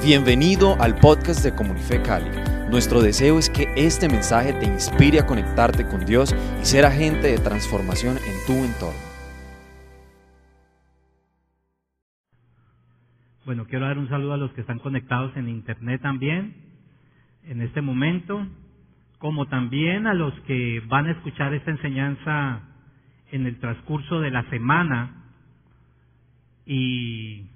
Bienvenido 0.00 0.80
al 0.80 0.94
podcast 0.94 1.42
de 1.42 1.52
Comunife 1.56 2.00
Cali. 2.00 2.30
Nuestro 2.70 3.02
deseo 3.02 3.36
es 3.36 3.50
que 3.50 3.66
este 3.76 4.08
mensaje 4.08 4.52
te 4.52 4.64
inspire 4.64 5.18
a 5.18 5.26
conectarte 5.26 5.84
con 5.84 6.06
Dios 6.06 6.32
y 6.62 6.64
ser 6.64 6.84
agente 6.84 7.26
de 7.26 7.38
transformación 7.38 8.16
en 8.16 8.46
tu 8.46 8.64
entorno. 8.64 9.00
Bueno, 13.44 13.66
quiero 13.66 13.86
dar 13.86 13.98
un 13.98 14.08
saludo 14.08 14.34
a 14.34 14.36
los 14.36 14.52
que 14.52 14.60
están 14.60 14.78
conectados 14.78 15.36
en 15.36 15.48
internet 15.48 16.00
también, 16.00 16.54
en 17.44 17.60
este 17.60 17.82
momento, 17.82 18.46
como 19.18 19.48
también 19.48 20.06
a 20.06 20.14
los 20.14 20.32
que 20.46 20.80
van 20.86 21.06
a 21.06 21.12
escuchar 21.12 21.52
esta 21.54 21.72
enseñanza 21.72 22.60
en 23.32 23.46
el 23.46 23.58
transcurso 23.58 24.20
de 24.20 24.30
la 24.30 24.48
semana 24.48 25.24
y 26.64 27.46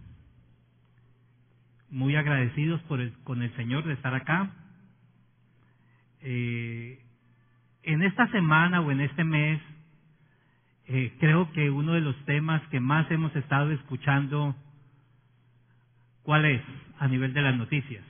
muy 1.92 2.16
agradecidos 2.16 2.80
por 2.82 3.00
el, 3.00 3.12
con 3.22 3.42
el 3.42 3.54
Señor 3.54 3.84
de 3.84 3.92
estar 3.92 4.14
acá. 4.14 4.50
Eh, 6.22 6.98
en 7.82 8.02
esta 8.02 8.26
semana 8.28 8.80
o 8.80 8.90
en 8.90 9.02
este 9.02 9.24
mes, 9.24 9.60
eh, 10.86 11.14
creo 11.20 11.52
que 11.52 11.70
uno 11.70 11.92
de 11.92 12.00
los 12.00 12.16
temas 12.24 12.62
que 12.68 12.80
más 12.80 13.08
hemos 13.10 13.34
estado 13.36 13.70
escuchando, 13.72 14.56
¿cuál 16.22 16.46
es 16.46 16.62
a 16.98 17.08
nivel 17.08 17.34
de 17.34 17.42
las 17.42 17.56
noticias? 17.56 18.04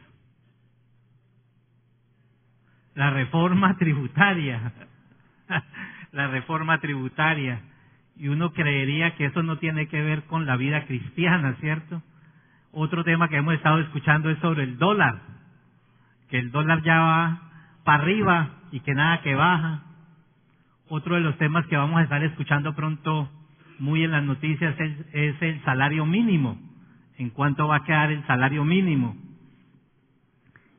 La 2.94 3.10
reforma 3.10 3.76
tributaria. 3.78 4.72
la 6.12 6.28
reforma 6.28 6.78
tributaria. 6.78 7.60
Y 8.16 8.28
uno 8.28 8.52
creería 8.52 9.16
que 9.16 9.24
eso 9.24 9.42
no 9.42 9.58
tiene 9.58 9.88
que 9.88 10.00
ver 10.00 10.22
con 10.24 10.46
la 10.46 10.56
vida 10.56 10.86
cristiana, 10.86 11.56
¿cierto? 11.60 12.00
Otro 12.74 13.04
tema 13.04 13.28
que 13.28 13.36
hemos 13.36 13.52
estado 13.52 13.80
escuchando 13.80 14.30
es 14.30 14.38
sobre 14.38 14.62
el 14.62 14.78
dólar, 14.78 15.20
que 16.30 16.38
el 16.38 16.50
dólar 16.50 16.82
ya 16.82 16.98
va 16.98 17.42
para 17.84 18.02
arriba 18.02 18.48
y 18.70 18.80
que 18.80 18.94
nada 18.94 19.20
que 19.20 19.34
baja. 19.34 19.82
Otro 20.88 21.16
de 21.16 21.20
los 21.20 21.36
temas 21.36 21.66
que 21.66 21.76
vamos 21.76 21.98
a 21.98 22.04
estar 22.04 22.24
escuchando 22.24 22.74
pronto 22.74 23.30
muy 23.78 24.04
en 24.04 24.12
las 24.12 24.24
noticias 24.24 24.74
es, 25.12 25.42
el 25.42 25.62
salario 25.64 26.06
mínimo, 26.06 26.58
en 27.18 27.28
cuánto 27.28 27.68
va 27.68 27.76
a 27.76 27.84
quedar 27.84 28.10
el 28.10 28.26
salario 28.26 28.64
mínimo. 28.64 29.16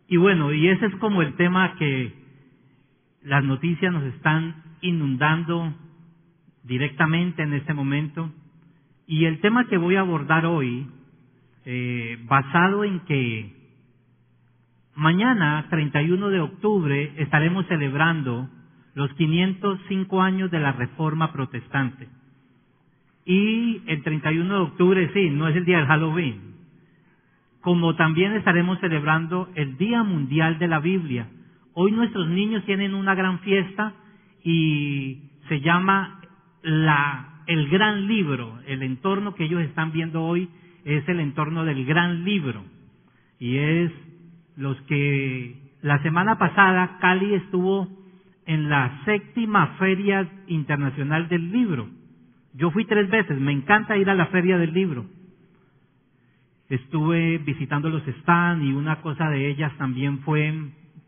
Y 0.08 0.18
bueno, 0.18 0.52
y 0.52 0.70
ese 0.70 0.88
es 0.88 0.96
como 0.96 1.22
el 1.22 1.36
tema 1.36 1.76
que 1.76 2.12
las 3.22 3.44
noticias 3.44 3.94
nos 3.94 4.04
están 4.06 4.56
inundando 4.82 5.76
directamente 6.64 7.44
en 7.44 7.54
este 7.54 7.76
momento. 7.76 8.32
Y 9.06 9.26
el 9.26 9.42
tema 9.42 9.68
que 9.68 9.78
voy 9.78 9.96
a 9.96 10.00
abordar 10.00 10.48
hoy 10.48 10.88
eh, 11.66 12.18
basado 12.26 12.84
en 12.84 13.00
que 13.02 13.64
mañana, 14.96 15.66
31 15.70 16.30
de 16.30 16.40
octubre, 16.40 17.14
estaremos 17.18 17.66
celebrando 17.68 18.50
los 18.96 19.12
505 19.14 20.22
años 20.22 20.52
de 20.52 20.60
la 20.60 20.74
Reforma 20.74 21.32
Protestante. 21.32 22.08
Y 23.26 23.82
el 23.88 24.04
31 24.04 24.54
de 24.54 24.62
octubre, 24.62 25.12
sí, 25.14 25.30
no 25.30 25.48
es 25.48 25.56
el 25.56 25.66
día 25.66 25.78
del 25.78 25.88
Halloween, 25.88 26.56
como 27.62 27.96
también 27.96 28.34
estaremos 28.34 28.80
celebrando 28.80 29.50
el 29.56 29.78
Día 29.78 30.04
Mundial 30.04 30.60
de 30.60 30.68
la 30.68 30.80
Biblia. 30.80 31.28
Hoy 31.74 31.92
nuestros 31.92 32.28
niños 32.28 32.66
tienen 32.66 32.94
una 32.94 33.16
gran 33.16 33.40
fiesta 33.40 33.94
y 34.44 35.32
se 35.48 35.62
llama 35.62 36.20
la, 36.62 37.42
el 37.48 37.70
gran 37.70 38.08
libro, 38.08 38.60
el 38.68 38.84
entorno 38.84 39.34
que 39.34 39.46
ellos 39.46 39.62
están 39.62 39.94
viendo 39.94 40.22
hoy 40.22 40.50
es 40.86 41.08
el 41.08 41.20
entorno 41.20 41.66
del 41.66 41.86
gran 41.86 42.24
libro 42.24 42.64
y 43.40 43.58
es 43.58 43.92
los 44.56 44.80
que 44.84 45.74
la 45.82 46.02
semana 46.02 46.38
pasada 46.38 46.98
Cali 47.00 47.34
estuvo 47.34 47.90
en 48.46 48.70
la 48.70 49.02
séptima 49.06 49.76
feria 49.80 50.30
internacional 50.48 51.28
del 51.28 51.52
libro. 51.52 51.90
Yo 52.54 52.72
fui 52.72 52.86
tres 52.86 53.10
veces, 53.10 53.40
me 53.40 53.52
encanta 53.52 53.98
ir 53.98 54.10
a 54.10 54.16
la 54.16 54.28
feria 54.28 54.58
del 54.58 54.74
libro. 54.74 55.06
Estuve 56.70 57.38
visitando 57.40 57.90
los 57.90 58.04
stands 58.22 58.66
y 58.66 58.74
una 58.74 59.02
cosa 59.02 59.30
de 59.30 59.50
ellas 59.50 59.72
también 59.78 60.20
fue 60.20 60.54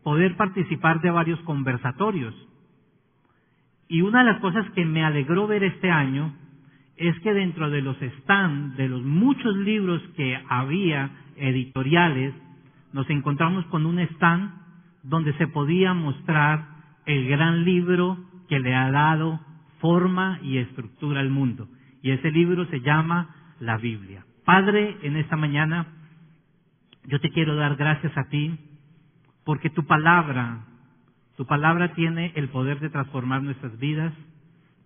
poder 0.02 0.36
participar 0.36 1.00
de 1.00 1.10
varios 1.10 1.40
conversatorios. 1.40 2.34
Y 3.88 4.02
una 4.02 4.20
de 4.20 4.32
las 4.32 4.40
cosas 4.40 4.68
que 4.70 4.84
me 4.84 5.04
alegró 5.04 5.46
ver 5.46 5.64
este 5.64 5.90
año 5.90 6.34
es 6.96 7.18
que 7.20 7.34
dentro 7.34 7.70
de 7.70 7.82
los 7.82 7.96
stands, 8.20 8.76
de 8.76 8.88
los 8.88 9.02
muchos 9.02 9.54
libros 9.56 10.02
que 10.16 10.40
había 10.48 11.10
editoriales, 11.36 12.34
nos 12.92 13.08
encontramos 13.10 13.66
con 13.66 13.84
un 13.84 13.98
stand 13.98 14.50
donde 15.02 15.34
se 15.34 15.46
podía 15.46 15.92
mostrar 15.94 16.66
el 17.04 17.28
gran 17.28 17.64
libro 17.64 18.18
que 18.48 18.58
le 18.58 18.74
ha 18.74 18.90
dado 18.90 19.40
forma 19.80 20.40
y 20.42 20.58
estructura 20.58 21.20
al 21.20 21.30
mundo. 21.30 21.68
Y 22.02 22.10
ese 22.12 22.30
libro 22.30 22.66
se 22.66 22.80
llama 22.80 23.34
la 23.60 23.76
Biblia. 23.76 24.24
Padre, 24.44 24.96
en 25.02 25.16
esta 25.16 25.36
mañana 25.36 25.86
yo 27.04 27.20
te 27.20 27.30
quiero 27.30 27.56
dar 27.56 27.76
gracias 27.76 28.16
a 28.16 28.28
ti 28.28 28.58
porque 29.44 29.70
tu 29.70 29.86
palabra, 29.86 30.64
tu 31.36 31.46
palabra 31.46 31.94
tiene 31.94 32.32
el 32.34 32.48
poder 32.48 32.80
de 32.80 32.90
transformar 32.90 33.42
nuestras 33.42 33.78
vidas. 33.78 34.12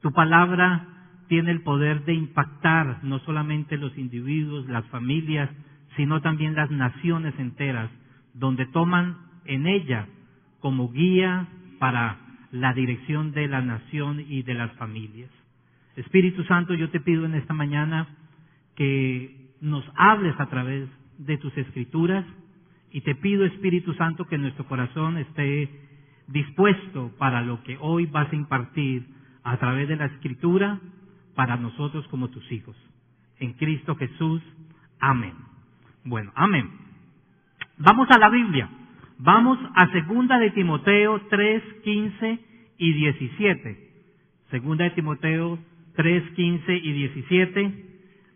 Tu 0.03 0.13
palabra 0.13 1.00
tiene 1.31 1.53
el 1.53 1.63
poder 1.63 2.05
de 2.05 2.13
impactar 2.13 3.05
no 3.05 3.21
solamente 3.21 3.79
los 3.79 3.97
individuos, 3.97 4.69
las 4.69 4.85
familias, 4.89 5.49
sino 5.97 6.21
también 6.21 6.57
las 6.57 6.73
naciones 6.73 7.33
enteras, 7.39 7.89
donde 8.35 8.67
toman 8.67 9.17
en 9.45 9.69
ella 9.69 10.09
como 10.59 10.91
guía 10.91 11.47
para 11.79 12.19
la 12.51 12.75
dirección 12.75 13.31
de 13.31 13.47
la 13.47 13.63
nación 13.63 14.25
y 14.29 14.43
de 14.43 14.55
las 14.55 14.73
familias. 14.73 15.31
Espíritu 15.95 16.43
Santo, 16.45 16.75
yo 16.75 16.91
te 16.91 16.99
pido 16.99 17.25
en 17.25 17.37
esta 17.37 17.55
mañana 17.55 18.09
que 18.75 19.53
nos 19.61 19.85
hables 19.95 20.35
a 20.41 20.47
través 20.47 20.89
de 21.19 21.39
tus 21.39 21.57
escrituras 21.57 22.27
y 22.91 23.03
te 23.03 23.15
pido, 23.15 23.45
Espíritu 23.45 23.95
Santo, 23.95 24.25
que 24.25 24.37
nuestro 24.37 24.67
corazón 24.67 25.17
esté 25.17 25.71
dispuesto 26.27 27.13
para 27.19 27.41
lo 27.43 27.63
que 27.63 27.79
hoy 27.81 28.07
vas 28.07 28.33
a 28.33 28.37
impartir 28.37 29.07
a 29.45 29.59
través 29.59 29.87
de 29.87 29.95
la 29.95 30.07
escritura 30.07 30.81
para 31.41 31.57
nosotros 31.57 32.07
como 32.09 32.29
tus 32.29 32.53
hijos. 32.53 32.77
En 33.39 33.55
Cristo 33.55 33.97
Jesús. 33.97 34.43
Amén. 35.01 35.33
Bueno, 36.05 36.31
amén. 36.35 36.69
Vamos 37.79 38.09
a 38.11 38.19
la 38.19 38.29
Biblia. 38.29 38.69
Vamos 39.17 39.59
a 39.75 39.91
segunda 39.91 40.39
de 40.39 40.51
Timoteo 40.51 41.19
3, 41.31 41.63
15 41.83 42.39
y 42.77 42.93
17. 42.93 43.91
Segunda 44.51 44.85
de 44.85 44.91
Timoteo 44.91 45.59
3, 45.97 46.31
15 46.33 46.77
y 46.77 46.93
17. 46.93 47.85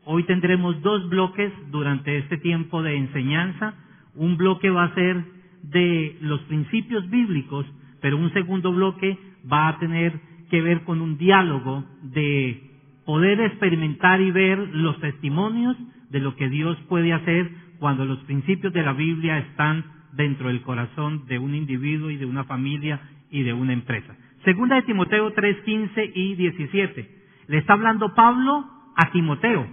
Hoy 0.07 0.23
tendremos 0.25 0.81
dos 0.81 1.07
bloques 1.11 1.53
durante 1.71 2.17
este 2.17 2.39
tiempo 2.39 2.83
de 2.83 2.97
enseñanza. 2.97 3.75
Un 4.15 4.39
bloque 4.39 4.71
va 4.71 4.85
a 4.85 4.95
ser 4.95 5.23
de 5.63 6.17
los 6.23 6.41
principios 6.45 7.07
bíblicos, 7.11 7.67
pero 8.01 8.17
un 8.17 8.33
segundo 8.33 8.73
bloque 8.73 9.19
va 9.53 9.69
a 9.69 9.79
tener 9.79 10.19
que 10.49 10.63
ver 10.63 10.85
con 10.85 11.03
un 11.03 11.19
diálogo 11.19 11.85
de 12.01 12.64
poder 13.05 13.41
experimentar 13.41 14.21
y 14.21 14.31
ver 14.31 14.59
los 14.59 14.99
testimonios 15.01 15.77
de 16.11 16.21
lo 16.21 16.37
que 16.37 16.49
Dios 16.49 16.79
puede 16.89 17.13
hacer 17.13 17.51
cuando 17.79 18.05
los 18.05 18.19
principios 18.21 18.73
de 18.73 18.83
la 18.83 18.93
Biblia 18.93 19.39
están 19.39 19.85
dentro 20.13 20.49
del 20.49 20.63
corazón 20.63 21.27
de 21.27 21.39
un 21.39 21.55
individuo 21.55 22.11
y 22.11 22.17
de 22.17 22.27
una 22.27 22.45
familia 22.45 23.01
y 23.31 23.43
de 23.43 23.53
una 23.53 23.73
empresa. 23.73 24.15
Segunda 24.45 24.77
de 24.77 24.83
Timoteo 24.83 25.33
3, 25.33 25.63
15 25.65 26.13
y 26.15 26.35
17. 26.35 27.11
Le 27.49 27.59
está 27.59 27.75
hablando 27.75 28.15
Pablo 28.15 28.65
a 28.97 29.11
Timoteo 29.11 29.67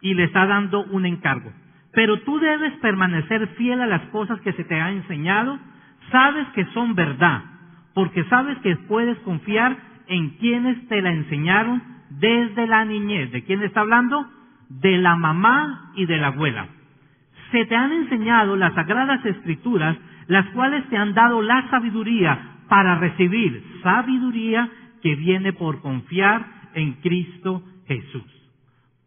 y 0.00 0.14
le 0.14 0.24
está 0.24 0.46
dando 0.46 0.84
un 0.84 1.06
encargo. 1.06 1.52
Pero 1.92 2.20
tú 2.20 2.38
debes 2.38 2.72
permanecer 2.80 3.46
fiel 3.56 3.80
a 3.80 3.86
las 3.86 4.02
cosas 4.08 4.40
que 4.40 4.52
se 4.52 4.64
te 4.64 4.80
ha 4.80 4.90
enseñado, 4.90 5.58
sabes 6.10 6.46
que 6.48 6.66
son 6.74 6.94
verdad, 6.94 7.42
porque 7.94 8.24
sabes 8.24 8.58
que 8.58 8.76
puedes 8.76 9.18
confiar 9.20 9.76
en 10.08 10.30
quienes 10.38 10.86
te 10.88 11.00
la 11.00 11.12
enseñaron 11.12 11.95
desde 12.10 12.66
la 12.66 12.84
niñez. 12.84 13.32
¿De 13.32 13.44
quién 13.44 13.62
está 13.62 13.80
hablando? 13.80 14.26
De 14.68 14.98
la 14.98 15.16
mamá 15.16 15.92
y 15.94 16.06
de 16.06 16.18
la 16.18 16.28
abuela. 16.28 16.68
Se 17.52 17.64
te 17.66 17.76
han 17.76 17.92
enseñado 17.92 18.56
las 18.56 18.74
sagradas 18.74 19.24
escrituras, 19.24 19.96
las 20.26 20.46
cuales 20.50 20.88
te 20.88 20.96
han 20.96 21.14
dado 21.14 21.42
la 21.42 21.68
sabiduría 21.70 22.56
para 22.68 22.96
recibir 22.96 23.62
sabiduría 23.82 24.68
que 25.02 25.14
viene 25.14 25.52
por 25.52 25.80
confiar 25.80 26.44
en 26.74 26.94
Cristo 26.94 27.62
Jesús. 27.86 28.24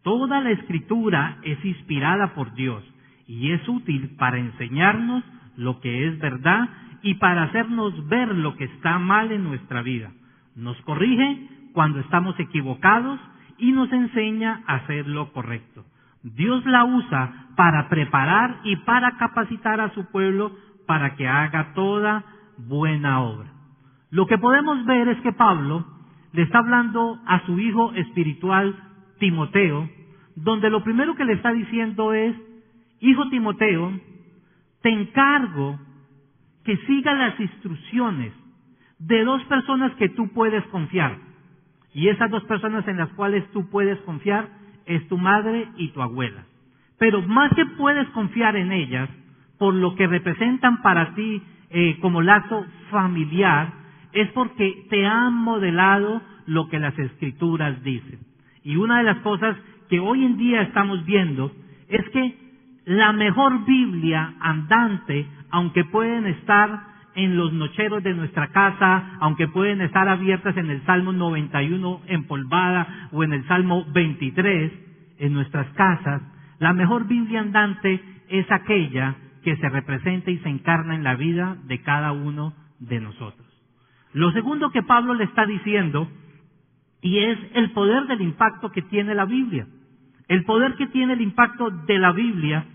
Toda 0.04 0.40
la 0.40 0.52
escritura 0.52 1.38
es 1.44 1.64
inspirada 1.66 2.34
por 2.34 2.54
Dios 2.54 2.84
y 3.28 3.52
es 3.52 3.68
útil 3.68 4.16
para 4.18 4.40
enseñarnos 4.40 5.24
lo 5.58 5.82
que 5.82 6.08
es 6.08 6.18
verdad 6.20 6.70
y 7.02 7.16
para 7.16 7.44
hacernos 7.44 8.08
ver 8.08 8.30
lo 8.30 8.56
que 8.56 8.64
está 8.64 8.98
mal 8.98 9.32
en 9.32 9.44
nuestra 9.44 9.82
vida. 9.82 10.12
Nos 10.56 10.80
corrige 10.82 11.48
cuando 11.74 12.00
estamos 12.00 12.40
equivocados 12.40 13.20
y 13.58 13.72
nos 13.72 13.92
enseña 13.92 14.64
a 14.68 14.76
hacer 14.76 15.08
lo 15.08 15.32
correcto. 15.32 15.86
Dios 16.24 16.66
la 16.66 16.86
usa 16.86 17.48
para 17.56 17.90
preparar 17.90 18.60
y 18.64 18.76
para 18.78 19.18
capacitar 19.18 19.80
a 19.80 19.94
su 19.94 20.10
pueblo 20.12 20.52
para 20.86 21.16
que 21.16 21.28
haga 21.28 21.74
toda 21.74 22.24
buena 22.58 23.22
obra. 23.22 23.50
Lo 24.12 24.26
que 24.28 24.38
podemos 24.38 24.86
ver 24.86 25.08
es 25.08 25.22
que 25.22 25.32
Pablo 25.32 25.86
le 26.34 26.44
está 26.44 26.60
hablando 26.60 27.20
a 27.26 27.46
su 27.46 27.60
hijo 27.60 27.94
espiritual 27.94 28.76
Timoteo, 29.20 29.90
donde 30.36 30.70
lo 30.70 30.84
primero 30.84 31.16
que 31.16 31.26
le 31.26 31.34
está 31.34 31.52
diciendo 31.52 32.14
es, 32.14 32.36
hijo 33.00 33.30
Timoteo, 33.30 33.92
te 34.82 34.90
encargo 34.90 35.80
que 36.64 36.78
siga 36.86 37.14
las 37.14 37.40
instrucciones 37.40 38.34
de 39.00 39.24
dos 39.24 39.44
personas 39.46 39.94
que 39.96 40.10
tú 40.10 40.30
puedes 40.34 40.64
confiar. 40.68 41.18
Y 41.94 42.10
esas 42.10 42.30
dos 42.30 42.44
personas 42.46 42.88
en 42.88 42.98
las 42.98 43.10
cuales 43.10 43.50
tú 43.52 43.70
puedes 43.70 44.00
confiar 44.02 44.48
es 44.86 45.08
tu 45.08 45.18
madre 45.18 45.68
y 45.78 45.90
tu 45.90 46.02
abuela. 46.02 46.44
Pero 46.98 47.22
más 47.22 47.52
que 47.56 47.66
puedes 47.66 48.08
confiar 48.10 48.56
en 48.56 48.72
ellas, 48.72 49.10
por 49.58 49.74
lo 49.74 49.96
que 49.96 50.08
representan 50.08 50.82
para 50.82 51.16
ti 51.16 51.42
eh, 51.70 51.98
como 52.02 52.22
lazo 52.22 52.66
familiar, 52.92 53.74
es 54.14 54.30
porque 54.32 54.86
te 54.90 55.06
han 55.06 55.34
modelado 55.34 56.22
lo 56.46 56.68
que 56.68 56.80
las 56.80 56.98
escrituras 56.98 57.82
dicen. 57.84 58.20
Y 58.64 58.76
una 58.76 59.00
de 59.00 59.04
las 59.04 59.20
cosas 59.20 59.56
que 59.90 60.00
hoy 60.00 60.26
en 60.26 60.38
día 60.38 60.62
estamos 60.62 61.06
viendo 61.06 61.52
es 61.88 62.08
que 62.10 62.36
la 62.86 63.14
mejor 63.14 63.66
Biblia 63.66 64.34
andante, 64.40 65.28
aunque 65.52 65.86
pueden 65.86 66.26
estar 66.26 66.89
en 67.16 67.36
los 67.36 67.52
nocheros 67.54 68.04
de 68.04 68.14
nuestra 68.14 68.48
casa, 68.48 69.18
aunque 69.20 69.48
pueden 69.48 69.82
estar 69.82 70.08
abiertas 70.08 70.56
en 70.58 70.70
el 70.70 70.84
Salmo 70.86 71.12
91 71.12 72.02
empolvada 72.08 73.10
o 73.12 73.24
en 73.24 73.34
el 73.34 73.46
Salmo 73.48 73.86
23 73.92 74.72
en 75.20 75.34
nuestras 75.34 75.68
casas, 75.74 76.22
la 76.60 76.74
mejor 76.74 77.08
Biblia 77.08 77.42
andante 77.42 78.02
es 78.30 78.50
aquella 78.52 79.16
que 79.44 79.56
se 79.58 79.70
representa 79.70 80.32
y 80.32 80.38
se 80.40 80.50
encarna 80.50 80.96
en 80.96 81.04
la 81.04 81.16
vida 81.16 81.58
de 81.66 81.82
cada 81.82 82.12
uno 82.12 82.54
de 82.80 83.00
nosotros. 83.00 83.48
Lo 84.14 84.32
segundo 84.32 84.72
que 84.72 84.84
Pablo 84.84 85.14
le 85.14 85.26
está 85.26 85.46
diciendo, 85.46 86.10
y 87.02 87.20
es 87.20 87.38
el 87.54 87.72
poder 87.72 88.08
del 88.08 88.22
impacto 88.22 88.72
que 88.72 88.82
tiene 88.82 89.16
la 89.16 89.26
Biblia. 89.26 89.68
El 90.28 90.44
poder 90.44 90.76
que 90.76 90.88
tiene 90.88 91.14
el 91.14 91.22
impacto 91.22 91.70
de 91.70 91.98
la 91.98 92.12
Biblia 92.12 92.66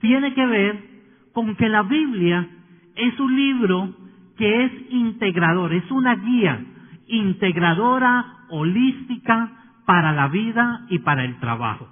tiene 0.00 0.34
que 0.34 0.46
ver 0.46 0.84
con 1.32 1.54
que 1.56 1.68
la 1.68 1.82
Biblia 1.82 2.48
es 2.98 3.18
un 3.20 3.34
libro 3.34 3.94
que 4.36 4.64
es 4.64 4.72
integrador, 4.90 5.72
es 5.72 5.90
una 5.90 6.16
guía 6.16 6.60
integradora, 7.06 8.44
holística 8.50 9.50
para 9.86 10.12
la 10.12 10.28
vida 10.28 10.82
y 10.90 10.98
para 10.98 11.24
el 11.24 11.38
trabajo. 11.40 11.88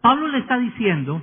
Pablo 0.00 0.28
le 0.28 0.38
está 0.38 0.58
diciendo, 0.58 1.22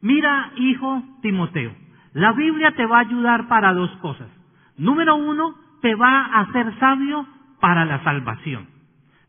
mira 0.00 0.52
hijo 0.56 1.02
Timoteo, 1.20 1.72
la 2.14 2.32
Biblia 2.32 2.72
te 2.72 2.86
va 2.86 2.98
a 2.98 3.02
ayudar 3.02 3.48
para 3.48 3.74
dos 3.74 3.90
cosas. 3.98 4.28
Número 4.76 5.16
uno, 5.16 5.54
te 5.82 5.94
va 5.94 6.26
a 6.26 6.40
hacer 6.40 6.78
sabio 6.78 7.26
para 7.60 7.84
la 7.84 8.02
salvación. 8.02 8.66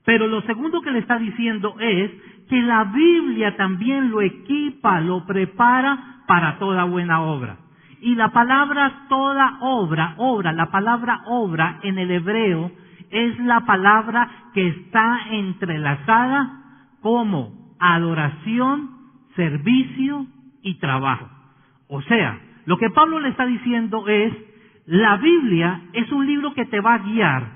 Pero 0.06 0.28
lo 0.28 0.42
segundo 0.44 0.82
que 0.82 0.92
le 0.92 1.00
está 1.00 1.20
diciendo 1.20 1.76
es 1.80 2.12
que 2.50 2.62
la 2.62 2.86
Biblia 2.86 3.56
también 3.58 4.10
lo 4.10 4.22
equipa, 4.22 5.02
lo 5.02 5.26
prepara 5.26 6.24
para 6.26 6.58
toda 6.58 6.86
buena 6.86 7.22
obra. 7.22 7.58
Y 8.02 8.16
la 8.16 8.30
palabra 8.30 9.08
toda 9.10 9.58
obra, 9.62 10.16
obra, 10.18 10.54
la 10.54 10.72
palabra 10.72 11.22
obra 11.26 11.80
en 11.84 11.98
el 11.98 12.12
hebreo 12.12 12.72
es 13.10 13.40
la 13.40 13.62
palabra 13.66 14.30
que 14.54 14.68
está 14.68 15.20
entrelazada 15.32 16.60
como 17.02 17.76
adoración, 17.80 18.90
servicio 19.36 20.28
y 20.62 20.76
trabajo. 20.80 21.30
O 21.88 22.02
sea, 22.04 22.40
lo 22.66 22.78
que 22.78 22.90
Pablo 22.90 23.20
le 23.20 23.30
está 23.30 23.46
diciendo 23.46 24.08
es, 24.08 24.34
la 24.86 25.18
Biblia 25.18 25.82
es 25.94 26.12
un 26.12 26.26
libro 26.26 26.54
que 26.54 26.66
te 26.66 26.82
va 26.82 26.96
a 26.96 27.00
guiar, 27.00 27.48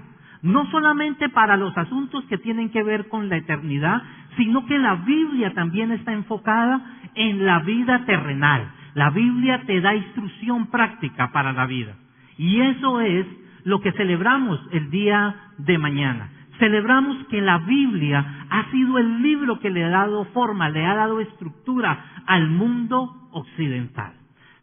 no 0.41 0.65
solamente 0.71 1.29
para 1.29 1.55
los 1.57 1.77
asuntos 1.77 2.23
que 2.25 2.37
tienen 2.37 2.69
que 2.69 2.83
ver 2.83 3.07
con 3.09 3.29
la 3.29 3.37
eternidad, 3.37 4.01
sino 4.37 4.65
que 4.65 4.77
la 4.77 4.95
Biblia 4.95 5.53
también 5.53 5.91
está 5.91 6.13
enfocada 6.13 6.81
en 7.15 7.45
la 7.45 7.59
vida 7.59 8.05
terrenal. 8.05 8.71
La 8.95 9.09
Biblia 9.09 9.63
te 9.65 9.81
da 9.81 9.95
instrucción 9.95 10.67
práctica 10.67 11.31
para 11.31 11.51
la 11.53 11.65
vida. 11.65 11.95
Y 12.37 12.61
eso 12.61 13.01
es 13.01 13.25
lo 13.63 13.81
que 13.81 13.91
celebramos 13.93 14.59
el 14.71 14.89
día 14.89 15.35
de 15.57 15.77
mañana. 15.77 16.29
Celebramos 16.59 17.25
que 17.27 17.41
la 17.41 17.59
Biblia 17.59 18.45
ha 18.49 18.69
sido 18.71 18.99
el 18.99 19.21
libro 19.21 19.59
que 19.59 19.69
le 19.69 19.83
ha 19.83 19.89
dado 19.89 20.25
forma, 20.25 20.69
le 20.69 20.85
ha 20.85 20.95
dado 20.95 21.19
estructura 21.19 22.23
al 22.27 22.49
mundo 22.49 23.29
occidental. 23.31 24.13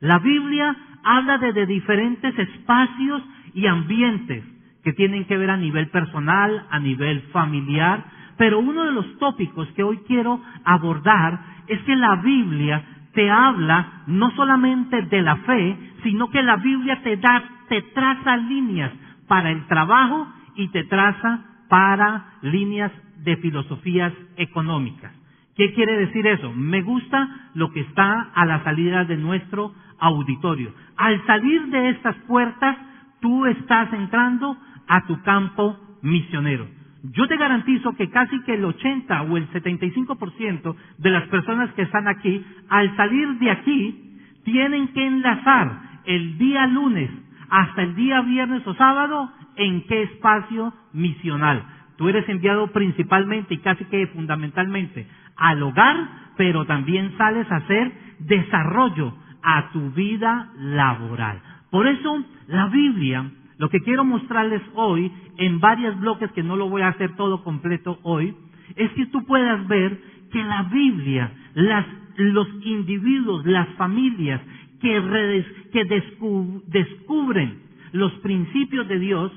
La 0.01 0.19
Biblia 0.19 0.77
habla 1.03 1.39
de, 1.39 1.67
diferentes 1.67 2.39
espacios 2.39 3.23
y 3.55 3.67
ambientes 3.67 4.45
que 4.85 4.93
tienen 4.93 5.25
que 5.27 5.37
ver 5.37 5.51
a 5.51 5.57
nivel 5.57 5.89
personal, 5.89 6.67
a 6.71 6.79
nivel 6.79 7.21
familiar, 7.33 8.05
pero 8.39 8.61
uno 8.61 8.85
de 8.85 8.93
los 8.93 9.19
tópicos 9.19 9.69
que 9.73 9.83
hoy 9.83 9.99
quiero 10.07 10.41
abordar 10.65 11.41
es 11.67 11.81
que 11.83 11.97
la 11.97 12.17
Biblia 12.17 12.83
te 13.13 13.31
habla 13.31 14.03
no 14.07 14.31
solamente 14.33 15.03
de 15.03 15.23
la 15.23 15.37
fe, 15.37 15.77
sino 16.03 16.31
que 16.31 16.43
la 16.43 16.57
Biblia 16.57 17.03
te 17.03 17.17
da, 17.17 17.43
te 17.69 17.83
traza 17.83 18.37
líneas 18.37 18.93
para 19.27 19.51
el 19.51 19.67
trabajo 19.67 20.29
y 20.57 20.69
te 20.69 20.85
traza 20.85 21.41
para 21.69 22.35
líneas 22.43 22.93
de 23.19 23.37
filosofías 23.37 24.13
económicas. 24.37 25.13
¿Qué 25.57 25.73
quiere 25.75 25.99
decir 25.99 26.27
eso? 26.27 26.53
Me 26.53 26.83
gusta 26.83 27.29
lo 27.55 27.71
que 27.73 27.81
está 27.81 28.31
a 28.35 28.47
la 28.47 28.65
salida 28.65 29.05
de 29.05 29.17
nuestro 29.17 29.75
auditorio. 29.99 30.73
Al 30.97 31.25
salir 31.27 31.67
de 31.67 31.91
estas 31.91 32.17
puertas, 32.27 32.77
tú 33.21 33.47
estás 33.47 33.93
entrando 33.93 34.57
a 34.89 35.07
tu 35.07 35.21
campo 35.23 35.79
misionero. 36.03 36.67
Yo 37.03 37.27
te 37.29 37.37
garantizo 37.37 37.95
que 37.95 38.11
casi 38.11 38.41
que 38.43 38.55
el 38.55 38.65
80 38.65 39.23
o 39.23 39.37
el 39.37 39.49
75% 39.51 40.77
de 40.99 41.11
las 41.11 41.25
personas 41.29 41.73
que 41.73 41.83
están 41.83 42.09
aquí, 42.09 42.45
al 42.69 42.95
salir 42.97 43.39
de 43.39 43.51
aquí, 43.51 44.19
tienen 44.45 44.89
que 44.89 45.07
enlazar 45.07 45.81
el 46.05 46.39
día 46.39 46.67
lunes 46.67 47.11
hasta 47.49 47.83
el 47.83 47.95
día 47.95 48.21
viernes 48.23 48.67
o 48.67 48.75
sábado 48.75 49.33
en 49.57 49.87
qué 49.87 50.03
espacio 50.03 50.73
misional. 50.93 51.65
Tú 51.97 52.09
eres 52.09 52.29
enviado 52.29 52.69
principalmente 52.69 53.55
y 53.55 53.59
casi 53.59 53.85
que 53.87 54.07
fundamentalmente 54.09 55.07
al 55.37 55.63
hogar, 55.63 55.97
pero 56.37 56.65
también 56.65 57.17
sales 57.19 57.51
a 57.51 57.57
hacer 57.57 57.93
desarrollo 58.21 59.15
a 59.43 59.71
tu 59.73 59.91
vida 59.91 60.51
laboral. 60.57 61.41
Por 61.71 61.87
eso 61.87 62.25
la 62.47 62.67
Biblia, 62.67 63.31
lo 63.61 63.69
que 63.69 63.81
quiero 63.81 64.07
mostrarles 64.07 64.63
hoy, 64.73 65.13
en 65.37 65.61
varios 65.61 66.01
bloques 66.01 66.33
que 66.33 66.43
no 66.43 66.57
lo 66.57 66.71
voy 66.71 66.81
a 66.81 66.89
hacer 66.89 67.15
todo 67.17 67.45
completo 67.45 67.99
hoy, 68.05 68.35
es 68.75 68.91
que 68.93 69.05
tú 69.07 69.27
puedas 69.27 69.69
ver 69.69 70.01
que 70.33 70.43
la 70.43 70.63
Biblia, 70.63 71.31
los 72.17 72.49
individuos, 72.65 73.45
las 73.45 73.69
familias 73.75 74.41
que, 74.81 74.99
descubren 76.69 77.61
los 77.93 78.11
principios 78.21 78.89
de 78.89 78.99
Dios, 78.99 79.31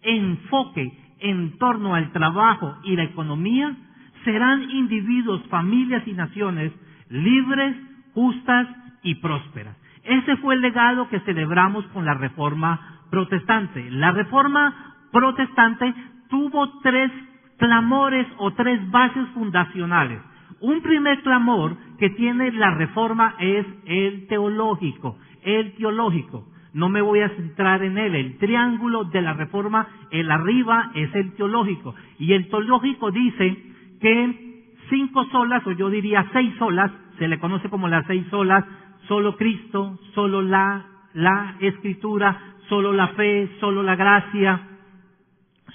enfoque 0.00 0.90
en 1.18 1.58
torno 1.58 1.94
al 1.94 2.12
trabajo 2.12 2.78
y 2.84 2.96
la 2.96 3.04
economía, 3.04 3.76
serán 4.24 4.70
individuos, 4.70 5.42
familias 5.50 6.02
y 6.06 6.14
naciones 6.14 6.72
libres, 7.10 7.76
justas 8.14 8.68
y 9.02 9.16
prósperas. 9.16 9.76
Ese 10.02 10.38
fue 10.38 10.54
el 10.54 10.62
legado 10.62 11.10
que 11.10 11.20
celebramos 11.20 11.84
con 11.88 12.06
la 12.06 12.14
reforma 12.14 12.99
protestante. 13.10 13.90
La 13.90 14.12
reforma 14.12 14.96
protestante 15.12 15.92
tuvo 16.28 16.80
tres 16.80 17.10
clamores 17.58 18.26
o 18.38 18.52
tres 18.52 18.90
bases 18.90 19.28
fundacionales. 19.34 20.20
Un 20.60 20.80
primer 20.82 21.22
clamor 21.22 21.76
que 21.98 22.10
tiene 22.10 22.52
la 22.52 22.74
reforma 22.74 23.34
es 23.38 23.66
el 23.86 24.26
teológico, 24.28 25.18
el 25.42 25.72
teológico. 25.74 26.46
No 26.72 26.88
me 26.88 27.00
voy 27.00 27.20
a 27.20 27.30
centrar 27.30 27.82
en 27.82 27.98
él. 27.98 28.14
El 28.14 28.38
triángulo 28.38 29.04
de 29.04 29.22
la 29.22 29.32
reforma, 29.32 29.88
el 30.10 30.30
arriba 30.30 30.92
es 30.94 31.14
el 31.14 31.32
teológico. 31.34 31.94
Y 32.18 32.32
el 32.32 32.48
teológico 32.48 33.10
dice 33.10 33.56
que 34.00 34.50
cinco 34.88 35.24
solas, 35.30 35.66
o 35.66 35.72
yo 35.72 35.90
diría 35.90 36.26
seis 36.32 36.54
solas, 36.58 36.90
se 37.18 37.28
le 37.28 37.38
conoce 37.38 37.68
como 37.68 37.88
las 37.88 38.06
seis 38.06 38.26
solas, 38.30 38.64
solo 39.08 39.36
Cristo, 39.36 39.98
solo 40.14 40.42
la, 40.42 40.84
la 41.14 41.56
escritura, 41.60 42.38
solo 42.70 42.94
la 42.94 43.08
fe, 43.08 43.50
solo 43.60 43.82
la 43.82 43.96
gracia, 43.96 44.60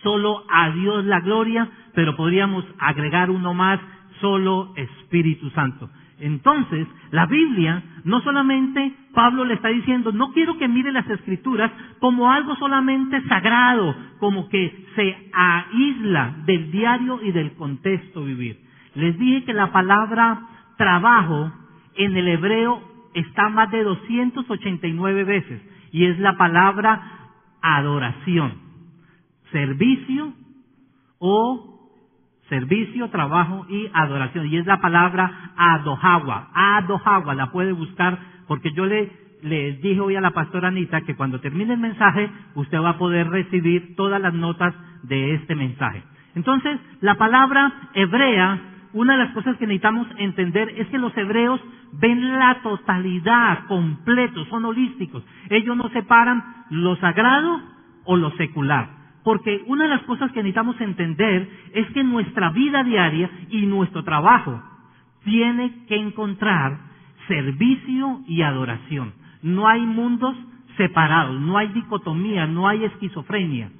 solo 0.01 0.43
a 0.49 0.71
Dios 0.71 1.05
la 1.05 1.19
gloria, 1.19 1.69
pero 1.93 2.15
podríamos 2.15 2.65
agregar 2.79 3.29
uno 3.29 3.53
más, 3.53 3.79
solo 4.21 4.73
Espíritu 4.75 5.49
Santo. 5.51 5.89
Entonces, 6.19 6.87
la 7.11 7.25
Biblia, 7.25 7.83
no 8.05 8.21
solamente 8.21 8.93
Pablo 9.13 9.43
le 9.43 9.55
está 9.55 9.67
diciendo, 9.67 10.13
no 10.13 10.31
quiero 10.31 10.57
que 10.57 10.69
mire 10.69 10.93
las 10.93 11.09
escrituras 11.09 11.69
como 11.99 12.31
algo 12.31 12.55
solamente 12.55 13.21
sagrado, 13.27 13.93
como 14.19 14.47
que 14.47 14.87
se 14.95 15.29
aísla 15.33 16.35
del 16.45 16.71
diario 16.71 17.19
y 17.21 17.31
del 17.33 17.55
contexto 17.55 18.23
vivir. 18.23 18.61
Les 18.95 19.19
dije 19.19 19.43
que 19.43 19.53
la 19.53 19.73
palabra 19.73 20.47
trabajo 20.77 21.51
en 21.95 22.15
el 22.15 22.29
hebreo 22.29 22.81
está 23.13 23.49
más 23.49 23.69
de 23.71 23.83
289 23.83 25.23
veces 25.25 25.74
y 25.91 26.05
es 26.05 26.19
la 26.19 26.37
palabra 26.37 27.01
adoración, 27.61 28.53
servicio 29.51 30.33
o 31.19 31.75
servicio, 32.49 33.09
trabajo 33.09 33.65
y 33.69 33.89
adoración. 33.93 34.47
Y 34.47 34.57
es 34.57 34.65
la 34.65 34.81
palabra 34.81 35.51
adohawa, 35.55 36.49
adohawa, 36.53 37.33
la 37.33 37.51
puede 37.51 37.71
buscar 37.71 38.17
porque 38.47 38.71
yo 38.73 38.85
le, 38.85 39.11
le 39.41 39.73
dije 39.77 39.99
hoy 39.99 40.15
a 40.15 40.21
la 40.21 40.31
pastora 40.31 40.67
Anita 40.67 41.01
que 41.01 41.15
cuando 41.15 41.39
termine 41.39 41.73
el 41.73 41.79
mensaje 41.79 42.29
usted 42.55 42.79
va 42.79 42.91
a 42.91 42.97
poder 42.97 43.29
recibir 43.29 43.95
todas 43.95 44.21
las 44.21 44.33
notas 44.33 44.73
de 45.03 45.35
este 45.35 45.55
mensaje. 45.55 46.03
Entonces, 46.35 46.79
la 47.01 47.15
palabra 47.15 47.89
hebrea, 47.93 48.59
una 48.95 49.17
de 49.17 49.25
las 49.25 49.33
cosas 49.33 49.57
que 49.57 49.67
necesitamos 49.67 50.07
entender 50.17 50.73
es 50.77 50.87
que 50.87 50.97
los 50.97 51.15
hebreos 51.17 51.59
ven 51.91 52.39
la 52.39 52.61
totalidad, 52.63 53.65
completo, 53.67 54.45
son 54.45 54.63
holísticos. 54.63 55.21
Ellos 55.49 55.75
no 55.75 55.89
separan 55.89 56.41
lo 56.69 56.95
sagrado 56.95 57.61
o 58.05 58.15
lo 58.15 58.31
secular. 58.37 58.89
Porque 59.25 59.63
una 59.67 59.83
de 59.83 59.89
las 59.89 60.03
cosas 60.03 60.31
que 60.31 60.39
necesitamos 60.39 60.79
entender 60.79 61.49
es 61.73 61.87
que 61.87 62.05
nuestra 62.05 62.51
vida 62.51 62.83
diaria 62.85 63.29
y 63.49 63.65
nuestro 63.65 64.03
trabajo 64.05 64.63
tiene 65.25 65.85
que 65.87 65.97
encontrar 65.97 66.77
servicio 67.27 68.21
y 68.27 68.43
adoración. 68.43 69.13
No 69.41 69.67
hay 69.67 69.81
mundos 69.85 70.37
separados, 70.77 71.41
no 71.41 71.57
hay 71.57 71.67
dicotomía, 71.69 72.47
no 72.47 72.65
hay 72.69 72.85
esquizofrenia. 72.85 73.71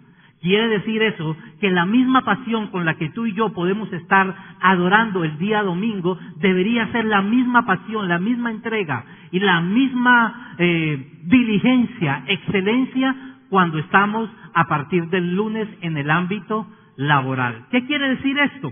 Quiere 0.46 0.68
decir 0.68 1.02
eso 1.02 1.36
que 1.60 1.72
la 1.72 1.88
misma 1.88 2.22
pasión 2.24 2.68
con 2.68 2.86
la 2.86 2.94
que 3.00 3.10
tú 3.10 3.26
y 3.26 3.34
yo 3.34 3.52
podemos 3.52 3.92
estar 3.92 4.36
adorando 4.62 5.24
el 5.24 5.40
día 5.40 5.64
domingo 5.64 6.20
debería 6.36 6.92
ser 6.92 7.06
la 7.06 7.24
misma 7.24 7.66
pasión, 7.66 8.08
la 8.08 8.20
misma 8.20 8.52
entrega 8.52 9.04
y 9.32 9.40
la 9.40 9.60
misma 9.62 10.54
eh, 10.60 11.20
diligencia, 11.24 12.26
excelencia 12.28 13.16
cuando 13.50 13.80
estamos 13.80 14.30
a 14.54 14.68
partir 14.68 15.08
del 15.08 15.36
lunes 15.36 15.68
en 15.82 15.98
el 15.98 16.12
ámbito 16.12 16.68
laboral. 16.96 17.66
¿Qué 17.72 17.84
quiere 17.88 18.10
decir 18.10 18.38
esto? 18.38 18.72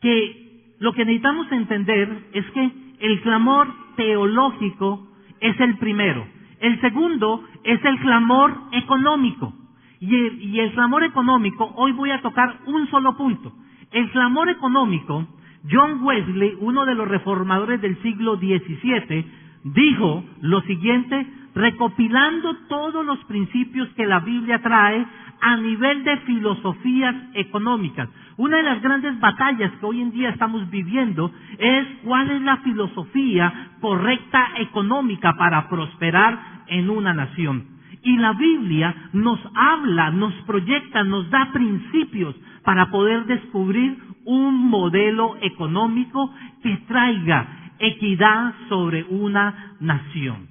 Que 0.00 0.74
lo 0.80 0.92
que 0.92 1.04
necesitamos 1.04 1.52
entender 1.52 2.30
es 2.32 2.50
que 2.50 2.72
el 2.98 3.20
clamor 3.20 3.68
teológico 3.94 5.06
es 5.38 5.60
el 5.60 5.78
primero. 5.78 6.26
El 6.58 6.80
segundo 6.80 7.44
es 7.62 7.84
el 7.84 8.00
clamor 8.00 8.58
económico. 8.72 9.54
Y 10.00 10.58
el, 10.58 10.72
clamor 10.72 11.04
económico, 11.04 11.74
hoy 11.76 11.92
voy 11.92 12.10
a 12.10 12.22
tocar 12.22 12.60
un 12.66 12.88
solo 12.90 13.18
punto. 13.18 13.52
El 13.92 14.10
clamor 14.12 14.48
económico, 14.48 15.26
John 15.70 16.02
Wesley, 16.02 16.56
uno 16.60 16.86
de 16.86 16.94
los 16.94 17.06
reformadores 17.06 17.82
del 17.82 18.00
siglo 18.00 18.36
XVII, 18.36 19.26
dijo 19.64 20.24
lo 20.40 20.62
siguiente, 20.62 21.26
recopilando 21.54 22.56
todos 22.70 23.04
los 23.04 23.22
principios 23.24 23.88
que 23.90 24.06
la 24.06 24.20
Biblia 24.20 24.62
trae 24.62 25.04
a 25.42 25.56
nivel 25.58 26.02
de 26.04 26.16
filosofías 26.18 27.14
económicas. 27.34 28.08
Una 28.38 28.56
de 28.56 28.62
las 28.62 28.80
grandes 28.80 29.20
batallas 29.20 29.70
que 29.72 29.86
hoy 29.86 30.00
en 30.00 30.12
día 30.12 30.30
estamos 30.30 30.70
viviendo 30.70 31.30
es 31.58 31.86
cuál 32.04 32.30
es 32.30 32.40
la 32.40 32.56
filosofía 32.58 33.72
correcta 33.82 34.52
económica 34.60 35.34
para 35.36 35.68
prosperar 35.68 36.62
en 36.68 36.88
una 36.88 37.12
nación. 37.12 37.79
Y 38.02 38.16
la 38.16 38.32
Biblia 38.32 39.10
nos 39.12 39.38
habla, 39.54 40.10
nos 40.10 40.32
proyecta, 40.46 41.04
nos 41.04 41.28
da 41.30 41.50
principios 41.52 42.34
para 42.64 42.90
poder 42.90 43.26
descubrir 43.26 43.98
un 44.24 44.68
modelo 44.70 45.36
económico 45.40 46.32
que 46.62 46.76
traiga 46.88 47.74
equidad 47.78 48.54
sobre 48.68 49.04
una 49.04 49.74
nación. 49.80 50.48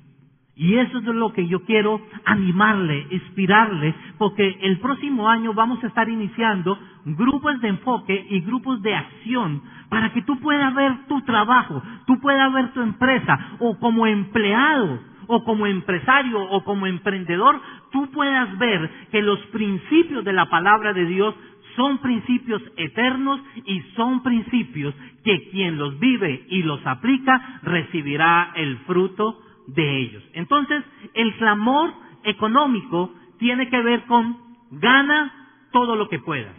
Y 0.56 0.76
eso 0.76 0.98
es 0.98 1.06
lo 1.06 1.32
que 1.32 1.48
yo 1.48 1.64
quiero 1.64 2.02
animarle, 2.26 3.08
inspirarle, 3.12 3.96
porque 4.18 4.58
el 4.62 4.80
próximo 4.80 5.30
año 5.30 5.54
vamos 5.54 5.82
a 5.82 5.88
estar 5.88 6.10
iniciando 6.10 6.78
grupos 7.06 7.62
de 7.62 7.70
enfoque 7.70 8.28
y 8.30 8.42
grupos 8.42 8.82
de 8.82 8.94
acción 8.94 9.62
para 9.88 10.12
que 10.12 10.22
tú 10.24 10.38
puedas 10.42 10.76
ver 10.76 11.08
tu 11.08 11.22
trabajo, 11.22 11.82
tú 12.06 12.20
puedas 12.20 12.52
ver 12.52 12.74
tu 12.74 12.82
empresa 12.82 13.40
o 13.60 13.80
como 13.80 14.06
empleado 14.06 15.00
o 15.32 15.44
como 15.44 15.68
empresario 15.68 16.42
o 16.42 16.64
como 16.64 16.88
emprendedor, 16.88 17.62
tú 17.92 18.10
puedas 18.12 18.58
ver 18.58 18.90
que 19.12 19.22
los 19.22 19.40
principios 19.52 20.26
de 20.26 20.34
la 20.34 20.50
palabra 20.50 20.92
de 20.92 21.06
Dios 21.06 21.36
son 21.76 22.00
principios 22.00 22.64
eternos 22.78 23.40
y 23.64 23.80
son 23.96 24.24
principios 24.24 24.96
que 25.24 25.50
quien 25.52 25.78
los 25.78 26.00
vive 26.00 26.46
y 26.50 26.64
los 26.64 26.84
aplica 26.86 27.60
recibirá 27.62 28.54
el 28.56 28.80
fruto 28.80 29.40
de 29.68 30.00
ellos. 30.00 30.24
Entonces, 30.34 30.84
el 31.14 31.36
clamor 31.36 31.94
económico 32.24 33.14
tiene 33.38 33.70
que 33.70 33.82
ver 33.84 34.06
con 34.06 34.36
gana 34.72 35.32
todo 35.72 35.96
lo 35.96 36.10
que 36.10 36.18
puedas, 36.18 36.56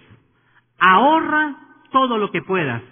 ahorra 0.79 1.57
todo 1.91 2.19
lo 2.19 2.31
que 2.31 2.43
puedas 2.43 2.83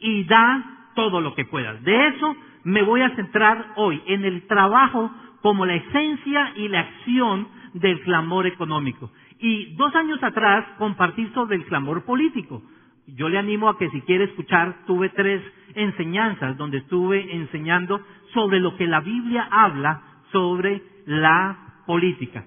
y 0.00 0.24
da 0.24 0.90
todo 0.96 1.20
lo 1.20 1.36
que 1.36 1.44
puedas. 1.44 1.80
De 1.84 2.08
eso 2.08 2.36
me 2.64 2.82
voy 2.82 3.02
a 3.02 3.14
centrar 3.14 3.72
hoy 3.76 4.02
en 4.06 4.24
el 4.24 4.46
trabajo 4.46 5.10
como 5.42 5.66
la 5.66 5.74
esencia 5.74 6.52
y 6.56 6.68
la 6.68 6.80
acción 6.80 7.48
del 7.74 8.00
clamor 8.00 8.46
económico. 8.46 9.10
Y 9.38 9.74
dos 9.76 9.94
años 9.94 10.22
atrás 10.22 10.64
compartí 10.78 11.26
sobre 11.34 11.56
el 11.56 11.64
clamor 11.66 12.04
político. 12.04 12.62
Yo 13.06 13.28
le 13.28 13.38
animo 13.38 13.68
a 13.68 13.78
que 13.78 13.88
si 13.90 14.00
quiere 14.02 14.24
escuchar, 14.24 14.84
tuve 14.86 15.08
tres 15.10 15.42
enseñanzas 15.74 16.56
donde 16.56 16.78
estuve 16.78 17.34
enseñando 17.34 18.04
sobre 18.34 18.60
lo 18.60 18.76
que 18.76 18.86
la 18.86 19.00
Biblia 19.00 19.48
habla 19.50 20.02
sobre 20.32 20.82
la 21.06 21.82
política. 21.86 22.44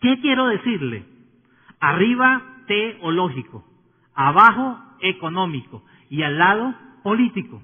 ¿Qué 0.00 0.20
quiero 0.20 0.46
decirle? 0.46 1.04
Arriba 1.80 2.42
teológico, 2.66 3.64
abajo 4.14 4.78
económico 5.00 5.84
y 6.08 6.22
al 6.22 6.38
lado 6.38 6.74
político. 7.02 7.62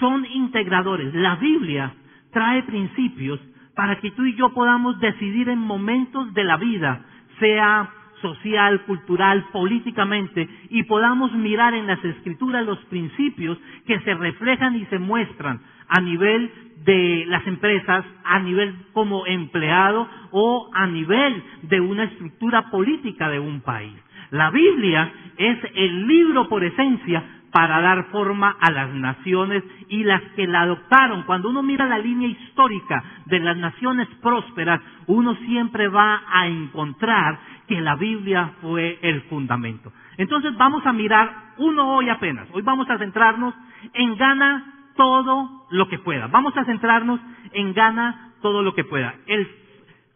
Son 0.00 0.26
integradores. 0.26 1.14
La 1.14 1.36
Biblia 1.36 1.94
trae 2.32 2.62
principios 2.64 3.40
para 3.74 4.00
que 4.00 4.10
tú 4.12 4.24
y 4.24 4.34
yo 4.34 4.50
podamos 4.50 4.98
decidir 5.00 5.48
en 5.48 5.58
momentos 5.58 6.32
de 6.34 6.44
la 6.44 6.56
vida, 6.56 7.04
sea 7.38 7.90
social, 8.20 8.82
cultural, 8.82 9.46
políticamente, 9.52 10.48
y 10.70 10.84
podamos 10.84 11.32
mirar 11.32 11.74
en 11.74 11.86
las 11.86 12.02
escrituras 12.04 12.64
los 12.64 12.78
principios 12.86 13.58
que 13.86 13.98
se 14.00 14.14
reflejan 14.14 14.76
y 14.76 14.86
se 14.86 14.98
muestran 14.98 15.60
a 15.88 16.00
nivel 16.00 16.50
de 16.84 17.24
las 17.28 17.46
empresas, 17.46 18.04
a 18.24 18.38
nivel 18.40 18.74
como 18.92 19.26
empleado 19.26 20.08
o 20.30 20.70
a 20.72 20.86
nivel 20.86 21.42
de 21.62 21.80
una 21.80 22.04
estructura 22.04 22.70
política 22.70 23.28
de 23.28 23.38
un 23.38 23.60
país. 23.60 23.92
La 24.30 24.50
Biblia 24.50 25.12
es 25.36 25.58
el 25.74 26.06
libro 26.06 26.48
por 26.48 26.64
esencia 26.64 27.41
para 27.52 27.82
dar 27.82 28.06
forma 28.06 28.56
a 28.58 28.70
las 28.70 28.90
naciones 28.94 29.62
y 29.88 30.02
las 30.04 30.22
que 30.34 30.46
la 30.46 30.62
adoptaron. 30.62 31.24
Cuando 31.24 31.50
uno 31.50 31.62
mira 31.62 31.86
la 31.86 31.98
línea 31.98 32.28
histórica 32.28 33.04
de 33.26 33.40
las 33.40 33.58
naciones 33.58 34.08
prósperas, 34.22 34.80
uno 35.06 35.34
siempre 35.46 35.88
va 35.88 36.22
a 36.32 36.46
encontrar 36.46 37.38
que 37.68 37.80
la 37.80 37.94
Biblia 37.96 38.54
fue 38.62 38.98
el 39.02 39.20
fundamento. 39.22 39.92
Entonces 40.16 40.56
vamos 40.56 40.84
a 40.86 40.92
mirar 40.92 41.52
uno 41.58 41.94
hoy 41.94 42.08
apenas. 42.08 42.48
Hoy 42.52 42.62
vamos 42.62 42.88
a 42.88 42.98
centrarnos 42.98 43.54
en 43.92 44.16
gana 44.16 44.88
todo 44.96 45.66
lo 45.70 45.88
que 45.88 45.98
pueda. 45.98 46.28
Vamos 46.28 46.56
a 46.56 46.64
centrarnos 46.64 47.20
en 47.52 47.74
gana 47.74 48.32
todo 48.40 48.62
lo 48.62 48.74
que 48.74 48.84
pueda. 48.84 49.14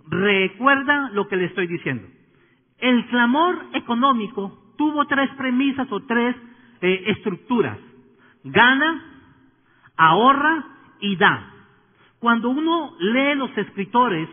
recuerda 0.08 1.10
lo 1.12 1.28
que 1.28 1.36
le 1.36 1.46
estoy 1.46 1.66
diciendo. 1.66 2.06
El 2.78 3.06
clamor 3.06 3.66
económico 3.74 4.58
tuvo 4.78 5.06
tres 5.06 5.28
premisas 5.36 5.90
o 5.90 6.00
tres 6.00 6.36
estructuras. 6.80 7.78
Gana, 8.44 9.02
ahorra 9.96 10.64
y 11.00 11.16
da. 11.16 11.52
Cuando 12.18 12.50
uno 12.50 12.94
lee 12.98 13.34
los 13.36 13.56
escritores 13.56 14.28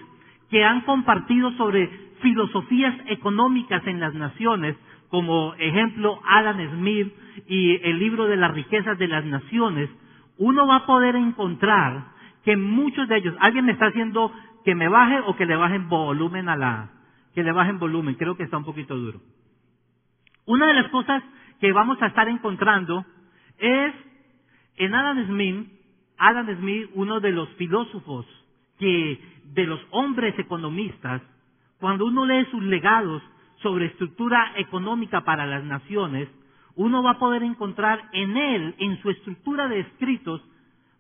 que 0.50 0.63
han 0.63 0.81
compartido 0.81 1.51
sobre 1.53 1.89
filosofías 2.21 2.95
económicas 3.07 3.85
en 3.88 4.00
las 4.00 4.13
naciones, 4.13 4.75
como 5.09 5.53
ejemplo 5.55 6.19
Adam 6.25 6.57
Smith 6.75 7.13
y 7.47 7.75
el 7.88 8.00
libro 8.00 8.25
de 8.25 8.38
las 8.38 8.51
riquezas 8.51 8.97
de 8.97 9.07
las 9.07 9.25
naciones, 9.25 9.89
uno 10.38 10.65
va 10.65 10.77
a 10.77 10.85
poder 10.85 11.15
encontrar 11.15 12.05
que 12.43 12.57
muchos 12.57 13.07
de 13.07 13.17
ellos, 13.17 13.35
alguien 13.39 13.65
me 13.65 13.73
está 13.73 13.88
haciendo 13.88 14.31
que 14.65 14.75
me 14.75 14.88
baje 14.88 15.19
o 15.25 15.35
que 15.35 15.45
le 15.45 15.55
bajen 15.55 15.89
volumen 15.89 16.50
a 16.50 16.55
la, 16.55 16.89
que 17.33 17.43
le 17.43 17.51
bajen 17.51 17.79
volumen, 17.79 18.15
creo 18.15 18.35
que 18.35 18.43
está 18.43 18.57
un 18.57 18.65
poquito 18.65 18.97
duro. 18.97 19.19
Una 20.45 20.67
de 20.67 20.73
las 20.73 20.89
cosas 20.89 21.23
que 21.63 21.72
vamos 21.72 21.98
a 22.01 22.08
estar 22.08 22.27
encontrando 22.27 23.05
es 23.58 23.93
en 24.75 24.93
Adam 24.93 25.25
Smith, 25.27 25.70
Adam 26.17 26.58
Smith, 26.58 26.89
uno 26.93 27.22
de 27.22 27.32
los 27.32 27.48
filósofos 27.51 28.25
que 28.77 29.17
de 29.46 29.65
los 29.65 29.79
hombres 29.91 30.38
economistas, 30.38 31.22
cuando 31.79 32.05
uno 32.05 32.25
lee 32.25 32.46
sus 32.51 32.62
legados 32.63 33.24
sobre 33.62 33.86
estructura 33.86 34.51
económica 34.58 35.22
para 35.22 35.46
las 35.46 35.63
naciones, 35.63 36.27
uno 36.75 37.01
va 37.01 37.12
a 37.12 37.20
poder 37.20 37.43
encontrar 37.43 38.10
en 38.12 38.36
él, 38.36 38.75
en 38.79 39.01
su 39.01 39.10
estructura 39.10 39.70
de 39.70 39.79
escritos, 39.79 40.41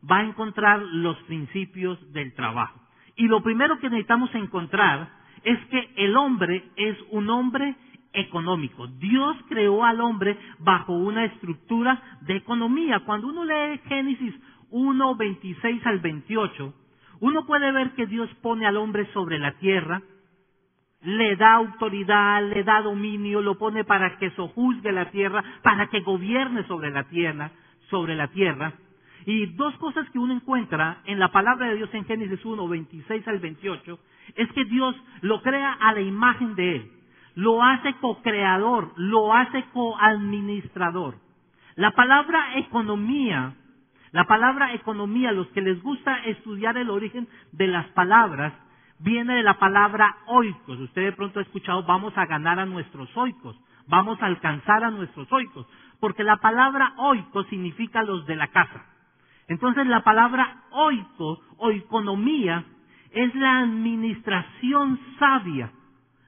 va 0.09 0.19
a 0.19 0.23
encontrar 0.23 0.79
los 0.79 1.17
principios 1.23 1.99
del 2.13 2.33
trabajo. 2.35 2.79
Y 3.17 3.27
lo 3.27 3.43
primero 3.43 3.79
que 3.79 3.89
necesitamos 3.89 4.33
encontrar 4.33 5.09
es 5.43 5.59
que 5.65 5.89
el 5.97 6.15
hombre 6.15 6.63
es 6.77 6.97
un 7.11 7.29
hombre 7.29 7.75
económico. 8.13 8.87
Dios 8.87 9.35
creó 9.49 9.83
al 9.83 9.99
hombre 10.01 10.37
bajo 10.59 10.93
una 10.93 11.25
estructura 11.25 12.01
de 12.21 12.35
economía. 12.35 13.01
Cuando 13.01 13.27
uno 13.27 13.43
lee 13.43 13.79
Génesis 13.87 14.33
1, 14.69 15.15
26 15.15 15.85
al 15.85 15.99
28, 15.99 16.73
uno 17.19 17.45
puede 17.45 17.71
ver 17.71 17.91
que 17.91 18.05
Dios 18.05 18.29
pone 18.41 18.65
al 18.65 18.77
hombre 18.77 19.07
sobre 19.13 19.39
la 19.39 19.53
tierra, 19.53 20.01
le 21.03 21.35
da 21.35 21.55
autoridad, 21.55 22.41
le 22.43 22.63
da 22.63 22.81
dominio, 22.81 23.41
lo 23.41 23.57
pone 23.57 23.83
para 23.83 24.17
que 24.17 24.31
sojuzgue 24.31 24.91
la 24.91 25.11
tierra, 25.11 25.43
para 25.61 25.87
que 25.87 25.99
gobierne 25.99 26.65
sobre 26.67 26.91
la 26.91 27.03
tierra, 27.05 27.51
sobre 27.89 28.15
la 28.15 28.27
tierra. 28.29 28.73
Y 29.25 29.47
dos 29.47 29.75
cosas 29.77 30.09
que 30.09 30.19
uno 30.19 30.33
encuentra 30.33 31.01
en 31.05 31.19
la 31.19 31.31
palabra 31.31 31.69
de 31.69 31.75
Dios 31.75 31.89
en 31.93 32.05
Génesis 32.05 32.43
1, 32.43 32.67
26 32.67 33.27
al 33.27 33.39
28, 33.39 33.99
es 34.35 34.51
que 34.53 34.65
Dios 34.65 34.95
lo 35.21 35.41
crea 35.41 35.73
a 35.73 35.93
la 35.93 36.01
imagen 36.01 36.55
de 36.55 36.75
Él, 36.75 36.91
lo 37.35 37.63
hace 37.63 37.93
co-creador, 37.95 38.93
lo 38.95 39.33
hace 39.33 39.63
co-administrador. 39.73 41.15
La 41.75 41.91
palabra 41.91 42.57
economía, 42.57 43.55
la 44.11 44.25
palabra 44.25 44.73
economía, 44.73 45.31
los 45.31 45.47
que 45.47 45.61
les 45.61 45.81
gusta 45.81 46.17
estudiar 46.25 46.77
el 46.77 46.89
origen 46.89 47.27
de 47.51 47.67
las 47.67 47.87
palabras, 47.89 48.53
viene 48.99 49.35
de 49.35 49.43
la 49.43 49.57
palabra 49.57 50.17
oikos. 50.27 50.79
Usted 50.79 51.03
de 51.03 51.11
pronto 51.13 51.39
ha 51.39 51.43
escuchado, 51.43 51.83
vamos 51.83 52.15
a 52.17 52.25
ganar 52.25 52.59
a 52.59 52.65
nuestros 52.65 53.09
oikos, 53.17 53.59
vamos 53.87 54.21
a 54.21 54.27
alcanzar 54.27 54.83
a 54.83 54.91
nuestros 54.91 55.31
oikos, 55.31 55.67
porque 55.99 56.23
la 56.23 56.37
palabra 56.37 56.93
oikos 56.97 57.47
significa 57.47 58.03
los 58.03 58.25
de 58.27 58.35
la 58.35 58.47
casa. 58.49 58.85
Entonces 59.47 59.87
la 59.87 60.03
palabra 60.03 60.63
oiko 60.71 61.41
o 61.57 61.71
economía 61.71 62.63
es 63.11 63.33
la 63.35 63.59
administración 63.59 64.99
sabia 65.19 65.71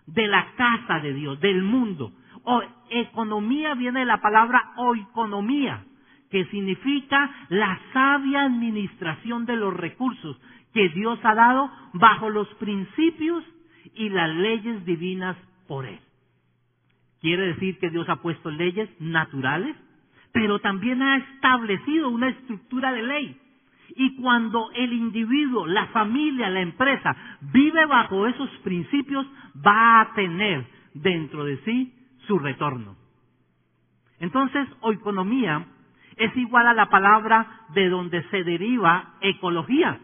de 0.08 0.28
la 0.28 0.54
casa 0.56 1.00
de 1.00 1.14
Dios, 1.14 1.40
del 1.40 1.64
mundo. 1.64 2.12
O 2.44 2.62
economía 2.90 3.74
viene 3.76 4.02
de 4.02 4.06
la 4.06 4.22
palabra 4.22 4.74
oikonomía, 4.78 5.84
que 6.30 6.46
significa 6.46 7.30
la 7.50 7.80
sabia 7.94 8.44
administración 8.44 9.46
de 9.46 9.56
los 9.56 9.74
recursos 9.74 10.40
que 10.74 10.90
Dios 10.90 11.20
ha 11.24 11.34
dado 11.34 11.72
bajo 11.94 12.30
los 12.30 12.48
principios 12.56 13.44
y 13.96 14.10
las 14.10 14.30
leyes 14.30 14.86
divinas 14.86 15.38
por 15.68 15.86
Él. 15.86 16.00
Quiere 17.22 17.48
decir 17.54 17.80
que 17.80 17.90
Dios 17.90 18.08
ha 18.10 18.18
puesto 18.18 18.52
leyes 18.52 18.90
naturales 19.00 19.76
pero 20.36 20.60
también 20.60 21.02
ha 21.02 21.16
establecido 21.16 22.10
una 22.10 22.28
estructura 22.28 22.92
de 22.92 23.04
ley. 23.04 23.38
Y 23.90 24.16
cuando 24.16 24.72
el 24.74 24.94
individuo, 24.94 25.68
la 25.68 25.88
familia, 25.88 26.50
la 26.50 26.62
empresa 26.62 27.16
vive 27.54 27.86
bajo 27.86 28.28
esos 28.28 28.50
principios, 28.64 29.26
va 29.66 30.02
a 30.02 30.14
tener 30.14 30.66
dentro 30.94 31.44
de 31.44 31.58
sí 31.64 31.94
su 32.28 32.40
retorno. 32.40 32.96
Entonces, 34.20 34.68
economía 34.92 35.66
es 36.18 36.36
igual 36.38 36.68
a 36.68 36.74
la 36.74 36.90
palabra 36.90 37.66
de 37.74 37.90
donde 37.90 38.24
se 38.30 38.44
deriva 38.44 39.16
ecología. 39.22 40.00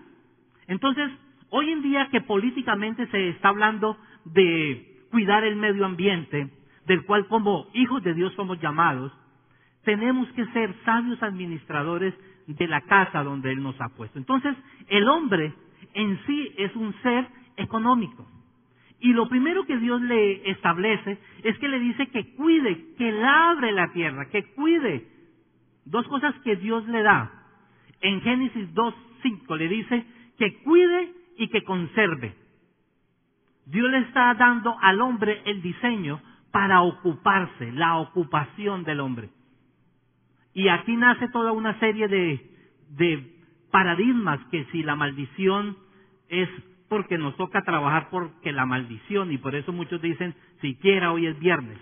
Entonces, 0.67 1.09
hoy 1.49 1.69
en 1.71 1.81
día 1.81 2.09
que 2.11 2.21
políticamente 2.21 3.07
se 3.07 3.29
está 3.29 3.49
hablando 3.49 3.97
de 4.25 5.05
cuidar 5.11 5.43
el 5.43 5.55
medio 5.55 5.85
ambiente, 5.85 6.49
del 6.85 7.05
cual 7.05 7.27
como 7.27 7.67
hijos 7.73 8.03
de 8.03 8.13
Dios 8.13 8.33
somos 8.35 8.59
llamados, 8.59 9.11
tenemos 9.83 10.27
que 10.33 10.45
ser 10.47 10.75
sabios 10.85 11.21
administradores 11.23 12.13
de 12.47 12.67
la 12.67 12.81
casa 12.81 13.23
donde 13.23 13.51
Él 13.51 13.61
nos 13.61 13.79
ha 13.81 13.89
puesto. 13.89 14.17
Entonces, 14.17 14.55
el 14.87 15.07
hombre 15.07 15.53
en 15.93 16.19
sí 16.25 16.53
es 16.57 16.75
un 16.75 16.93
ser 17.01 17.27
económico. 17.57 18.27
Y 18.99 19.13
lo 19.13 19.27
primero 19.27 19.65
que 19.65 19.77
Dios 19.77 20.01
le 20.01 20.51
establece 20.51 21.17
es 21.43 21.57
que 21.57 21.67
le 21.67 21.79
dice 21.79 22.07
que 22.07 22.35
cuide, 22.35 22.93
que 22.97 23.11
labre 23.11 23.71
la 23.71 23.91
tierra, 23.91 24.29
que 24.29 24.53
cuide. 24.53 25.07
Dos 25.85 26.07
cosas 26.07 26.35
que 26.43 26.55
Dios 26.55 26.87
le 26.87 27.01
da. 27.01 27.31
En 28.01 28.21
Génesis 28.21 28.73
2.5 28.73 29.57
le 29.57 29.67
dice 29.67 30.05
que 30.37 30.61
cuide 30.63 31.13
y 31.37 31.47
que 31.47 31.63
conserve. 31.63 32.35
Dios 33.65 33.89
le 33.89 33.99
está 33.99 34.33
dando 34.35 34.77
al 34.81 35.01
hombre 35.01 35.41
el 35.45 35.61
diseño 35.61 36.21
para 36.51 36.81
ocuparse, 36.81 37.71
la 37.71 37.97
ocupación 37.97 38.83
del 38.83 38.99
hombre. 38.99 39.29
Y 40.53 40.67
aquí 40.67 40.95
nace 40.95 41.29
toda 41.29 41.51
una 41.51 41.79
serie 41.79 42.07
de, 42.07 43.37
paradigmas 43.71 44.39
que 44.51 44.65
si 44.65 44.83
la 44.83 44.95
maldición 44.95 45.77
es 46.27 46.49
porque 46.89 47.17
nos 47.17 47.37
toca 47.37 47.61
trabajar 47.61 48.09
porque 48.09 48.51
la 48.51 48.65
maldición, 48.65 49.31
y 49.31 49.37
por 49.37 49.55
eso 49.55 49.71
muchos 49.71 50.01
dicen, 50.01 50.35
siquiera 50.59 51.13
hoy 51.13 51.27
es 51.27 51.39
viernes, 51.39 51.77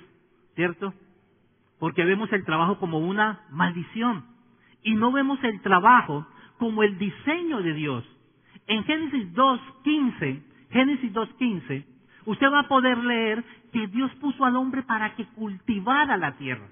¿cierto? 0.55 0.93
Porque 1.79 2.05
vemos 2.05 2.31
el 2.31 2.45
trabajo 2.45 2.77
como 2.77 2.99
una 2.99 3.41
maldición 3.49 4.23
y 4.83 4.93
no 4.93 5.11
vemos 5.11 5.43
el 5.43 5.61
trabajo 5.61 6.27
como 6.59 6.83
el 6.83 6.99
diseño 6.99 7.61
de 7.61 7.73
Dios. 7.73 8.05
En 8.67 8.83
Génesis 8.83 9.33
2.15, 9.33 10.43
Génesis 10.69 11.11
2.15, 11.11 11.85
usted 12.25 12.51
va 12.51 12.59
a 12.59 12.67
poder 12.67 12.97
leer 12.99 13.43
que 13.73 13.87
Dios 13.87 14.11
puso 14.21 14.45
al 14.45 14.55
hombre 14.55 14.83
para 14.83 15.15
que 15.15 15.25
cultivara 15.25 16.17
la 16.17 16.37
tierra. 16.37 16.67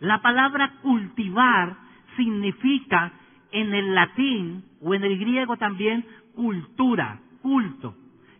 La 0.00 0.22
palabra 0.22 0.74
cultivar 0.82 1.76
significa 2.16 3.12
en 3.50 3.74
el 3.74 3.94
latín 3.94 4.64
o 4.80 4.94
en 4.94 5.04
el 5.04 5.18
griego 5.18 5.56
también 5.56 6.04
cultura, 6.34 7.20
culto. 7.42 7.94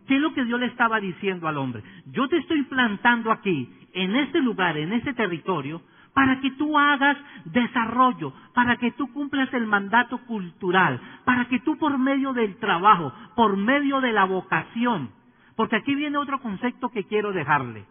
¿Qué 0.07 0.17
es 0.17 0.21
lo 0.21 0.33
que 0.33 0.45
Dios 0.45 0.59
le 0.59 0.67
estaba 0.67 1.01
diciendo 1.01 1.49
al 1.49 1.59
hombre? 1.59 1.83
Yo 2.07 2.29
te 2.29 2.39
estoy 2.39 2.63
plantando 2.65 3.31
aquí, 3.31 3.71
en 3.93 4.17
este 4.17 4.41
lugar, 4.41 4.77
en 4.77 4.93
este 4.93 5.13
territorio, 5.13 5.83
para 6.15 6.41
que 6.41 6.51
tú 6.53 6.79
hagas 6.79 7.17
desarrollo, 7.45 8.33
para 8.55 8.77
que 8.77 8.91
tú 8.93 9.13
cumplas 9.13 9.53
el 9.53 9.67
mandato 9.67 10.19
cultural, 10.27 11.01
para 11.25 11.47
que 11.47 11.61
tú 11.61 11.77
por 11.79 11.99
medio 11.99 12.33
del 12.33 12.57
trabajo, 12.57 13.13
por 13.37 13.57
medio 13.57 14.01
de 14.01 14.13
la 14.13 14.25
vocación, 14.25 15.11
porque 15.57 15.77
aquí 15.77 15.95
viene 15.95 16.19
otro 16.19 16.41
concepto 16.41 16.89
que 16.89 17.05
quiero 17.05 17.33
dejarle. 17.33 17.85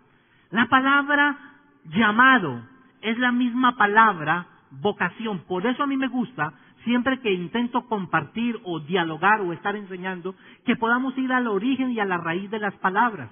La 0.52 0.68
palabra 0.68 1.38
llamado 1.86 2.64
es 3.08 3.18
la 3.20 3.32
misma 3.32 3.78
palabra 3.78 4.48
vocación. 4.70 5.40
Por 5.48 5.66
eso 5.66 5.82
a 5.82 5.88
mí 5.88 5.96
me 5.96 6.10
gusta, 6.10 6.52
siempre 6.84 7.22
que 7.22 7.32
intento 7.32 7.88
compartir 7.88 8.60
o 8.66 8.82
dialogar 8.82 9.40
o 9.40 9.54
estar 9.54 9.78
enseñando, 9.78 10.36
que 10.66 10.76
podamos 10.76 11.18
ir 11.18 11.32
al 11.32 11.48
origen 11.48 11.92
y 11.92 12.02
a 12.02 12.06
la 12.06 12.18
raíz 12.18 12.52
de 12.52 12.60
las 12.60 12.74
palabras. 12.76 13.30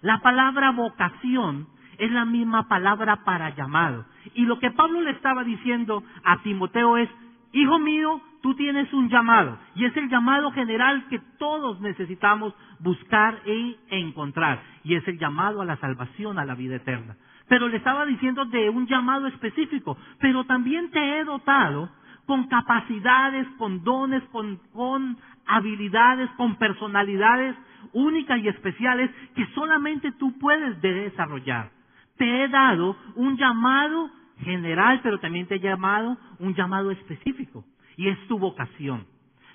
La 0.00 0.18
palabra 0.22 0.72
vocación 0.72 1.68
es 1.98 2.10
la 2.10 2.24
misma 2.24 2.66
palabra 2.66 3.22
para 3.24 3.54
llamado. 3.54 4.04
Y 4.34 4.44
lo 4.44 4.58
que 4.58 4.72
Pablo 4.72 5.00
le 5.00 5.12
estaba 5.12 5.44
diciendo 5.44 6.02
a 6.24 6.42
Timoteo 6.42 6.96
es, 6.96 7.08
hijo 7.52 7.78
mío, 7.78 8.20
tú 8.42 8.56
tienes 8.56 8.92
un 8.92 9.08
llamado. 9.08 9.56
Y 9.76 9.84
es 9.84 9.96
el 9.96 10.08
llamado 10.08 10.50
general 10.50 11.06
que 11.08 11.20
todos 11.38 11.80
necesitamos 11.80 12.54
buscar 12.80 13.38
e 13.46 13.76
encontrar. 13.90 14.60
Y 14.82 14.96
es 14.96 15.06
el 15.06 15.16
llamado 15.20 15.60
a 15.60 15.64
la 15.64 15.76
salvación, 15.76 16.40
a 16.40 16.44
la 16.44 16.56
vida 16.56 16.74
eterna 16.74 17.14
pero 17.48 17.68
le 17.68 17.76
estaba 17.76 18.06
diciendo 18.06 18.44
de 18.44 18.70
un 18.70 18.86
llamado 18.86 19.26
específico, 19.26 19.96
pero 20.18 20.44
también 20.44 20.90
te 20.90 21.18
he 21.18 21.24
dotado 21.24 21.90
con 22.26 22.46
capacidades, 22.48 23.46
con 23.58 23.82
dones, 23.82 24.22
con, 24.32 25.18
habilidades, 25.46 26.30
con 26.36 26.56
personalidades 26.56 27.56
únicas 27.92 28.38
y 28.38 28.48
especiales 28.48 29.10
que 29.34 29.46
solamente 29.54 30.12
tú 30.12 30.38
puedes 30.38 30.80
desarrollar. 30.80 31.70
Te 32.16 32.44
he 32.44 32.48
dado 32.48 32.96
un 33.16 33.36
llamado 33.36 34.10
general, 34.38 35.00
pero 35.02 35.18
también 35.18 35.46
te 35.46 35.56
he 35.56 35.60
llamado 35.60 36.16
un 36.38 36.54
llamado 36.54 36.90
específico, 36.90 37.64
y 37.96 38.08
es 38.08 38.18
tu 38.28 38.38
vocación. 38.38 39.11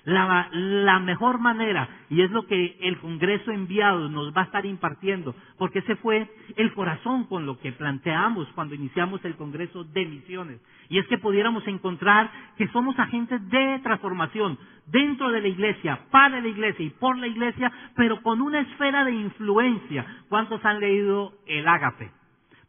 La, 0.08 1.00
mejor 1.00 1.38
manera, 1.38 1.86
y 2.08 2.22
es 2.22 2.30
lo 2.30 2.46
que 2.46 2.78
el 2.80 2.98
Congreso 2.98 3.50
enviado 3.50 4.08
nos 4.08 4.34
va 4.34 4.40
a 4.40 4.44
estar 4.44 4.64
impartiendo, 4.64 5.34
porque 5.58 5.80
ese 5.80 5.96
fue 5.96 6.26
el 6.56 6.72
corazón 6.72 7.24
con 7.24 7.44
lo 7.44 7.58
que 7.58 7.72
planteamos 7.72 8.48
cuando 8.54 8.74
iniciamos 8.74 9.22
el 9.26 9.36
Congreso 9.36 9.84
de 9.84 10.06
Misiones, 10.06 10.62
y 10.88 10.98
es 10.98 11.06
que 11.08 11.18
pudiéramos 11.18 11.66
encontrar 11.66 12.30
que 12.56 12.68
somos 12.68 12.98
agentes 12.98 13.46
de 13.50 13.80
transformación 13.82 14.58
dentro 14.86 15.30
de 15.30 15.42
la 15.42 15.48
iglesia, 15.48 16.00
para 16.10 16.40
la 16.40 16.48
iglesia 16.48 16.86
y 16.86 16.90
por 16.90 17.18
la 17.18 17.26
iglesia, 17.26 17.70
pero 17.94 18.22
con 18.22 18.40
una 18.40 18.60
esfera 18.60 19.04
de 19.04 19.12
influencia. 19.12 20.06
¿Cuántos 20.30 20.64
han 20.64 20.80
leído 20.80 21.34
el 21.46 21.68
ágape? 21.68 22.10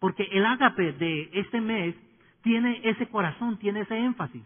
Porque 0.01 0.27
el 0.29 0.45
ágape 0.45 0.91
de 0.91 1.29
este 1.31 1.61
mes 1.61 1.95
tiene 2.43 2.81
ese 2.83 3.07
corazón, 3.07 3.57
tiene 3.59 3.81
ese 3.81 3.97
énfasis 3.97 4.43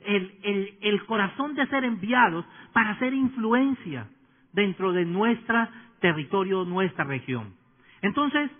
el, 0.00 1.04
corazón 1.06 1.54
de 1.54 1.66
ser 1.66 1.84
enviados 1.84 2.44
para 2.72 2.90
hacer 2.90 3.14
influencia 3.14 4.08
dentro 4.52 4.92
de 4.92 5.04
nuestro 5.04 5.68
territorio, 6.00 6.64
nuestra 6.64 7.04
región. 7.04 7.54
Entonces, 8.02 8.50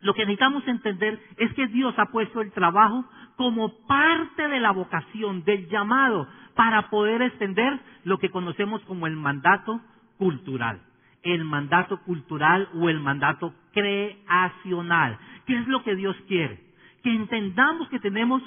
Lo 0.00 0.14
que 0.14 0.22
necesitamos 0.22 0.66
entender 0.68 1.18
es 1.38 1.52
que 1.54 1.66
Dios 1.66 1.92
ha 1.98 2.06
puesto 2.06 2.40
el 2.40 2.52
trabajo 2.52 3.04
como 3.36 3.84
parte 3.86 4.46
de 4.46 4.60
la 4.60 4.70
vocación, 4.70 5.42
del 5.44 5.68
llamado, 5.68 6.28
para 6.54 6.88
poder 6.88 7.22
extender 7.22 7.80
lo 8.04 8.18
que 8.18 8.30
conocemos 8.30 8.80
como 8.82 9.06
el 9.06 9.16
mandato 9.16 9.80
cultural. 10.16 10.80
El 11.22 11.44
mandato 11.44 12.00
cultural 12.02 12.68
o 12.74 12.88
el 12.88 13.00
mandato 13.00 13.54
creacional. 13.72 15.18
¿Qué 15.46 15.56
es 15.56 15.66
lo 15.66 15.82
que 15.82 15.96
Dios 15.96 16.16
quiere? 16.28 16.60
Que 17.02 17.14
entendamos 17.14 17.88
que 17.88 17.98
tenemos 17.98 18.42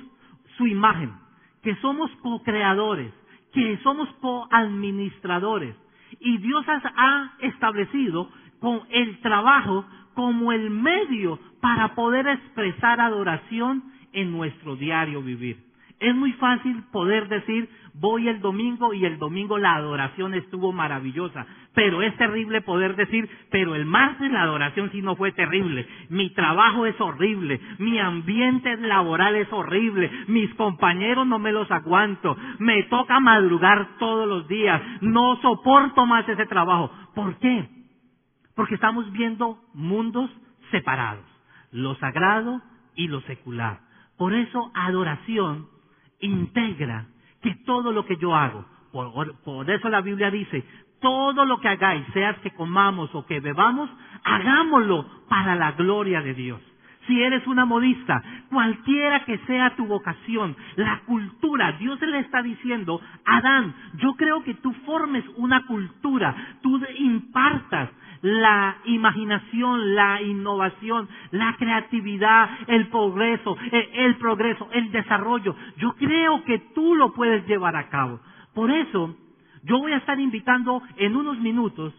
su 0.58 0.68
imagen, 0.68 1.14
que 1.62 1.76
somos 1.76 2.12
co-creadores, 2.22 3.14
que 3.54 3.78
somos 3.84 4.10
co-administradores. 4.22 5.76
Y 6.20 6.38
Dios 6.38 6.66
ha 6.68 7.34
establecido 7.40 8.30
con 8.60 8.82
el 8.90 9.20
trabajo 9.22 9.86
como 10.14 10.52
el 10.52 10.70
medio 10.70 11.40
para 11.62 11.96
poder 11.96 12.28
expresar 12.28 13.00
adoración 13.00 13.84
en 14.14 14.32
nuestro 14.32 14.76
diario 14.76 15.22
vivir. 15.22 15.58
Es 16.00 16.16
muy 16.16 16.34
fácil 16.34 16.84
poder 16.92 17.28
decir, 17.28 17.70
voy 17.94 18.28
el 18.28 18.42
domingo 18.42 18.94
y 18.94 19.06
el 19.06 19.18
domingo 19.18 19.58
la 19.58 19.76
adoración 19.76 20.34
estuvo 20.34 20.72
maravillosa, 20.72 21.46
pero 21.74 22.02
es 22.02 22.16
terrible 22.18 22.62
poder 22.62 22.96
decir, 22.96 23.30
pero 23.50 23.76
el 23.76 23.86
martes 23.86 24.32
la 24.32 24.44
adoración 24.44 24.92
sí 24.92 25.02
no 25.02 25.16
fue 25.16 25.32
terrible, 25.32 25.88
mi 26.10 26.30
trabajo 26.32 26.86
es 26.86 27.00
horrible, 27.00 27.60
mi 27.80 28.00
ambiente 28.00 28.78
laboral 28.78 29.36
es 29.36 29.52
horrible, 29.52 30.10
mis 30.28 30.54
compañeros 30.56 31.28
no 31.28 31.40
me 31.40 31.52
los 31.52 31.70
aguanto, 31.72 32.36
me 32.60 32.84
toca 32.84 33.20
madrugar 33.20 33.98
todos 34.00 34.28
los 34.28 34.48
días, 34.48 34.82
no 35.02 35.38
soporto 35.42 36.06
más 36.06 36.28
ese 36.28 36.46
trabajo. 36.46 36.92
¿Por 37.16 37.38
qué? 37.40 37.68
Porque 38.56 38.76
estamos 38.76 39.12
viendo 39.12 39.60
mundos 39.74 40.30
separados, 40.72 41.26
lo 41.72 41.96
sagrado 41.96 42.62
y 42.96 43.08
lo 43.08 43.22
secular. 43.22 43.80
Por 44.18 44.34
eso 44.34 44.72
adoración 44.76 45.68
integra 46.20 47.08
que 47.42 47.56
todo 47.66 47.92
lo 47.92 48.06
que 48.06 48.18
yo 48.18 48.36
hago, 48.36 48.66
por, 48.92 49.70
eso 49.70 49.90
la 49.90 50.02
Biblia 50.02 50.30
dice, 50.30 50.64
todo 51.00 51.46
lo 51.46 51.60
que 51.60 51.70
hagáis, 51.70 52.06
sea 52.14 52.36
que 52.36 52.52
comamos 52.52 53.14
o 53.16 53.26
que 53.26 53.40
bebamos, 53.40 53.90
hagámoslo 54.24 55.06
para 55.28 55.56
la 55.56 55.72
gloria 55.72 56.22
de 56.22 56.34
Dios. 56.34 56.62
Si 57.08 57.22
eres 57.22 57.46
una 57.48 57.66
modista, 57.66 58.22
cualquiera 58.50 59.26
que 59.26 59.40
sea 59.40 59.76
tu 59.76 59.88
vocación, 59.88 60.56
la 60.76 61.02
cultura, 61.06 61.72
Dios 61.74 62.00
le 62.02 62.20
está 62.20 62.44
diciendo, 62.44 63.02
Adán, 63.26 63.74
yo 63.96 64.14
creo 64.14 64.44
que 64.44 64.54
tú 64.56 64.72
formes 64.86 65.26
una 65.38 65.66
cultura, 65.66 66.36
tú 66.62 66.80
impartas 67.00 67.90
la 68.22 68.78
imaginación, 68.86 69.96
la 69.96 70.22
innovación, 70.22 71.10
la 71.32 71.56
creatividad, 71.58 72.50
el 72.68 72.88
progreso, 72.88 73.58
el, 73.72 73.90
el, 73.94 74.16
progreso, 74.18 74.68
el 74.72 74.92
desarrollo. 74.92 75.56
Yo 75.78 75.94
creo 75.94 76.44
que 76.44 76.60
tú 76.76 76.96
lo 76.96 77.14
puedes 77.14 77.46
llevar 77.48 77.76
a 77.76 77.90
cabo. 77.90 78.20
Por 78.54 78.70
eso, 78.72 79.16
yo 79.64 79.80
voy 79.80 79.94
a 79.94 79.98
estar 79.98 80.20
invitando 80.20 80.82
en 80.98 81.16
unos 81.16 81.40
minutos 81.40 81.94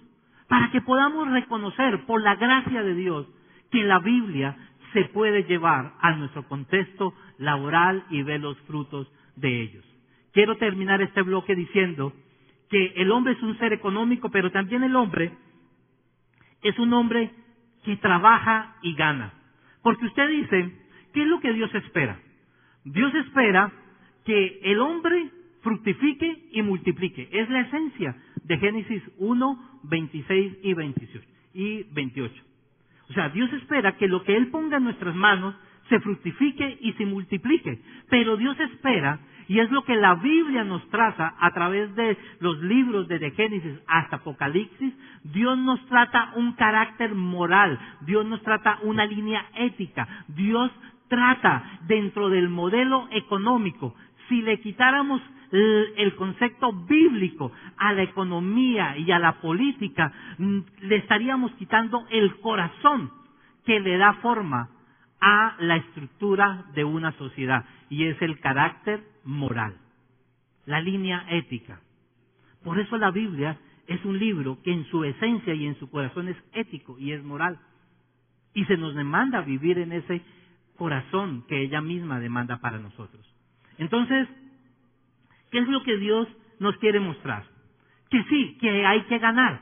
para 0.48 0.70
que 0.70 0.80
podamos 0.80 1.30
reconocer 1.30 2.04
por 2.04 2.22
la 2.22 2.36
gracia 2.36 2.82
de 2.82 2.94
Dios 2.94 3.26
que 3.70 3.82
la 3.84 3.98
Biblia 4.00 4.56
se 4.92 5.06
puede 5.06 5.44
llevar 5.44 5.94
a 6.00 6.12
nuestro 6.12 6.46
contexto 6.46 7.14
laboral 7.38 8.04
y 8.10 8.22
ver 8.22 8.40
los 8.40 8.58
frutos 8.60 9.10
de 9.36 9.62
ellos. 9.62 9.84
Quiero 10.32 10.56
terminar 10.56 11.00
este 11.02 11.22
bloque 11.22 11.54
diciendo 11.54 12.12
que 12.70 12.92
el 12.96 13.10
hombre 13.10 13.34
es 13.34 13.42
un 13.42 13.58
ser 13.58 13.72
económico, 13.72 14.30
pero 14.30 14.50
también 14.50 14.82
el 14.82 14.96
hombre 14.96 15.32
es 16.62 16.78
un 16.78 16.92
hombre 16.92 17.30
que 17.84 17.96
trabaja 17.96 18.76
y 18.82 18.94
gana. 18.94 19.32
Porque 19.82 20.06
usted 20.06 20.28
dice, 20.28 20.72
¿qué 21.12 21.22
es 21.22 21.28
lo 21.28 21.40
que 21.40 21.52
Dios 21.52 21.74
espera? 21.74 22.18
Dios 22.84 23.14
espera 23.14 23.72
que 24.24 24.60
el 24.62 24.80
hombre 24.80 25.30
fructifique 25.62 26.48
y 26.52 26.62
multiplique. 26.62 27.28
Es 27.32 27.48
la 27.50 27.60
esencia 27.60 28.16
de 28.44 28.58
Génesis 28.58 29.02
1, 29.18 29.80
26 29.84 30.58
y 30.62 30.74
28. 30.74 31.20
Y 31.54 31.82
28. 31.92 32.42
O 33.08 33.12
sea, 33.12 33.28
Dios 33.30 33.52
espera 33.52 33.96
que 33.96 34.08
lo 34.08 34.22
que 34.24 34.36
Él 34.36 34.48
ponga 34.48 34.78
en 34.78 34.84
nuestras 34.84 35.14
manos 35.14 35.54
se 35.88 36.00
fructifique 36.00 36.78
y 36.80 36.92
se 36.94 37.04
multiplique. 37.04 37.80
Pero 38.08 38.36
Dios 38.36 38.58
espera, 38.60 39.20
y 39.48 39.60
es 39.60 39.70
lo 39.70 39.84
que 39.84 39.96
la 39.96 40.14
Biblia 40.14 40.64
nos 40.64 40.86
traza 40.90 41.34
a 41.38 41.50
través 41.52 41.94
de 41.94 42.16
los 42.40 42.60
libros 42.62 43.08
desde 43.08 43.30
Génesis 43.32 43.78
hasta 43.86 44.16
Apocalipsis, 44.16 44.94
Dios 45.24 45.58
nos 45.58 45.84
trata 45.86 46.32
un 46.36 46.52
carácter 46.52 47.14
moral, 47.14 47.78
Dios 48.02 48.24
nos 48.26 48.42
trata 48.42 48.78
una 48.82 49.04
línea 49.06 49.46
ética, 49.54 50.06
Dios 50.28 50.70
trata 51.08 51.80
dentro 51.86 52.28
del 52.28 52.48
modelo 52.48 53.08
económico. 53.10 53.94
Si 54.28 54.40
le 54.42 54.60
quitáramos 54.60 55.20
el 55.52 56.14
concepto 56.16 56.72
bíblico 56.72 57.52
a 57.76 57.92
la 57.92 58.02
economía 58.02 58.96
y 58.96 59.10
a 59.12 59.18
la 59.18 59.40
política, 59.40 60.10
mm, 60.38 60.58
le 60.82 60.96
estaríamos 60.96 61.52
quitando 61.52 62.06
el 62.10 62.36
corazón 62.40 63.10
que 63.66 63.78
le 63.78 63.98
da 63.98 64.14
forma 64.14 64.70
a 65.20 65.54
la 65.60 65.76
estructura 65.76 66.64
de 66.74 66.84
una 66.84 67.12
sociedad 67.12 67.64
y 67.92 68.06
es 68.06 68.22
el 68.22 68.40
carácter 68.40 69.02
moral, 69.22 69.76
la 70.64 70.80
línea 70.80 71.26
ética. 71.28 71.80
Por 72.64 72.80
eso 72.80 72.96
la 72.96 73.10
Biblia 73.10 73.58
es 73.86 74.02
un 74.06 74.18
libro 74.18 74.62
que 74.62 74.72
en 74.72 74.86
su 74.86 75.04
esencia 75.04 75.52
y 75.52 75.66
en 75.66 75.78
su 75.78 75.90
corazón 75.90 76.28
es 76.28 76.36
ético 76.54 76.98
y 76.98 77.12
es 77.12 77.22
moral. 77.22 77.58
Y 78.54 78.64
se 78.64 78.78
nos 78.78 78.94
demanda 78.94 79.42
vivir 79.42 79.78
en 79.78 79.92
ese 79.92 80.22
corazón 80.78 81.44
que 81.48 81.60
ella 81.60 81.82
misma 81.82 82.18
demanda 82.18 82.60
para 82.60 82.78
nosotros. 82.78 83.26
Entonces, 83.76 84.26
¿Qué 85.52 85.58
es 85.58 85.68
lo 85.68 85.82
que 85.82 85.98
Dios 85.98 86.26
nos 86.60 86.74
quiere 86.78 86.98
mostrar? 86.98 87.44
Que 88.08 88.24
sí, 88.24 88.56
que 88.58 88.86
hay 88.86 89.02
que 89.02 89.18
ganar, 89.18 89.60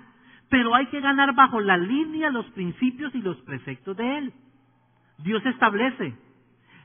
pero 0.48 0.72
hay 0.72 0.86
que 0.86 1.00
ganar 1.00 1.34
bajo 1.34 1.60
la 1.60 1.76
línea, 1.76 2.30
los 2.30 2.46
principios 2.52 3.12
y 3.12 3.20
los 3.20 3.36
preceptos 3.38 3.96
de 3.96 4.18
Él. 4.18 4.32
Dios 5.18 5.44
establece 5.44 6.14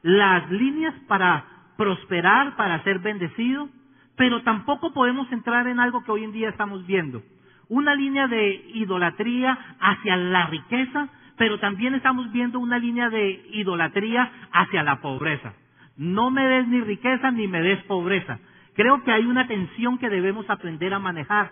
las 0.06 0.52
líneas 0.52 0.94
para 1.08 1.46
prosperar, 1.78 2.56
para 2.56 2.84
ser 2.84 3.00
bendecido, 3.00 3.68
pero 4.16 4.44
tampoco 4.44 4.94
podemos 4.94 5.32
entrar 5.32 5.66
en 5.66 5.80
algo 5.80 6.04
que 6.04 6.12
hoy 6.12 6.24
en 6.24 6.32
día 6.32 6.50
estamos 6.50 6.86
viendo. 6.86 7.24
Una 7.70 7.96
línea 7.96 8.28
de 8.28 8.70
idolatría 8.76 9.58
hacia 9.80 10.16
la 10.16 10.46
riqueza, 10.46 11.10
pero 11.38 11.60
también 11.60 11.96
estamos 11.96 12.32
viendo 12.32 12.60
una 12.60 12.78
línea 12.78 13.10
de 13.10 13.48
idolatría 13.54 14.32
hacia 14.52 14.84
la 14.84 15.02
pobreza. 15.02 15.56
No 15.98 16.30
me 16.30 16.46
des 16.46 16.68
ni 16.68 16.82
riqueza 16.82 17.32
ni 17.32 17.48
me 17.48 17.62
des 17.62 17.82
pobreza. 17.86 18.38
Creo 18.76 19.04
que 19.04 19.12
hay 19.12 19.26
una 19.26 19.48
tensión 19.48 19.98
que 19.98 20.12
debemos 20.12 20.48
aprender 20.52 20.94
a 20.94 21.00
manejar 21.00 21.52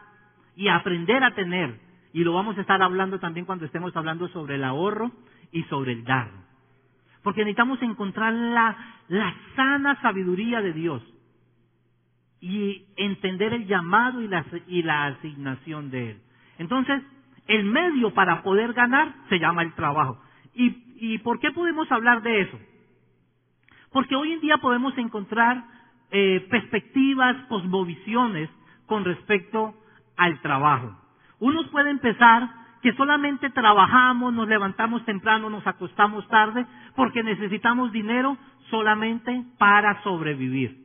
y 0.56 0.68
aprender 0.68 1.24
a 1.24 1.34
tener. 1.34 1.80
Y 2.13 2.24
lo 2.24 2.34
vamos 2.34 2.56
a 2.60 2.62
estar 2.62 2.84
hablando 2.84 3.20
también 3.20 3.48
cuando 3.48 3.66
estemos 3.66 3.98
hablando 3.98 4.28
sobre 4.28 4.56
el 4.56 4.63
ahorro 4.63 5.10
y 5.52 5.63
sobre 5.63 5.94
el 5.94 6.04
dar. 6.04 6.42
Porque 7.24 7.42
necesitamos 7.42 7.82
encontrar 7.82 8.34
la, 8.34 8.76
la 9.08 9.34
sana 9.56 10.00
sabiduría 10.02 10.62
de 10.62 10.74
Dios 10.74 11.02
y 12.42 12.86
entender 12.98 13.54
el 13.54 13.66
llamado 13.66 14.22
y 14.22 14.28
la, 14.28 14.46
y 14.68 14.84
la 14.84 15.06
asignación 15.06 15.90
de 15.90 16.12
Él. 16.12 16.22
Entonces, 16.58 17.02
el 17.48 17.64
medio 17.66 18.14
para 18.14 18.44
poder 18.44 18.74
ganar 18.74 19.14
se 19.30 19.40
llama 19.40 19.64
el 19.64 19.74
trabajo. 19.74 20.22
¿Y, 20.54 20.76
¿Y 20.98 21.18
por 21.20 21.40
qué 21.40 21.52
podemos 21.52 21.90
hablar 21.92 22.22
de 22.22 22.42
eso? 22.42 22.60
Porque 23.92 24.16
hoy 24.16 24.34
en 24.34 24.42
día 24.42 24.58
podemos 24.58 24.98
encontrar 24.98 25.64
eh, 26.12 26.46
perspectivas, 26.50 27.36
cosmovisiones 27.48 28.50
con 28.86 29.06
respecto 29.06 29.74
al 30.18 30.42
trabajo. 30.42 30.98
Unos 31.40 31.68
pueden 31.70 32.00
pensar 32.00 32.62
que 32.84 32.93
solamente 32.93 33.50
trabajamos, 33.50 34.34
nos 34.34 34.48
levantamos 34.48 35.06
temprano, 35.06 35.50
nos 35.50 35.65
acostamos 35.65 36.28
tarde, 36.28 36.65
porque 36.96 37.24
necesitamos 37.24 37.93
dinero 37.93 38.38
solamente 38.69 39.46
para 39.58 40.04
sobrevivir. 40.04 40.84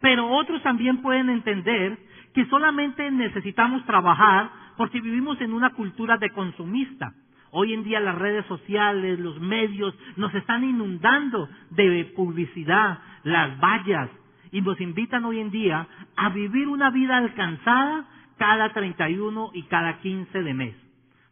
Pero 0.00 0.28
otros 0.28 0.62
también 0.62 0.98
pueden 0.98 1.30
entender 1.30 1.98
que 2.34 2.44
solamente 2.46 3.10
necesitamos 3.10 3.84
trabajar 3.86 4.50
porque 4.76 5.00
vivimos 5.00 5.40
en 5.40 5.54
una 5.54 5.70
cultura 5.70 6.18
de 6.18 6.30
consumista. 6.30 7.14
Hoy 7.52 7.72
en 7.72 7.84
día 7.84 8.00
las 8.00 8.16
redes 8.16 8.44
sociales, 8.46 9.18
los 9.18 9.40
medios 9.40 9.94
nos 10.16 10.34
están 10.34 10.62
inundando 10.62 11.48
de 11.70 12.12
publicidad, 12.14 12.98
las 13.24 13.58
vallas, 13.58 14.10
y 14.52 14.60
nos 14.60 14.80
invitan 14.80 15.24
hoy 15.24 15.40
en 15.40 15.50
día 15.50 15.86
a 16.16 16.28
vivir 16.28 16.68
una 16.68 16.90
vida 16.90 17.16
alcanzada 17.16 18.04
cada 18.36 18.72
31 18.72 19.50
y 19.54 19.62
cada 19.64 19.98
15 20.00 20.42
de 20.42 20.54
mes, 20.54 20.89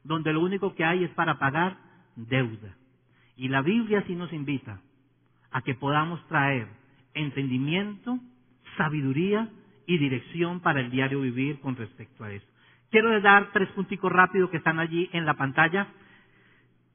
donde 0.09 0.33
lo 0.33 0.40
único 0.40 0.75
que 0.75 0.85
hay 0.85 1.05
es 1.05 1.11
para 1.11 1.38
pagar 1.38 1.77
deuda. 2.16 2.75
Y 3.37 3.49
la 3.49 3.62
Biblia 3.62 4.03
sí 4.07 4.16
nos 4.16 4.33
invita 4.33 4.81
a 5.53 5.62
que 5.62 5.75
podamos 5.75 6.27
traer 6.27 6.66
entendimiento, 7.14 8.18
sabiduría 8.77 9.49
y 9.87 9.99
dirección 9.99 10.61
para 10.61 10.81
el 10.81 10.90
diario 10.90 11.21
vivir 11.21 11.61
con 11.61 11.77
respecto 11.77 12.25
a 12.25 12.33
eso. 12.33 12.47
Quiero 12.90 13.21
dar 13.21 13.53
tres 13.53 13.68
punticos 13.71 14.11
rápidos 14.11 14.51
que 14.51 14.57
están 14.57 14.81
allí 14.81 15.09
en 15.12 15.27
la 15.27 15.35
pantalla. 15.35 15.87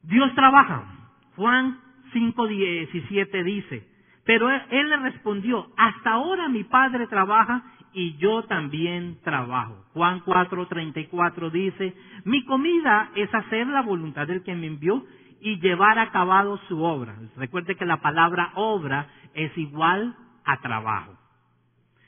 Dios 0.01 0.33
trabaja 0.35 1.03
Juan 1.35 1.79
5:17 2.13 3.43
dice, 3.43 3.87
pero 4.25 4.49
él, 4.49 4.89
le 4.89 4.97
respondió, 4.97 5.67
hasta 5.77 6.11
ahora 6.11 6.47
mi 6.47 6.63
padre 6.63 7.07
trabaja 7.07 7.63
y 7.93 8.15
yo 8.17 8.43
también 8.43 9.19
trabajo. 9.23 9.85
Juan 9.93 10.21
4:34 10.23 11.51
dice, 11.51 11.93
mi 12.25 12.43
comida 12.45 13.11
es 13.15 13.33
hacer 13.33 13.67
la 13.67 13.81
voluntad 13.81 14.27
del 14.27 14.43
que 14.43 14.55
me 14.55 14.67
envió 14.67 15.05
y 15.41 15.59
llevar 15.59 15.99
a 15.99 16.11
cabo 16.11 16.57
su 16.69 16.81
obra. 16.81 17.15
Recuerde 17.35 17.75
que 17.75 17.85
la 17.85 18.01
palabra 18.01 18.51
obra 18.55 19.07
es 19.33 19.55
igual 19.57 20.15
a 20.45 20.57
trabajo. 20.61 21.13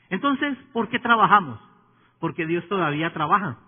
Entonces, 0.08 0.56
¿por 0.72 0.88
qué 0.88 0.98
trabajamos? 0.98 1.60
Porque 2.18 2.46
Dios 2.46 2.66
todavía 2.68 3.12
trabaja. 3.12 3.58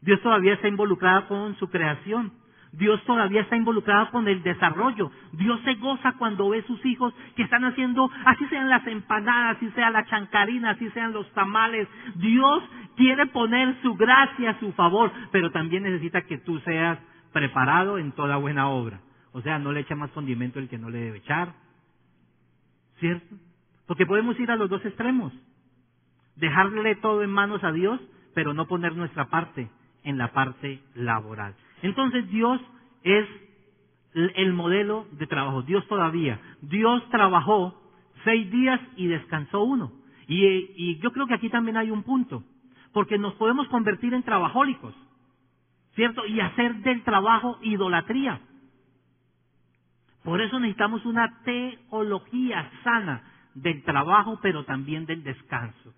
Dios 0.00 0.20
todavía 0.22 0.54
está 0.54 0.68
involucrado 0.68 1.28
con 1.28 1.56
su 1.56 1.68
creación. 1.68 2.32
Dios 2.72 3.02
todavía 3.04 3.42
está 3.42 3.56
involucrado 3.56 4.10
con 4.10 4.26
el 4.26 4.42
desarrollo. 4.42 5.10
Dios 5.32 5.60
se 5.64 5.74
goza 5.74 6.14
cuando 6.18 6.48
ve 6.48 6.62
sus 6.62 6.84
hijos 6.86 7.14
que 7.36 7.42
están 7.42 7.64
haciendo, 7.64 8.10
así 8.24 8.46
sean 8.46 8.70
las 8.70 8.86
empanadas, 8.86 9.56
así 9.56 9.70
sea 9.72 9.90
la 9.90 10.06
chancarina, 10.06 10.70
así 10.70 10.88
sean 10.90 11.12
los 11.12 11.30
tamales. 11.32 11.86
Dios 12.14 12.62
quiere 12.96 13.26
poner 13.26 13.76
su 13.82 13.94
gracia 13.94 14.58
su 14.58 14.72
favor, 14.72 15.12
pero 15.30 15.50
también 15.50 15.82
necesita 15.82 16.22
que 16.22 16.38
tú 16.38 16.58
seas 16.60 16.98
preparado 17.32 17.98
en 17.98 18.12
toda 18.12 18.36
buena 18.36 18.68
obra. 18.68 19.00
O 19.32 19.42
sea, 19.42 19.58
no 19.58 19.72
le 19.72 19.80
echa 19.80 19.94
más 19.94 20.10
condimento 20.12 20.58
el 20.58 20.68
que 20.68 20.78
no 20.78 20.88
le 20.88 20.98
debe 20.98 21.18
echar. 21.18 21.54
¿Cierto? 23.00 23.36
Porque 23.86 24.06
podemos 24.06 24.38
ir 24.40 24.50
a 24.50 24.56
los 24.56 24.70
dos 24.70 24.84
extremos. 24.84 25.32
Dejarle 26.36 26.94
todo 26.96 27.22
en 27.22 27.30
manos 27.30 27.62
a 27.64 27.72
Dios, 27.72 28.00
pero 28.34 28.54
no 28.54 28.66
poner 28.66 28.94
nuestra 28.94 29.26
parte 29.26 29.68
en 30.04 30.16
la 30.16 30.32
parte 30.32 30.80
laboral. 30.94 31.54
Entonces 31.82 32.28
Dios 32.30 32.60
es 33.02 33.26
el 34.14 34.52
modelo 34.52 35.06
de 35.12 35.26
trabajo. 35.26 35.62
Dios 35.62 35.86
todavía. 35.88 36.40
Dios 36.60 37.02
trabajó 37.10 37.80
seis 38.24 38.50
días 38.50 38.80
y 38.96 39.06
descansó 39.06 39.62
uno. 39.62 39.92
Y, 40.28 40.98
yo 40.98 41.12
creo 41.12 41.26
que 41.26 41.34
aquí 41.34 41.50
también 41.50 41.76
hay 41.76 41.90
un 41.90 42.02
punto. 42.02 42.44
Porque 42.92 43.18
nos 43.18 43.34
podemos 43.34 43.68
convertir 43.68 44.14
en 44.14 44.22
trabajólicos. 44.22 44.94
¿Cierto? 45.94 46.24
Y 46.26 46.40
hacer 46.40 46.76
del 46.76 47.02
trabajo 47.02 47.58
idolatría. 47.62 48.40
Por 50.24 50.40
eso 50.40 50.60
necesitamos 50.60 51.04
una 51.04 51.42
teología 51.42 52.70
sana 52.84 53.22
del 53.54 53.82
trabajo, 53.82 54.38
pero 54.40 54.64
también 54.64 55.04
del 55.04 55.24
descanso. 55.24 55.92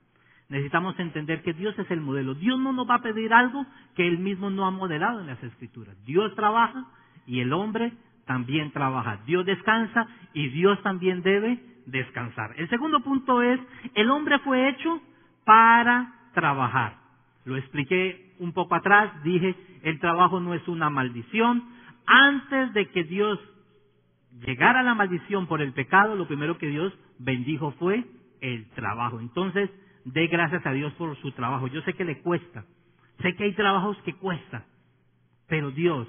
Necesitamos 0.49 0.99
entender 0.99 1.43
que 1.43 1.55
Dios 1.55 1.79
es 1.79 1.91
el 1.91 2.01
modelo. 2.01 2.35
Dios 2.35 2.59
no 2.59 2.73
nos 2.73 2.89
va 2.89 2.97
a 2.97 3.03
pedir 3.03 3.33
algo 3.33 3.67
que 3.95 4.07
Él 4.07 4.19
mismo 4.19 4.51
no 4.51 4.67
ha 4.67 4.71
modelado 4.71 5.21
en 5.21 5.27
las 5.27 5.43
Escrituras. 5.43 5.97
Dios 6.05 6.35
trabaja 6.35 6.87
y 7.27 7.41
el 7.41 7.53
hombre 7.53 7.93
también 8.27 8.71
trabaja. 8.73 9.21
Dios 9.27 9.47
descansa 9.47 10.07
y 10.33 10.49
Dios 10.49 10.83
también 10.83 11.23
debe 11.23 11.61
descansar. 11.87 12.53
El 12.57 12.69
segundo 12.69 13.01
punto 13.01 13.43
es, 13.43 13.61
el 13.95 14.11
hombre 14.11 14.39
fue 14.41 14.69
hecho 14.69 15.01
para 15.45 16.13
trabajar. 16.35 16.97
Lo 17.45 17.57
expliqué 17.57 18.35
un 18.39 18.53
poco 18.53 18.75
atrás, 18.75 19.11
dije, 19.23 19.55
el 19.83 19.99
trabajo 20.01 20.41
no 20.41 20.55
es 20.55 20.67
una 20.69 20.91
maldición. 20.91 21.65
Antes 22.07 22.73
de 22.75 22.91
que 22.91 23.05
Dios 23.05 23.39
llegara 24.47 24.81
a 24.81 24.83
la 24.85 24.95
maldición 24.95 25.47
por 25.47 25.61
el 25.61 25.73
pecado, 25.73 26.17
lo 26.17 26.27
primero 26.27 26.59
que 26.59 26.67
Dios 26.67 26.93
bendijo 27.19 27.73
fue 27.73 28.05
el 28.41 28.69
trabajo. 28.71 29.21
Entonces, 29.21 29.71
dé 30.05 30.27
gracias 30.27 30.65
a 30.67 30.73
Dios 30.73 30.93
por 30.95 31.17
su 31.19 31.33
trabajo. 31.33 31.67
Yo 31.69 31.81
sé 31.83 31.95
que 31.95 32.05
le 32.05 32.21
cuesta, 32.21 32.65
sé 33.23 33.35
que 33.35 33.45
hay 33.45 33.53
trabajos 33.55 33.97
que 34.05 34.15
cuesta, 34.15 34.65
pero 35.49 35.71
Dios 35.71 36.09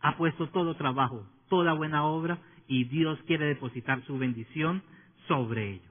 ha 0.00 0.16
puesto 0.16 0.48
todo 0.48 0.74
trabajo, 0.76 1.26
toda 1.48 1.72
buena 1.74 2.04
obra 2.04 2.38
y 2.68 2.84
Dios 2.84 3.18
quiere 3.26 3.46
depositar 3.46 4.02
su 4.02 4.18
bendición 4.18 4.82
sobre 5.28 5.72
ello. 5.72 5.90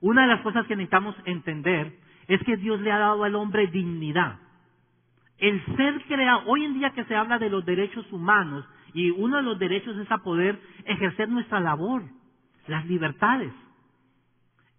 Una 0.00 0.22
de 0.22 0.28
las 0.28 0.42
cosas 0.42 0.66
que 0.66 0.76
necesitamos 0.76 1.14
entender 1.24 1.92
es 2.28 2.42
que 2.42 2.56
Dios 2.56 2.80
le 2.80 2.92
ha 2.92 2.98
dado 2.98 3.24
al 3.24 3.34
hombre 3.34 3.66
dignidad. 3.68 4.38
El 5.38 5.64
ser 5.76 6.02
creado, 6.06 6.42
hoy 6.46 6.64
en 6.64 6.74
día 6.74 6.90
que 6.90 7.04
se 7.04 7.14
habla 7.14 7.38
de 7.38 7.50
los 7.50 7.64
derechos 7.64 8.10
humanos, 8.12 8.64
y 8.94 9.10
uno 9.10 9.36
de 9.36 9.42
los 9.42 9.58
derechos 9.58 9.96
es 9.98 10.10
a 10.10 10.18
poder 10.18 10.58
ejercer 10.84 11.28
nuestra 11.28 11.60
labor, 11.60 12.02
las 12.66 12.86
libertades. 12.86 13.52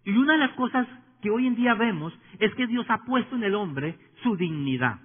Y 0.04 0.10
una 0.10 0.32
de 0.32 0.38
las 0.40 0.52
cosas 0.52 0.86
que 1.20 1.30
hoy 1.30 1.46
en 1.46 1.56
día 1.56 1.74
vemos 1.74 2.12
es 2.38 2.54
que 2.54 2.66
Dios 2.66 2.86
ha 2.88 3.04
puesto 3.04 3.36
en 3.36 3.44
el 3.44 3.54
hombre 3.54 3.98
su 4.22 4.36
dignidad. 4.36 5.00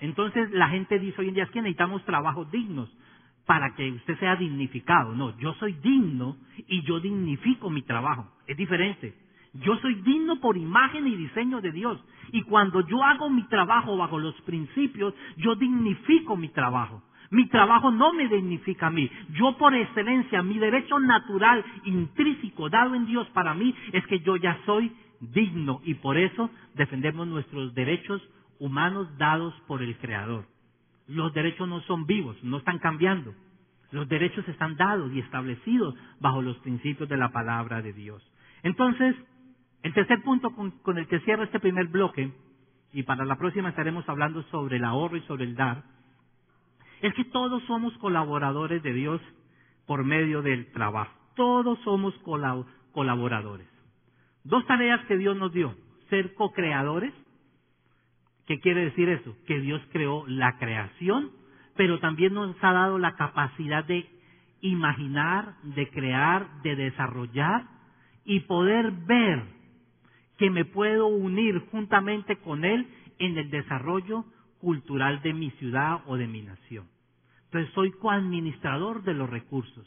Entonces 0.00 0.50
la 0.52 0.68
gente 0.68 0.98
dice 0.98 1.20
hoy 1.20 1.28
en 1.28 1.34
día 1.34 1.44
es 1.44 1.50
que 1.50 1.62
necesitamos 1.62 2.04
trabajos 2.04 2.50
dignos 2.50 2.88
para 3.46 3.74
que 3.74 3.90
usted 3.92 4.18
sea 4.18 4.36
dignificado. 4.36 5.14
No, 5.14 5.36
yo 5.38 5.54
soy 5.54 5.72
digno 5.74 6.36
y 6.68 6.82
yo 6.82 7.00
dignifico 7.00 7.70
mi 7.70 7.82
trabajo. 7.82 8.28
Es 8.46 8.56
diferente. 8.56 9.14
Yo 9.54 9.76
soy 9.78 9.94
digno 10.02 10.40
por 10.40 10.56
imagen 10.56 11.06
y 11.06 11.16
diseño 11.16 11.60
de 11.60 11.72
Dios. 11.72 11.98
Y 12.32 12.42
cuando 12.42 12.86
yo 12.86 13.02
hago 13.02 13.30
mi 13.30 13.42
trabajo 13.44 13.96
bajo 13.96 14.18
los 14.18 14.38
principios, 14.42 15.14
yo 15.38 15.56
dignifico 15.56 16.36
mi 16.36 16.50
trabajo. 16.50 17.02
Mi 17.30 17.46
trabajo 17.48 17.90
no 17.90 18.12
me 18.12 18.28
dignifica 18.28 18.86
a 18.86 18.90
mí. 18.90 19.10
Yo 19.30 19.56
por 19.56 19.74
excelencia, 19.74 20.42
mi 20.42 20.58
derecho 20.58 20.98
natural, 20.98 21.64
intrínseco, 21.84 22.70
dado 22.70 22.94
en 22.94 23.06
Dios 23.06 23.26
para 23.30 23.54
mí, 23.54 23.74
es 23.92 24.06
que 24.06 24.20
yo 24.20 24.36
ya 24.36 24.58
soy 24.64 24.92
digno 25.20 25.80
y 25.84 25.94
por 25.94 26.16
eso 26.16 26.50
defendemos 26.74 27.26
nuestros 27.26 27.74
derechos 27.74 28.22
humanos 28.58 29.08
dados 29.18 29.54
por 29.66 29.82
el 29.82 29.96
Creador. 29.98 30.46
Los 31.06 31.32
derechos 31.32 31.68
no 31.68 31.80
son 31.82 32.06
vivos, 32.06 32.36
no 32.42 32.58
están 32.58 32.78
cambiando. 32.78 33.34
Los 33.90 34.08
derechos 34.08 34.46
están 34.48 34.76
dados 34.76 35.10
y 35.12 35.20
establecidos 35.20 35.94
bajo 36.20 36.42
los 36.42 36.58
principios 36.58 37.08
de 37.08 37.16
la 37.16 37.30
palabra 37.30 37.80
de 37.80 37.94
Dios. 37.94 38.22
Entonces, 38.62 39.16
el 39.82 39.94
tercer 39.94 40.22
punto 40.22 40.50
con, 40.50 40.98
el 40.98 41.06
que 41.06 41.20
cierro 41.20 41.44
este 41.44 41.60
primer 41.60 41.86
bloque, 41.86 42.32
y 42.92 43.02
para 43.04 43.24
la 43.24 43.36
próxima 43.36 43.70
estaremos 43.70 44.06
hablando 44.08 44.42
sobre 44.44 44.76
el 44.76 44.84
ahorro 44.84 45.16
y 45.16 45.22
sobre 45.22 45.44
el 45.44 45.54
dar, 45.54 45.84
es 47.00 47.14
que 47.14 47.24
todos 47.26 47.62
somos 47.64 47.96
colaboradores 47.98 48.82
de 48.82 48.92
Dios 48.92 49.20
por 49.86 50.04
medio 50.04 50.42
del 50.42 50.70
trabajo. 50.72 51.12
Todos 51.34 51.78
somos 51.84 52.12
colaboradores. 52.92 53.77
Dos 54.48 54.64
tareas 54.66 55.04
que 55.04 55.18
Dios 55.18 55.36
nos 55.36 55.52
dio. 55.52 55.74
Ser 56.08 56.32
co-creadores. 56.32 57.12
¿Qué 58.46 58.58
quiere 58.60 58.86
decir 58.86 59.10
eso? 59.10 59.36
Que 59.46 59.60
Dios 59.60 59.82
creó 59.92 60.26
la 60.26 60.56
creación, 60.56 61.30
pero 61.76 62.00
también 62.00 62.32
nos 62.32 62.56
ha 62.62 62.72
dado 62.72 62.98
la 62.98 63.14
capacidad 63.14 63.84
de 63.84 64.08
imaginar, 64.62 65.52
de 65.64 65.90
crear, 65.90 66.62
de 66.62 66.76
desarrollar 66.76 67.66
y 68.24 68.40
poder 68.40 68.90
ver 68.90 69.42
que 70.38 70.48
me 70.48 70.64
puedo 70.64 71.08
unir 71.08 71.58
juntamente 71.70 72.36
con 72.36 72.64
Él 72.64 72.88
en 73.18 73.36
el 73.36 73.50
desarrollo 73.50 74.24
cultural 74.62 75.20
de 75.20 75.34
mi 75.34 75.50
ciudad 75.52 76.00
o 76.06 76.16
de 76.16 76.26
mi 76.26 76.40
nación. 76.40 76.86
Entonces 77.44 77.70
soy 77.74 77.90
coadministrador 77.90 79.02
de 79.02 79.12
los 79.12 79.28
recursos. 79.28 79.86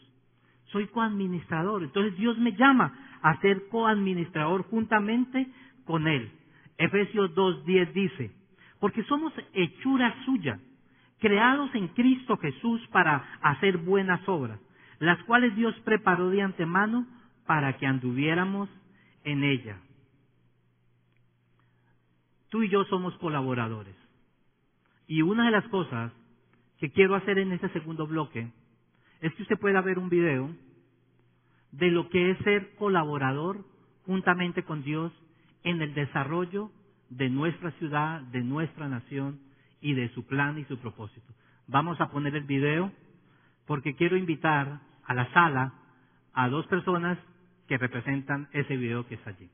Soy 0.68 0.86
coadministrador. 0.88 1.82
Entonces 1.82 2.16
Dios 2.16 2.38
me 2.38 2.52
llama 2.52 2.94
a 3.22 3.40
ser 3.42 3.68
coadministrador 3.70 4.64
juntamente 4.64 5.48
con 5.86 6.08
Él. 6.08 6.32
Efesios 6.78 7.34
2.10 7.36 7.94
dice, 7.94 8.32
porque 8.80 9.04
somos 9.04 9.34
hechura 9.54 10.16
suya, 10.26 10.60
creados 11.20 11.74
en 11.76 11.90
Cristo 11.90 12.38
Jesús 12.38 12.82
para 12.92 13.38
hacer 13.42 13.78
buenas 13.78 14.28
obras, 14.28 14.60
las 15.00 15.22
cuales 15.24 15.56
Dios 15.56 15.76
preparó 15.86 16.30
de 16.30 16.42
antemano 16.42 17.06
para 17.46 17.78
que 17.78 17.86
anduviéramos 17.86 18.70
en 19.24 19.44
ella. 19.44 19.78
Tú 22.50 22.64
y 22.64 22.70
yo 22.70 22.84
somos 22.86 23.16
colaboradores. 23.18 23.96
Y 25.08 25.22
una 25.22 25.46
de 25.46 25.52
las 25.52 25.68
cosas 25.68 26.12
que 26.80 26.90
quiero 26.90 27.16
hacer 27.16 27.38
en 27.38 27.52
este 27.52 27.70
segundo 27.70 28.08
bloque 28.08 28.52
es 29.22 29.34
que 29.36 29.44
usted 29.44 29.60
pueda 29.60 29.82
ver 29.82 30.00
un 30.00 30.10
video 30.10 30.50
de 31.72 31.90
lo 31.90 32.10
que 32.10 32.32
es 32.32 32.38
ser 32.40 32.76
colaborador 32.76 33.66
juntamente 34.06 34.64
con 34.64 34.84
Dios 34.84 35.12
en 35.64 35.82
el 35.82 35.94
desarrollo 35.94 36.72
de 37.10 37.30
nuestra 37.30 37.72
ciudad, 37.72 38.22
de 38.22 38.42
nuestra 38.42 38.88
nación 38.88 39.40
y 39.82 39.94
de 39.94 40.10
su 40.10 40.26
plan 40.26 40.58
y 40.58 40.66
su 40.66 40.78
propósito. 40.80 41.34
Vamos 41.68 42.00
a 42.02 42.10
poner 42.10 42.36
el 42.36 42.44
video 42.44 42.92
porque 43.66 43.96
quiero 43.96 44.18
invitar 44.18 44.82
a 45.06 45.14
la 45.14 45.32
sala 45.34 45.74
a 46.34 46.50
dos 46.50 46.66
personas 46.68 47.18
que 47.68 47.78
representan 47.78 48.50
ese 48.54 48.76
video 48.78 49.08
que 49.08 49.16
está 49.16 49.30
allí. 49.32 49.50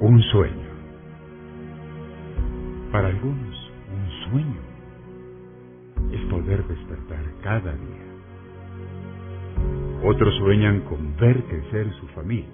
Un 0.00 0.20
sueño. 0.22 0.74
Para 2.90 3.08
algunos, 3.08 3.72
un 3.90 4.30
sueño 4.30 4.60
es 6.12 6.20
poder 6.30 6.66
despertar 6.66 7.24
cada 7.42 7.72
día 7.76 8.03
otros 10.06 10.34
sueñan 10.36 10.80
con 10.80 11.16
ver 11.16 11.42
crecer 11.44 11.90
su 11.94 12.06
familia. 12.08 12.44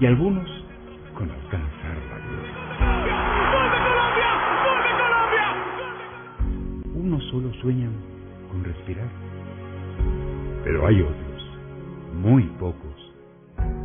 Y 0.00 0.06
algunos 0.06 0.48
con 1.14 1.30
alcanzar 1.30 1.96
la 2.08 2.18
gloria. 2.24 2.54
Unos 6.94 7.22
solo 7.24 7.52
sueñan 7.60 7.92
con 8.50 8.64
respirar. 8.64 9.08
Pero 10.64 10.86
hay 10.86 11.02
otros, 11.02 11.58
muy 12.14 12.44
pocos, 12.58 13.14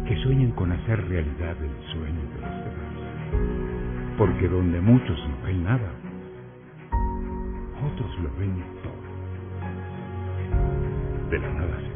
que 0.08 0.16
sueñan 0.24 0.52
con 0.52 0.72
hacer 0.72 1.06
realidad 1.10 1.58
el 1.62 1.76
sueño 1.92 2.22
de 2.22 2.42
los 2.42 2.58
demás. 2.64 4.18
Porque 4.18 4.48
donde 4.48 4.80
muchos 4.80 5.18
no 5.28 5.46
ven 5.46 5.64
nada, 5.64 5.92
otros 7.94 8.20
lo 8.20 8.30
ven 8.40 8.64
todo. 8.82 9.04
De 11.30 11.40
la 11.40 11.50
nada 11.50 11.93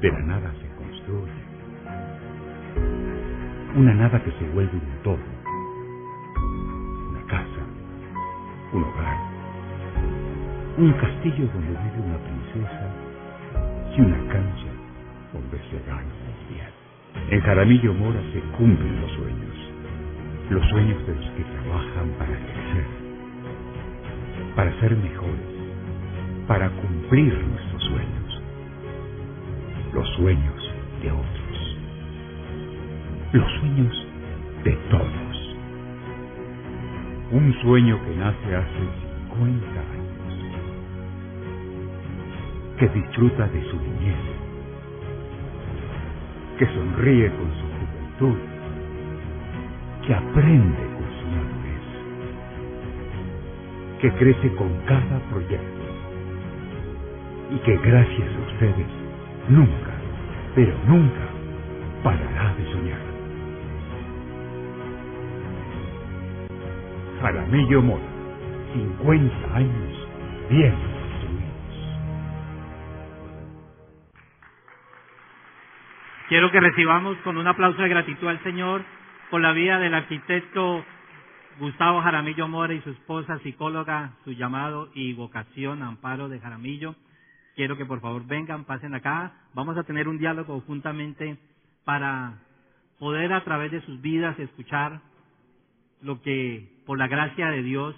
De 0.00 0.12
la 0.12 0.20
nada 0.20 0.52
se 0.60 0.68
construye. 0.76 1.42
Una 3.74 3.94
nada 3.94 4.22
que 4.22 4.30
se 4.30 4.48
vuelve 4.50 4.72
un 4.74 5.02
todo. 5.02 5.18
Una 7.10 7.26
casa, 7.26 7.62
un 8.72 8.84
hogar, 8.84 9.16
un 10.78 10.92
castillo 10.92 11.48
donde 11.52 11.70
vive 11.70 12.06
una 12.06 12.18
princesa 12.18 12.86
y 13.96 14.00
una 14.00 14.18
cancha 14.32 14.70
donde 15.32 15.58
se 15.68 15.80
gana 15.84 16.02
un 16.02 16.46
mundial. 16.46 16.72
En 17.30 17.40
Jaramillo 17.40 17.92
Mora 17.94 18.20
se 18.32 18.40
cumplen 18.56 19.00
los 19.00 19.10
sueños, 19.12 19.56
los 20.50 20.68
sueños 20.68 21.06
de 21.08 21.14
los 21.16 21.26
que 21.30 21.42
trabajan 21.42 22.08
para 22.18 22.36
crecer, 22.38 22.86
para 24.54 24.80
ser 24.80 24.96
mejores, 24.96 25.58
para 26.46 26.70
cumplir 26.70 27.34
nuestros 27.34 27.82
sueños, 27.82 28.27
los 29.98 30.08
sueños 30.14 30.62
de 31.02 31.10
otros, 31.10 31.76
los 33.32 33.52
sueños 33.58 34.06
de 34.62 34.72
todos. 34.90 35.56
Un 37.32 37.52
sueño 37.62 38.00
que 38.04 38.14
nace 38.14 38.54
hace 38.54 38.84
50 39.28 39.80
años, 39.80 40.36
que 42.78 42.88
disfruta 42.90 43.48
de 43.48 43.60
su 43.70 43.76
niñez, 43.76 44.22
que 46.60 46.66
sonríe 46.66 47.28
con 47.30 47.50
su 47.58 47.66
juventud, 47.66 48.38
que 50.06 50.14
aprende 50.14 50.84
con 50.94 51.08
su 51.18 51.26
madurez, 51.26 51.86
que 54.00 54.12
crece 54.12 54.54
con 54.54 54.72
cada 54.86 55.18
proyecto. 55.30 55.66
Y 57.50 57.56
que 57.60 57.78
gracias 57.78 58.28
a 58.36 58.52
ustedes 58.52 59.08
nunca, 59.48 59.87
pero 60.54 60.76
nunca 60.86 61.28
parará 62.02 62.54
de 62.54 62.72
soñar. 62.72 63.00
Jaramillo 67.20 67.82
Mora, 67.82 68.02
50 68.74 69.54
años 69.56 70.08
bien. 70.50 70.74
Quiero 76.28 76.50
que 76.50 76.60
recibamos 76.60 77.16
con 77.24 77.38
un 77.38 77.46
aplauso 77.46 77.80
de 77.80 77.88
gratitud 77.88 78.28
al 78.28 78.42
Señor 78.42 78.82
por 79.30 79.40
la 79.40 79.52
vida 79.52 79.78
del 79.78 79.94
arquitecto 79.94 80.84
Gustavo 81.58 82.02
Jaramillo 82.02 82.46
Mora 82.46 82.74
y 82.74 82.80
su 82.82 82.90
esposa, 82.90 83.38
psicóloga, 83.38 84.12
su 84.24 84.32
llamado 84.32 84.90
y 84.94 85.12
vocación, 85.14 85.82
Amparo 85.82 86.28
de 86.28 86.38
Jaramillo. 86.38 86.94
Quiero 87.58 87.76
que 87.76 87.86
por 87.86 88.00
favor 88.00 88.24
vengan, 88.24 88.66
pasen 88.66 88.94
acá. 88.94 89.32
Vamos 89.52 89.76
a 89.76 89.82
tener 89.82 90.06
un 90.06 90.16
diálogo 90.16 90.60
juntamente 90.60 91.38
para 91.82 92.38
poder 93.00 93.32
a 93.32 93.42
través 93.42 93.72
de 93.72 93.80
sus 93.80 94.00
vidas 94.00 94.38
escuchar 94.38 95.02
lo 96.00 96.22
que 96.22 96.84
por 96.86 96.98
la 96.98 97.08
gracia 97.08 97.48
de 97.48 97.64
Dios 97.64 97.96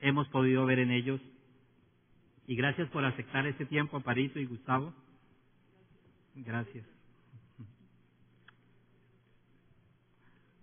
hemos 0.00 0.28
podido 0.28 0.66
ver 0.66 0.80
en 0.80 0.90
ellos. 0.90 1.18
Y 2.46 2.56
gracias 2.56 2.90
por 2.90 3.06
aceptar 3.06 3.46
este 3.46 3.64
tiempo, 3.64 3.96
Amparito 3.96 4.38
y 4.38 4.44
Gustavo. 4.44 4.92
Gracias. 6.34 6.84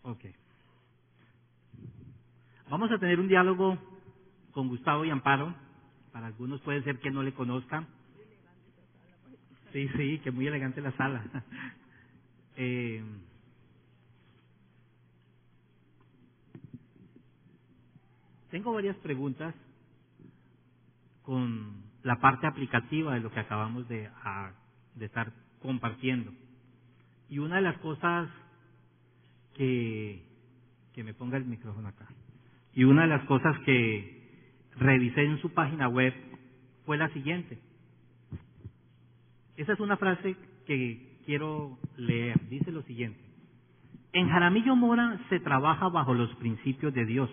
Ok. 0.03 0.25
Vamos 2.69 2.91
a 2.91 2.99
tener 2.99 3.19
un 3.19 3.27
diálogo 3.29 3.79
con 4.51 4.67
Gustavo 4.67 5.05
y 5.05 5.09
Amparo. 5.09 5.55
Para 6.11 6.27
algunos 6.27 6.61
puede 6.61 6.83
ser 6.83 6.99
que 6.99 7.09
no 7.09 7.23
le 7.23 7.33
conozcan. 7.33 7.94
Sí, 9.75 9.89
sí, 9.97 10.19
que 10.19 10.31
muy 10.31 10.47
elegante 10.47 10.79
la 10.79 10.93
sala. 10.93 11.21
Eh, 12.57 13.03
tengo 18.49 18.71
varias 18.71 18.95
preguntas 18.99 19.53
con 21.23 21.83
la 22.03 22.21
parte 22.21 22.47
aplicativa 22.47 23.13
de 23.13 23.19
lo 23.19 23.29
que 23.29 23.41
acabamos 23.41 23.85
de, 23.89 24.09
estar 25.01 25.33
compartiendo. 25.61 26.31
Y 27.27 27.39
una 27.39 27.57
de 27.57 27.63
las 27.63 27.77
cosas 27.79 28.29
que, 29.55 30.25
que 30.93 31.03
me 31.03 31.13
ponga 31.13 31.35
el 31.35 31.43
micrófono 31.43 31.89
acá. 31.89 32.07
Y 32.73 32.85
una 32.85 33.01
de 33.01 33.09
las 33.09 33.25
cosas 33.25 33.59
que 33.65 34.53
revisé 34.77 35.25
en 35.25 35.41
su 35.41 35.53
página 35.53 35.89
web 35.89 36.13
fue 36.85 36.95
la 36.95 37.09
siguiente. 37.09 37.59
Esa 39.57 39.73
es 39.73 39.79
una 39.79 39.97
frase 39.97 40.35
que 40.65 41.19
quiero 41.25 41.77
leer. 41.97 42.39
Dice 42.49 42.71
lo 42.71 42.81
siguiente. 42.83 43.19
En 44.13 44.29
Jaramillo 44.29 44.75
Mora 44.75 45.19
se 45.29 45.39
trabaja 45.39 45.89
bajo 45.89 46.13
los 46.13 46.33
principios 46.35 46.93
de 46.93 47.05
Dios, 47.05 47.29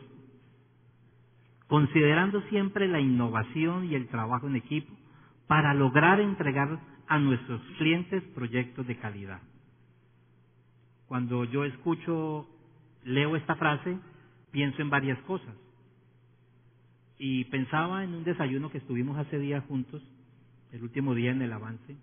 considerando 1.69 2.43
siempre 2.49 2.89
la 2.89 3.01
innovación 3.01 3.85
y 3.85 3.95
el 3.95 4.09
trabajo 4.09 4.49
en 4.49 4.57
equipo 4.57 4.93
para 5.47 5.75
lograr 5.75 6.21
entregar 6.21 6.81
a 7.07 7.19
nuestros 7.19 7.61
clientes 7.79 8.23
proyectos 8.35 8.87
de 8.87 8.97
calidad. 8.97 9.41
Cuando 11.07 11.45
yo 11.45 11.65
escucho, 11.65 12.49
leo 13.05 13.37
esta 13.37 13.55
frase, 13.57 13.99
pienso 14.51 14.83
en 14.83 14.91
varias 14.91 15.19
cosas. 15.23 15.55
Y 17.19 17.45
pensaba 17.45 18.03
en 18.03 18.15
un 18.15 18.25
desayuno 18.25 18.71
que 18.71 18.79
estuvimos 18.79 19.19
hace 19.19 19.39
días 19.39 19.63
juntos, 19.67 20.03
el 20.73 20.83
último 20.83 21.15
día 21.15 21.31
en 21.31 21.43
el 21.43 21.53
avance, 21.53 21.97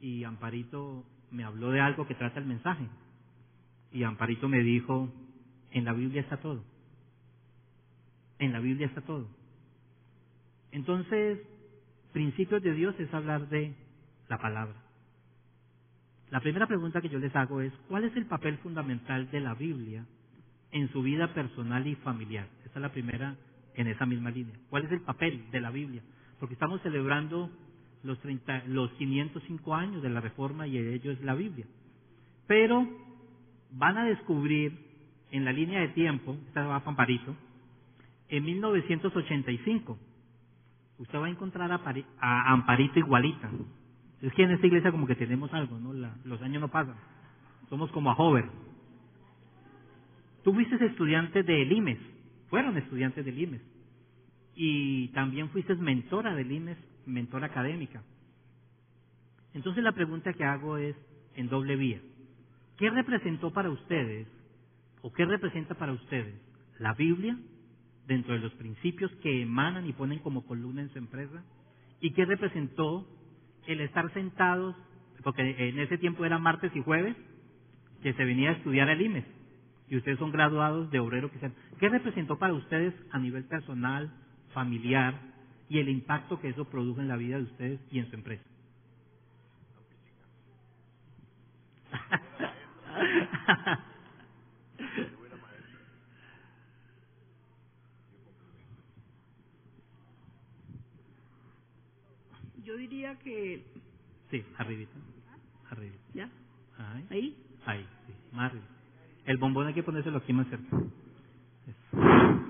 y 0.00 0.24
Amparito 0.24 1.04
me 1.30 1.44
habló 1.44 1.70
de 1.70 1.80
algo 1.80 2.06
que 2.06 2.14
trata 2.14 2.40
el 2.40 2.46
mensaje. 2.46 2.86
Y 3.92 4.02
Amparito 4.04 4.48
me 4.48 4.62
dijo, 4.62 5.12
en 5.70 5.84
la 5.84 5.92
Biblia 5.92 6.22
está 6.22 6.38
todo. 6.38 6.64
En 8.38 8.52
la 8.52 8.60
Biblia 8.60 8.86
está 8.86 9.02
todo. 9.02 9.28
Entonces, 10.72 11.40
principios 12.12 12.62
de 12.62 12.72
Dios 12.72 12.94
es 12.98 13.12
hablar 13.12 13.48
de 13.48 13.74
la 14.28 14.38
palabra. 14.38 14.76
La 16.30 16.40
primera 16.40 16.66
pregunta 16.66 17.00
que 17.00 17.08
yo 17.08 17.18
les 17.18 17.34
hago 17.34 17.60
es, 17.60 17.72
¿cuál 17.88 18.04
es 18.04 18.16
el 18.16 18.26
papel 18.26 18.56
fundamental 18.58 19.30
de 19.30 19.40
la 19.40 19.54
Biblia 19.54 20.06
en 20.70 20.88
su 20.92 21.02
vida 21.02 21.34
personal 21.34 21.86
y 21.86 21.96
familiar? 21.96 22.46
Esa 22.64 22.78
es 22.78 22.82
la 22.82 22.92
primera 22.92 23.36
en 23.74 23.88
esa 23.88 24.06
misma 24.06 24.30
línea. 24.30 24.54
¿Cuál 24.70 24.84
es 24.84 24.92
el 24.92 25.00
papel 25.00 25.50
de 25.50 25.60
la 25.60 25.70
Biblia? 25.70 26.02
Porque 26.38 26.54
estamos 26.54 26.80
celebrando 26.82 27.50
los, 28.02 28.18
30, 28.20 28.64
los 28.68 28.90
505 28.92 29.74
años 29.74 30.02
de 30.02 30.10
la 30.10 30.20
Reforma 30.20 30.66
y 30.66 30.78
ello 30.78 31.10
es 31.12 31.20
la 31.22 31.34
Biblia. 31.34 31.66
Pero 32.46 32.86
van 33.72 33.98
a 33.98 34.04
descubrir 34.04 34.72
en 35.30 35.44
la 35.44 35.52
línea 35.52 35.80
de 35.80 35.88
tiempo, 35.88 36.36
esta 36.48 36.66
va 36.66 36.76
a 36.76 36.84
Pamparito, 36.84 37.36
en 38.28 38.44
1985, 38.44 39.98
usted 40.98 41.18
va 41.18 41.26
a 41.26 41.30
encontrar 41.30 41.70
a, 41.72 41.82
Pari- 41.84 42.04
a 42.20 42.52
Amparito 42.52 42.98
igualita. 42.98 43.50
Es 44.22 44.32
que 44.34 44.42
en 44.42 44.50
esta 44.52 44.66
iglesia 44.66 44.90
como 44.92 45.06
que 45.06 45.14
tenemos 45.16 45.52
algo, 45.52 45.78
¿no? 45.78 45.92
La- 45.92 46.14
los 46.24 46.40
años 46.42 46.60
no 46.60 46.68
pasan. 46.68 46.94
Somos 47.68 47.90
como 47.92 48.10
a 48.10 48.14
Hover. 48.14 48.44
Tú 50.44 50.52
fuiste 50.54 50.82
estudiante 50.84 51.42
del 51.42 51.70
IMES, 51.70 51.98
fueron 52.48 52.76
estudiantes 52.76 53.24
del 53.24 53.38
IMES. 53.38 53.60
Y 54.54 55.08
también 55.08 55.48
fuiste 55.50 55.74
mentora 55.74 56.34
del 56.34 56.50
IMES, 56.50 56.78
mentora 57.10 57.46
académica. 57.46 58.02
Entonces 59.54 59.82
la 59.82 59.92
pregunta 59.92 60.32
que 60.32 60.44
hago 60.44 60.76
es 60.76 60.96
en 61.34 61.48
doble 61.48 61.76
vía. 61.76 62.00
¿Qué 62.76 62.88
representó 62.90 63.52
para 63.52 63.70
ustedes 63.70 64.26
o 65.02 65.12
qué 65.12 65.24
representa 65.24 65.74
para 65.74 65.92
ustedes 65.92 66.34
la 66.78 66.94
Biblia 66.94 67.36
dentro 68.06 68.34
de 68.34 68.40
los 68.40 68.52
principios 68.54 69.10
que 69.22 69.42
emanan 69.42 69.86
y 69.86 69.92
ponen 69.92 70.20
como 70.20 70.46
columna 70.46 70.82
en 70.82 70.90
su 70.90 70.98
empresa? 70.98 71.44
¿Y 72.00 72.12
qué 72.12 72.24
representó 72.24 73.06
el 73.66 73.80
estar 73.80 74.12
sentados, 74.12 74.74
porque 75.22 75.42
en 75.42 75.78
ese 75.78 75.98
tiempo 75.98 76.24
era 76.24 76.38
martes 76.38 76.74
y 76.74 76.82
jueves, 76.82 77.16
que 78.02 78.14
se 78.14 78.24
venía 78.24 78.50
a 78.50 78.54
estudiar 78.54 78.88
el 78.88 79.02
IMES, 79.02 79.24
y 79.88 79.96
ustedes 79.96 80.18
son 80.18 80.32
graduados 80.32 80.90
de 80.90 81.00
obrero 81.00 81.30
que 81.30 81.38
sean. 81.38 81.54
¿Qué 81.78 81.88
representó 81.88 82.38
para 82.38 82.54
ustedes 82.54 82.94
a 83.10 83.18
nivel 83.18 83.44
personal, 83.44 84.12
familiar, 84.54 85.20
y 85.70 85.78
el 85.78 85.88
impacto 85.88 86.38
que 86.40 86.48
eso 86.48 86.66
produjo 86.66 87.00
en 87.00 87.08
la 87.08 87.16
vida 87.16 87.36
de 87.36 87.44
ustedes 87.44 87.80
y 87.92 88.00
en 88.00 88.10
su 88.10 88.16
empresa. 88.16 88.44
Yo 102.64 102.76
diría 102.76 103.16
que... 103.20 103.64
Sí, 104.30 104.44
arribita. 104.58 104.92
Arriba. 105.70 105.94
¿Ya? 106.14 106.28
Ahí. 107.10 107.36
¿Ahí? 107.64 107.86
Más. 108.32 108.52
El 109.24 109.36
bombón 109.38 109.68
hay 109.68 109.74
que 109.74 109.84
ponérselo 109.84 110.18
aquí 110.18 110.32
más 110.32 110.48
cerca. 110.48 110.76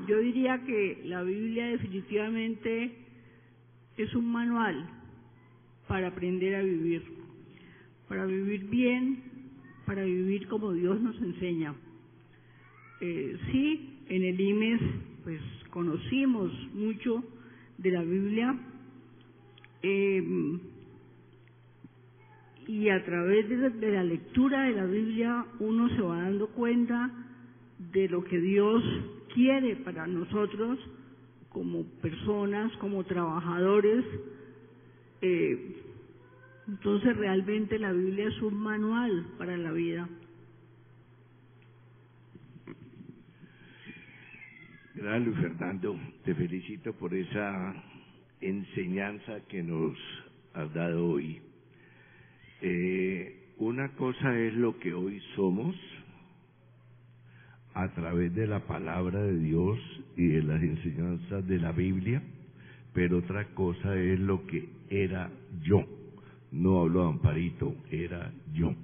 Yo 0.07 0.19
diría 0.19 0.63
que 0.65 1.03
la 1.05 1.23
Biblia 1.23 1.67
definitivamente 1.67 3.10
es 3.97 4.15
un 4.15 4.31
manual 4.31 4.89
para 5.89 6.09
aprender 6.09 6.55
a 6.55 6.63
vivir, 6.63 7.03
para 8.09 8.25
vivir 8.27 8.65
bien, 8.69 9.23
para 9.87 10.05
vivir 10.05 10.47
como 10.49 10.73
Dios 10.73 11.01
nos 11.01 11.21
enseña. 11.21 11.75
Eh, 13.01 13.37
sí, 13.51 13.99
en 14.09 14.25
el 14.25 14.41
IMES 14.41 14.81
pues 15.25 15.41
conocimos 15.71 16.53
mucho 16.75 17.25
de 17.79 17.91
la 17.91 18.03
Biblia 18.03 18.57
eh, 19.83 20.59
y 22.67 22.89
a 22.89 23.05
través 23.05 23.49
de 23.49 23.93
la 23.93 24.05
lectura 24.05 24.63
de 24.63 24.73
la 24.73 24.87
Biblia 24.87 25.45
uno 25.59 25.89
se 25.89 26.03
va 26.03 26.23
dando 26.23 26.49
cuenta 26.49 27.11
de 27.93 28.09
lo 28.09 28.23
que 28.23 28.39
Dios 28.39 28.83
quiere 29.35 29.77
para 29.77 30.07
nosotros 30.07 30.79
como 31.51 31.85
personas, 32.01 32.73
como 32.79 33.05
trabajadores. 33.05 34.05
Eh, 35.21 35.77
entonces 36.67 37.17
realmente 37.17 37.79
la 37.79 37.93
Biblia 37.93 38.29
es 38.29 38.41
un 38.43 38.55
manual 38.55 39.27
para 39.39 39.57
la 39.57 39.73
vida. 39.73 40.09
Gracias, 44.95 45.27
Luis 45.27 45.39
Fernando. 45.39 45.99
Te 46.25 46.35
felicito 46.35 46.93
por 46.93 47.15
esa 47.15 47.75
enseñanza 48.41 49.41
que 49.49 49.63
nos 49.63 49.97
has 50.55 50.73
dado 50.75 51.07
hoy. 51.07 51.41
Eh, 52.61 53.55
una 53.59 53.89
cosa 53.95 54.39
es 54.39 54.55
lo 54.55 54.79
que 54.79 54.93
hoy 54.93 55.21
somos 55.35 55.75
a 57.75 57.89
través 57.89 58.35
de 58.35 58.47
la 58.47 58.61
palabra 58.61 59.23
de 59.23 59.39
Dios 59.39 59.79
y 60.17 60.27
de 60.27 60.43
las 60.43 60.63
enseñanzas 60.63 61.47
de 61.47 61.59
la 61.59 61.73
Biblia, 61.73 62.23
pero 62.93 63.19
otra 63.19 63.47
cosa 63.55 63.95
es 63.97 64.19
lo 64.19 64.47
que 64.47 64.69
era 64.89 65.31
yo. 65.63 65.85
No 66.51 66.81
hablo 66.81 67.03
de 67.03 67.09
Amparito, 67.09 67.75
era 67.91 68.33
yo. 68.53 68.75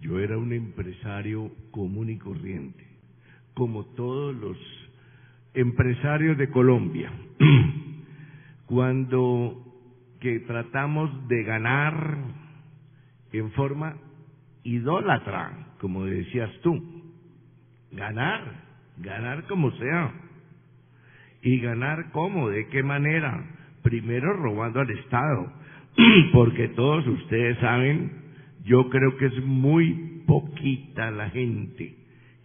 Yo 0.00 0.18
era 0.18 0.38
un 0.38 0.52
empresario 0.52 1.50
común 1.70 2.10
y 2.10 2.16
corriente, 2.16 2.84
como 3.52 3.84
todos 3.84 4.34
los 4.34 4.56
empresarios 5.52 6.38
de 6.38 6.48
Colombia. 6.48 7.12
Cuando 8.66 9.60
que 10.20 10.40
tratamos 10.40 11.28
de 11.28 11.42
ganar 11.44 12.16
en 13.32 13.50
forma 13.52 13.96
idólatra, 14.62 15.74
como 15.80 16.06
decías 16.06 16.50
tú, 16.62 16.93
ganar, 17.94 18.42
ganar 18.98 19.44
como 19.44 19.70
sea. 19.72 20.12
¿Y 21.42 21.60
ganar 21.60 22.10
cómo? 22.12 22.48
¿De 22.48 22.68
qué 22.68 22.82
manera? 22.82 23.44
Primero 23.82 24.32
robando 24.34 24.80
al 24.80 24.90
Estado, 24.90 25.52
porque 26.32 26.68
todos 26.68 27.06
ustedes 27.06 27.58
saben, 27.58 28.12
yo 28.64 28.88
creo 28.88 29.16
que 29.18 29.26
es 29.26 29.44
muy 29.44 30.22
poquita 30.26 31.10
la 31.10 31.28
gente 31.30 31.96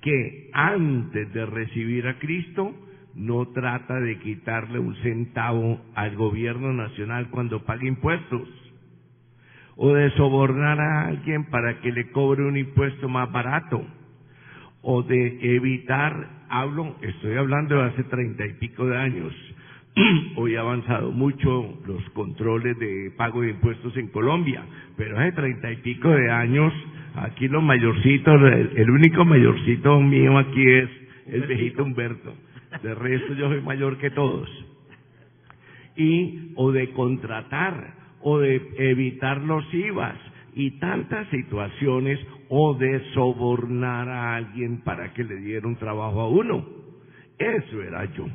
que 0.01 0.49
antes 0.53 1.33
de 1.33 1.45
recibir 1.45 2.07
a 2.07 2.19
Cristo 2.19 2.73
no 3.15 3.47
trata 3.49 3.99
de 3.99 4.19
quitarle 4.19 4.79
un 4.79 4.95
centavo 4.97 5.81
al 5.95 6.15
gobierno 6.15 6.73
nacional 6.73 7.29
cuando 7.29 7.65
paga 7.65 7.85
impuestos 7.85 8.47
o 9.75 9.93
de 9.93 10.09
sobornar 10.11 10.79
a 10.79 11.07
alguien 11.07 11.45
para 11.45 11.79
que 11.79 11.91
le 11.91 12.11
cobre 12.11 12.43
un 12.43 12.57
impuesto 12.57 13.07
más 13.09 13.31
barato 13.31 13.85
o 14.81 15.03
de 15.03 15.55
evitar, 15.55 16.45
hablo, 16.49 16.95
estoy 17.01 17.35
hablando 17.35 17.75
de 17.75 17.83
hace 17.83 18.03
treinta 18.05 18.45
y 18.45 18.53
pico 18.53 18.85
de 18.85 18.97
años, 18.97 19.33
hoy 20.35 20.55
ha 20.55 20.61
avanzado 20.61 21.11
mucho 21.11 21.79
los 21.85 22.03
controles 22.11 22.77
de 22.79 23.11
pago 23.17 23.41
de 23.41 23.51
impuestos 23.51 23.95
en 23.97 24.07
Colombia, 24.07 24.63
pero 24.95 25.17
hace 25.19 25.33
treinta 25.33 25.71
y 25.71 25.77
pico 25.77 26.09
de 26.09 26.31
años, 26.31 26.73
aquí 27.15 27.47
los 27.47 27.63
mayorcitos, 27.63 28.41
el, 28.75 28.89
único 28.89 29.25
mayorcito 29.25 29.99
mío 29.99 30.37
aquí 30.37 30.65
es 30.65 30.89
el 31.27 31.41
viejito 31.41 31.83
Humberto, 31.83 32.33
de 32.81 32.95
resto 32.95 33.33
yo 33.33 33.49
soy 33.49 33.61
mayor 33.61 33.97
que 33.97 34.11
todos. 34.11 34.49
Y, 35.97 36.53
o 36.55 36.71
de 36.71 36.91
contratar, 36.91 37.95
o 38.21 38.39
de 38.39 38.61
evitar 38.77 39.41
los 39.41 39.65
IVAs, 39.73 40.15
y 40.55 40.71
tantas 40.79 41.27
situaciones 41.29 42.19
o 42.49 42.73
de 42.73 42.99
sobornar 43.13 44.09
a 44.09 44.35
alguien 44.35 44.81
para 44.81 45.13
que 45.13 45.23
le 45.23 45.35
diera 45.37 45.67
un 45.67 45.75
trabajo 45.75 46.21
a 46.21 46.29
uno. 46.29 46.65
Eso 47.37 47.81
era 47.81 48.05
yo, 48.13 48.25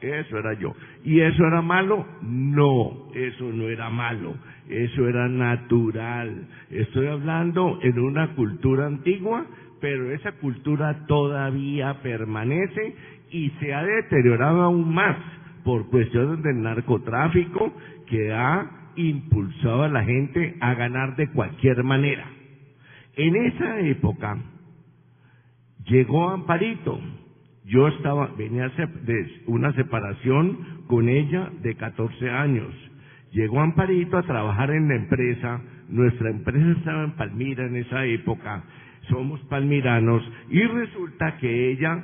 eso 0.00 0.38
era 0.38 0.54
yo. 0.54 0.74
¿Y 1.04 1.20
eso 1.20 1.46
era 1.46 1.62
malo? 1.62 2.06
No, 2.22 3.10
eso 3.14 3.44
no 3.44 3.68
era 3.68 3.90
malo, 3.90 4.34
eso 4.68 5.06
era 5.06 5.28
natural. 5.28 6.48
Estoy 6.70 7.06
hablando 7.06 7.78
en 7.82 7.98
una 7.98 8.34
cultura 8.34 8.86
antigua, 8.86 9.46
pero 9.80 10.10
esa 10.10 10.32
cultura 10.32 11.06
todavía 11.06 12.00
permanece 12.02 12.94
y 13.30 13.50
se 13.60 13.72
ha 13.72 13.84
deteriorado 13.84 14.62
aún 14.62 14.92
más 14.92 15.16
por 15.64 15.88
cuestiones 15.90 16.42
del 16.42 16.62
narcotráfico 16.62 17.72
que 18.08 18.32
ha 18.32 18.92
impulsado 18.96 19.84
a 19.84 19.88
la 19.88 20.02
gente 20.02 20.56
a 20.60 20.74
ganar 20.74 21.14
de 21.16 21.28
cualquier 21.28 21.84
manera. 21.84 22.39
En 23.16 23.36
esa 23.36 23.80
época 23.80 24.38
llegó 25.84 26.30
Amparito. 26.30 27.00
Yo 27.64 27.88
estaba, 27.88 28.28
venía 28.36 28.68
de 28.68 29.42
una 29.46 29.72
separación 29.74 30.84
con 30.86 31.08
ella 31.08 31.50
de 31.62 31.74
14 31.76 32.30
años. 32.30 32.72
Llegó 33.32 33.60
Amparito 33.60 34.18
a 34.18 34.22
trabajar 34.22 34.70
en 34.70 34.88
la 34.88 34.96
empresa. 34.96 35.60
Nuestra 35.88 36.30
empresa 36.30 36.78
estaba 36.78 37.04
en 37.04 37.12
Palmira 37.12 37.66
en 37.66 37.76
esa 37.76 38.04
época. 38.06 38.64
Somos 39.08 39.40
palmiranos. 39.42 40.22
Y 40.50 40.62
resulta 40.62 41.36
que 41.38 41.70
ella 41.70 42.02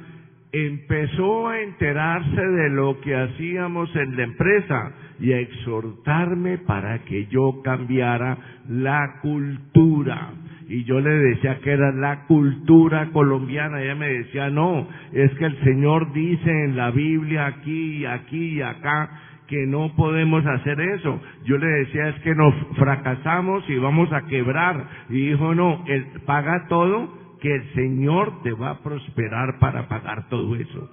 empezó 0.52 1.48
a 1.48 1.60
enterarse 1.60 2.40
de 2.40 2.70
lo 2.70 3.00
que 3.00 3.14
hacíamos 3.14 3.94
en 3.96 4.16
la 4.16 4.22
empresa 4.22 4.92
y 5.20 5.32
a 5.32 5.38
exhortarme 5.40 6.58
para 6.58 7.00
que 7.04 7.26
yo 7.26 7.60
cambiara 7.62 8.38
la 8.68 9.18
cultura. 9.20 10.32
Y 10.68 10.84
yo 10.84 11.00
le 11.00 11.10
decía 11.10 11.60
que 11.60 11.70
era 11.70 11.92
la 11.92 12.24
cultura 12.26 13.10
colombiana. 13.12 13.82
Ella 13.82 13.94
me 13.94 14.08
decía, 14.08 14.50
no, 14.50 14.88
es 15.12 15.32
que 15.34 15.44
el 15.44 15.56
Señor 15.62 16.12
dice 16.12 16.50
en 16.64 16.76
la 16.76 16.90
Biblia 16.90 17.46
aquí 17.46 18.04
aquí 18.04 18.56
y 18.56 18.62
acá 18.62 19.10
que 19.46 19.64
no 19.66 19.94
podemos 19.94 20.44
hacer 20.44 20.80
eso. 20.80 21.20
Yo 21.44 21.56
le 21.56 21.66
decía, 21.66 22.08
es 22.08 22.20
que 22.22 22.34
nos 22.34 22.52
fracasamos 22.76 23.68
y 23.70 23.76
vamos 23.78 24.12
a 24.12 24.22
quebrar. 24.26 24.88
Y 25.08 25.28
dijo, 25.28 25.54
no, 25.54 25.84
él 25.86 26.04
paga 26.26 26.66
todo, 26.68 27.16
que 27.40 27.54
el 27.54 27.74
Señor 27.74 28.42
te 28.42 28.52
va 28.52 28.70
a 28.70 28.82
prosperar 28.82 29.58
para 29.60 29.86
pagar 29.88 30.28
todo 30.28 30.56
eso. 30.56 30.90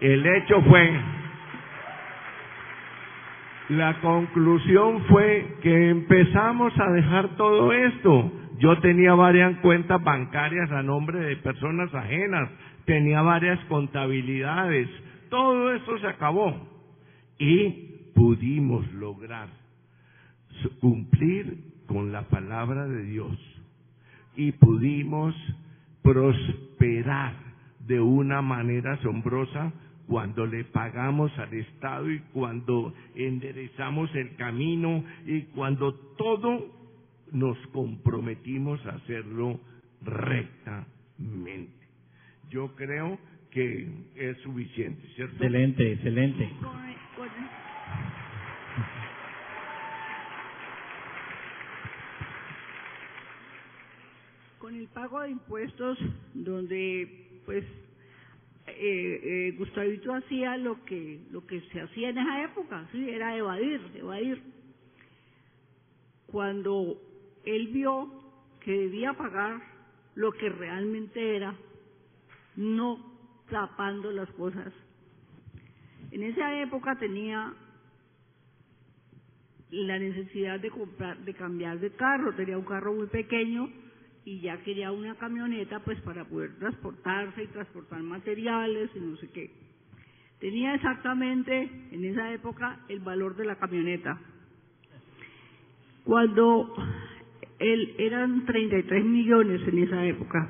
El 0.00 0.26
hecho 0.26 0.60
fue 0.62 0.90
la 3.68 3.94
conclusión 4.00 5.02
fue 5.08 5.56
que 5.60 5.90
empezamos 5.90 6.72
a 6.78 6.90
dejar 6.92 7.36
todo 7.36 7.72
esto. 7.72 8.32
Yo 8.58 8.78
tenía 8.80 9.14
varias 9.14 9.58
cuentas 9.58 10.02
bancarias 10.02 10.70
a 10.70 10.82
nombre 10.82 11.20
de 11.20 11.36
personas 11.36 11.92
ajenas, 11.94 12.50
tenía 12.84 13.22
varias 13.22 13.58
contabilidades, 13.66 14.88
todo 15.28 15.72
eso 15.72 15.98
se 15.98 16.06
acabó. 16.06 16.54
Y 17.38 18.10
pudimos 18.14 18.90
lograr 18.94 19.48
cumplir 20.80 21.58
con 21.86 22.12
la 22.12 22.22
palabra 22.22 22.86
de 22.86 23.04
Dios. 23.04 23.36
Y 24.36 24.52
pudimos 24.52 25.34
prosperar 26.02 27.34
de 27.80 28.00
una 28.00 28.42
manera 28.42 28.94
asombrosa 28.94 29.72
cuando 30.06 30.46
le 30.46 30.64
pagamos 30.64 31.36
al 31.38 31.52
Estado 31.54 32.10
y 32.10 32.20
cuando 32.32 32.94
enderezamos 33.14 34.14
el 34.14 34.36
camino 34.36 35.04
y 35.26 35.42
cuando 35.54 35.94
todo 36.16 36.75
nos 37.36 37.58
comprometimos 37.66 38.84
a 38.86 38.92
hacerlo 38.92 39.60
rectamente. 40.00 41.86
Yo 42.48 42.74
creo 42.74 43.18
que 43.50 43.88
es 44.14 44.38
suficiente, 44.38 45.06
¿cierto? 45.14 45.34
Excelente, 45.34 45.92
excelente. 45.92 46.50
Con 54.58 54.74
el 54.74 54.88
pago 54.88 55.20
de 55.20 55.30
impuestos, 55.30 55.98
donde 56.32 57.40
pues 57.44 57.64
eh, 58.66 59.20
eh, 59.22 59.54
Gustavito 59.58 60.14
hacía 60.14 60.56
lo 60.56 60.82
que 60.86 61.20
lo 61.30 61.46
que 61.46 61.60
se 61.72 61.82
hacía 61.82 62.08
en 62.08 62.18
esa 62.18 62.44
época, 62.44 62.88
sí, 62.92 63.10
era 63.10 63.36
evadir, 63.36 63.80
evadir. 63.94 64.42
cuando 66.26 67.00
él 67.46 67.68
vio 67.68 68.10
que 68.60 68.72
debía 68.72 69.14
pagar 69.14 69.62
lo 70.16 70.32
que 70.32 70.48
realmente 70.48 71.36
era, 71.36 71.54
no 72.56 72.98
tapando 73.48 74.10
las 74.10 74.28
cosas. 74.32 74.72
En 76.10 76.22
esa 76.22 76.60
época 76.60 76.96
tenía 76.96 77.54
la 79.70 79.98
necesidad 79.98 80.60
de 80.60 80.70
comprar, 80.70 81.18
de 81.18 81.34
cambiar 81.34 81.78
de 81.78 81.90
carro, 81.92 82.34
tenía 82.34 82.58
un 82.58 82.64
carro 82.64 82.94
muy 82.94 83.06
pequeño 83.06 83.68
y 84.24 84.40
ya 84.40 84.56
quería 84.62 84.90
una 84.90 85.14
camioneta 85.14 85.80
pues 85.80 86.00
para 86.00 86.24
poder 86.24 86.58
transportarse 86.58 87.44
y 87.44 87.46
transportar 87.48 88.02
materiales 88.02 88.90
y 88.94 89.00
no 89.00 89.16
sé 89.16 89.30
qué. 89.30 89.50
Tenía 90.40 90.74
exactamente 90.74 91.70
en 91.92 92.04
esa 92.04 92.32
época 92.32 92.80
el 92.88 93.00
valor 93.00 93.36
de 93.36 93.44
la 93.44 93.56
camioneta. 93.56 94.18
Cuando 96.04 96.74
él 97.58 97.94
eran 97.98 98.44
33 98.44 99.04
millones 99.04 99.60
en 99.66 99.78
esa 99.78 100.04
época. 100.04 100.48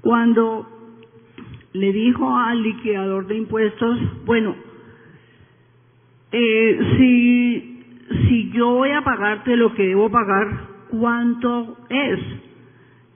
Cuando 0.00 0.66
le 1.72 1.92
dijo 1.92 2.36
al 2.36 2.62
liquidador 2.62 3.26
de 3.26 3.36
impuestos, 3.36 4.24
bueno, 4.24 4.56
eh, 6.32 6.78
si, 6.96 8.16
si 8.28 8.50
yo 8.52 8.74
voy 8.74 8.90
a 8.90 9.02
pagarte 9.02 9.56
lo 9.56 9.74
que 9.74 9.88
debo 9.88 10.10
pagar, 10.10 10.68
¿cuánto 10.90 11.76
es? 11.88 12.18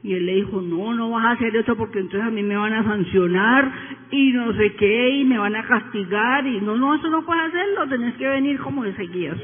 Y 0.03 0.13
él 0.13 0.27
le 0.27 0.35
dijo, 0.35 0.61
no, 0.61 0.95
no 0.95 1.11
vas 1.11 1.25
a 1.25 1.31
hacer 1.31 1.57
eso 1.57 1.77
porque 1.77 1.99
entonces 1.99 2.29
a 2.29 2.31
mí 2.31 2.43
me 2.43 2.57
van 2.57 2.75
a 2.75 2.85
sancionar 2.85 3.73
y 4.11 4.33
no 4.33 4.53
sé 4.53 4.75
qué 4.75 5.17
y 5.17 5.25
me 5.25 5.39
van 5.39 5.57
a 5.57 5.67
castigar 5.67 6.47
y 6.47 6.61
no, 6.61 6.77
no, 6.77 6.95
eso 6.95 7.09
no 7.09 7.25
puedes 7.25 7.45
hacerlo, 7.45 7.89
tenés 7.89 8.15
que 8.17 8.29
venir 8.29 8.61
como 8.61 8.85
de 8.85 8.95
seguías. 8.95 9.39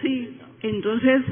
Sí, 0.00 0.38
entonces 0.62 1.22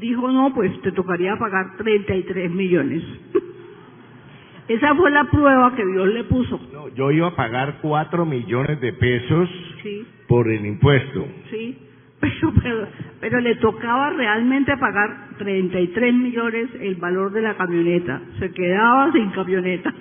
dijo, 0.00 0.30
no, 0.32 0.52
pues 0.54 0.80
te 0.82 0.92
tocaría 0.92 1.36
pagar 1.36 1.76
33 1.76 2.50
millones. 2.50 3.02
Esa 4.68 4.94
fue 4.94 5.10
la 5.10 5.24
prueba 5.24 5.74
que 5.74 5.84
Dios 5.84 6.08
le 6.08 6.24
puso. 6.24 6.60
No, 6.72 6.88
yo 6.94 7.10
iba 7.10 7.28
a 7.28 7.36
pagar 7.36 7.78
cuatro 7.82 8.24
millones 8.24 8.80
de 8.80 8.92
pesos 8.92 9.48
Sí, 9.82 10.06
por 10.28 10.48
el 10.48 10.64
impuesto. 10.64 11.26
sí, 11.50 11.76
pero, 12.20 12.52
pero, 12.62 12.88
pero 13.20 13.40
le 13.40 13.56
tocaba 13.56 14.10
realmente 14.10 14.76
pagar 14.76 15.30
33 15.38 16.14
millones 16.14 16.68
el 16.80 16.94
valor 16.96 17.32
de 17.32 17.42
la 17.42 17.54
camioneta. 17.56 18.20
Se 18.38 18.52
quedaba 18.52 19.10
sin 19.12 19.30
camioneta. 19.30 19.92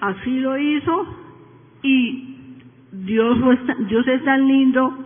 Así 0.00 0.40
lo 0.40 0.58
hizo 0.58 1.16
y 1.82 2.34
Dios, 2.92 3.38
Dios 3.88 4.08
es 4.08 4.24
tan 4.24 4.48
lindo 4.48 5.04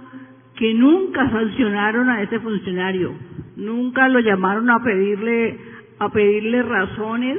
que 0.56 0.74
nunca 0.74 1.28
sancionaron 1.30 2.08
a 2.08 2.22
ese 2.22 2.38
funcionario, 2.40 3.12
nunca 3.56 4.08
lo 4.08 4.20
llamaron 4.20 4.70
a 4.70 4.82
pedirle 4.82 5.58
a 5.98 6.08
pedirle 6.10 6.62
razones, 6.62 7.38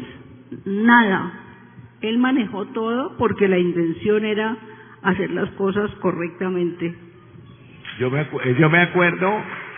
nada. 0.66 1.34
Él 2.02 2.18
manejó 2.18 2.66
todo 2.68 3.18
porque 3.18 3.48
la 3.48 3.58
intención 3.58 4.24
era 4.26 4.56
hacer 5.02 5.32
las 5.32 5.50
cosas 5.52 5.92
correctamente. 6.02 6.94
Yo 8.00 8.10
me, 8.10 8.22
acu- 8.30 8.58
yo 8.58 8.70
me 8.70 8.80
acuerdo 8.80 9.32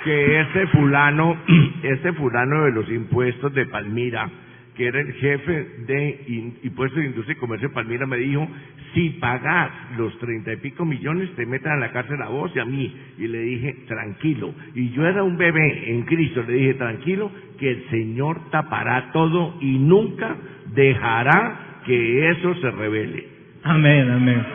que 0.04 0.40
este 0.42 0.68
fulano, 0.68 1.36
este 1.84 2.14
fulano 2.14 2.66
de 2.66 2.72
los 2.74 2.90
impuestos 2.92 3.54
de 3.54 3.66
Palmira, 3.66 4.30
que 4.76 4.88
era 4.88 5.00
el 5.00 5.14
jefe 5.14 5.68
de 5.88 6.58
impuestos 6.64 7.00
de 7.00 7.08
industria 7.08 7.36
y 7.36 7.40
comercio 7.40 7.70
de 7.70 7.74
Palmira, 7.74 8.06
me 8.06 8.18
dijo, 8.18 8.48
si 8.94 9.10
pagás 9.22 9.72
los 9.98 10.18
treinta 10.20 10.54
y 10.54 10.58
pico 10.58 10.86
millones, 10.86 11.30
te 11.36 11.46
meten 11.46 11.72
a 11.72 11.78
la 11.78 11.92
cárcel 11.92 12.22
a 12.22 12.30
vos 12.30 12.52
y 12.56 12.60
a 12.60 12.66
mí. 12.66 12.94
Y 13.18 13.28
le 13.28 13.40
dije, 13.40 13.76
tranquilo. 13.88 14.54
Y 14.74 14.92
yo 14.92 15.06
era 15.06 15.24
un 15.24 15.38
bebé 15.38 15.92
en 15.92 16.04
Cristo, 16.04 16.44
le 16.48 16.54
dije, 16.54 16.74
tranquilo, 16.76 17.32
que 17.58 17.72
el 17.72 17.90
Señor 17.90 18.50
tapará 18.52 19.12
todo 19.12 19.58
y 19.62 19.78
nunca 19.80 20.36
dejará 20.74 21.82
que 21.86 22.30
eso 22.32 22.56
se 22.56 22.72
revele. 22.72 23.28
Amén, 23.64 24.10
amén. 24.12 24.46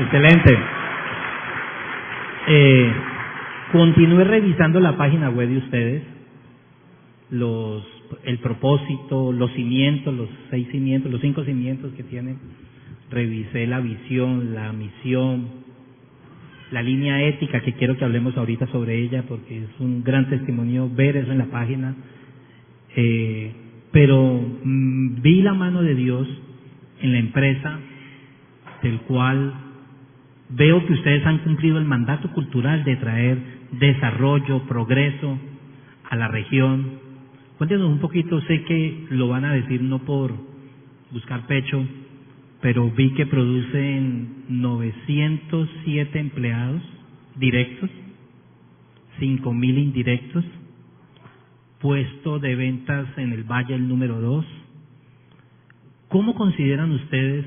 Excelente. 0.00 0.58
Eh, 2.48 2.92
continúe 3.72 4.24
revisando 4.24 4.80
la 4.80 4.96
página 4.96 5.30
web 5.30 5.48
de 5.48 5.58
ustedes, 5.58 6.02
los, 7.30 7.95
el 8.24 8.38
propósito, 8.38 9.32
los 9.32 9.52
cimientos, 9.52 10.14
los 10.14 10.28
seis 10.50 10.68
cimientos, 10.70 11.10
los 11.10 11.20
cinco 11.20 11.44
cimientos 11.44 11.92
que 11.94 12.02
tienen. 12.02 12.38
Revisé 13.10 13.66
la 13.66 13.80
visión, 13.80 14.54
la 14.54 14.72
misión, 14.72 15.48
la 16.70 16.82
línea 16.82 17.22
ética 17.22 17.60
que 17.60 17.74
quiero 17.74 17.96
que 17.96 18.04
hablemos 18.04 18.36
ahorita 18.36 18.66
sobre 18.68 18.98
ella 18.98 19.24
porque 19.28 19.58
es 19.58 19.80
un 19.80 20.02
gran 20.02 20.28
testimonio 20.28 20.90
ver 20.90 21.16
eso 21.16 21.32
en 21.32 21.38
la 21.38 21.46
página. 21.46 21.94
Eh, 22.96 23.52
pero 23.92 24.40
mm, 24.64 25.22
vi 25.22 25.42
la 25.42 25.54
mano 25.54 25.82
de 25.82 25.94
Dios 25.94 26.26
en 27.00 27.12
la 27.12 27.18
empresa 27.18 27.78
del 28.82 29.00
cual 29.02 29.54
veo 30.50 30.84
que 30.86 30.92
ustedes 30.92 31.24
han 31.26 31.38
cumplido 31.38 31.78
el 31.78 31.84
mandato 31.84 32.30
cultural 32.32 32.84
de 32.84 32.96
traer 32.96 33.38
desarrollo, 33.72 34.62
progreso 34.66 35.38
a 36.08 36.16
la 36.16 36.28
región. 36.28 37.05
Cuéntenos 37.58 37.88
un 37.88 38.00
poquito, 38.00 38.38
sé 38.42 38.64
que 38.64 39.06
lo 39.10 39.28
van 39.28 39.46
a 39.46 39.54
decir 39.54 39.80
no 39.80 40.00
por 40.00 40.34
buscar 41.10 41.46
pecho, 41.46 41.82
pero 42.60 42.90
vi 42.90 43.14
que 43.14 43.24
producen 43.24 44.44
907 44.48 46.18
empleados 46.18 46.82
directos, 47.36 47.88
5.000 49.18 49.78
indirectos, 49.78 50.44
puesto 51.80 52.38
de 52.38 52.56
ventas 52.56 53.06
en 53.16 53.32
el 53.32 53.44
Valle 53.44 53.74
el 53.74 53.88
número 53.88 54.20
2. 54.20 54.44
¿Cómo 56.08 56.34
consideran 56.34 56.92
ustedes 56.92 57.46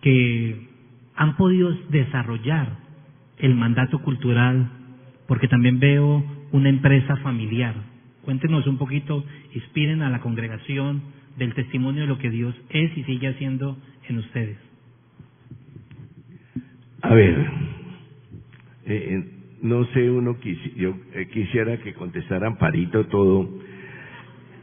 que 0.00 0.68
han 1.16 1.36
podido 1.36 1.76
desarrollar 1.90 2.76
el 3.38 3.56
mandato 3.56 3.98
cultural? 4.00 4.70
Porque 5.26 5.48
también 5.48 5.80
veo 5.80 6.24
una 6.52 6.68
empresa 6.68 7.16
familiar. 7.16 7.74
Cuéntenos 8.28 8.66
un 8.66 8.76
poquito, 8.76 9.24
inspiren 9.54 10.02
a 10.02 10.10
la 10.10 10.20
congregación 10.20 11.00
del 11.38 11.54
testimonio 11.54 12.02
de 12.02 12.08
lo 12.08 12.18
que 12.18 12.28
Dios 12.28 12.54
es 12.68 12.94
y 12.94 13.02
sigue 13.04 13.28
haciendo 13.28 13.78
en 14.06 14.18
ustedes. 14.18 14.58
A 17.00 17.14
ver, 17.14 17.38
eh, 17.38 17.48
eh, 18.84 19.24
no 19.62 19.82
sé, 19.94 20.10
uno 20.10 20.36
yo 20.76 20.94
eh, 21.14 21.26
quisiera 21.32 21.78
que 21.78 21.94
contestaran 21.94 22.58
parito 22.58 23.06
todo, 23.06 23.48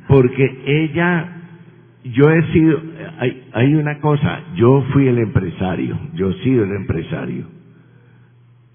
porque 0.09 0.61
ella, 0.67 1.27
yo 2.03 2.29
he 2.29 2.53
sido, 2.53 2.79
hay, 3.17 3.47
hay 3.51 3.73
una 3.73 3.99
cosa, 3.99 4.43
yo 4.53 4.85
fui 4.93 5.07
el 5.07 5.17
empresario, 5.17 5.97
yo 6.13 6.29
he 6.29 6.43
sido 6.43 6.65
el 6.65 6.71
empresario, 6.71 7.47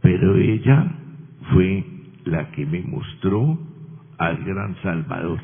pero 0.03 0.35
ella 0.35 0.85
fue 1.53 1.85
la 2.25 2.51
que 2.51 2.67
me 2.67 2.81
mostró 2.81 3.70
al 4.21 4.37
gran 4.45 4.77
Salvador, 4.83 5.39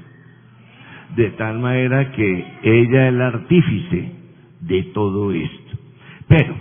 de 1.17 1.31
tal 1.31 1.59
manera 1.59 2.13
que 2.13 2.45
ella 2.63 3.09
es 3.09 3.15
el 3.15 3.23
artífice 3.23 4.13
de 4.61 4.83
todo 4.95 5.33
esto. 5.33 5.79
Pero, 6.29 6.55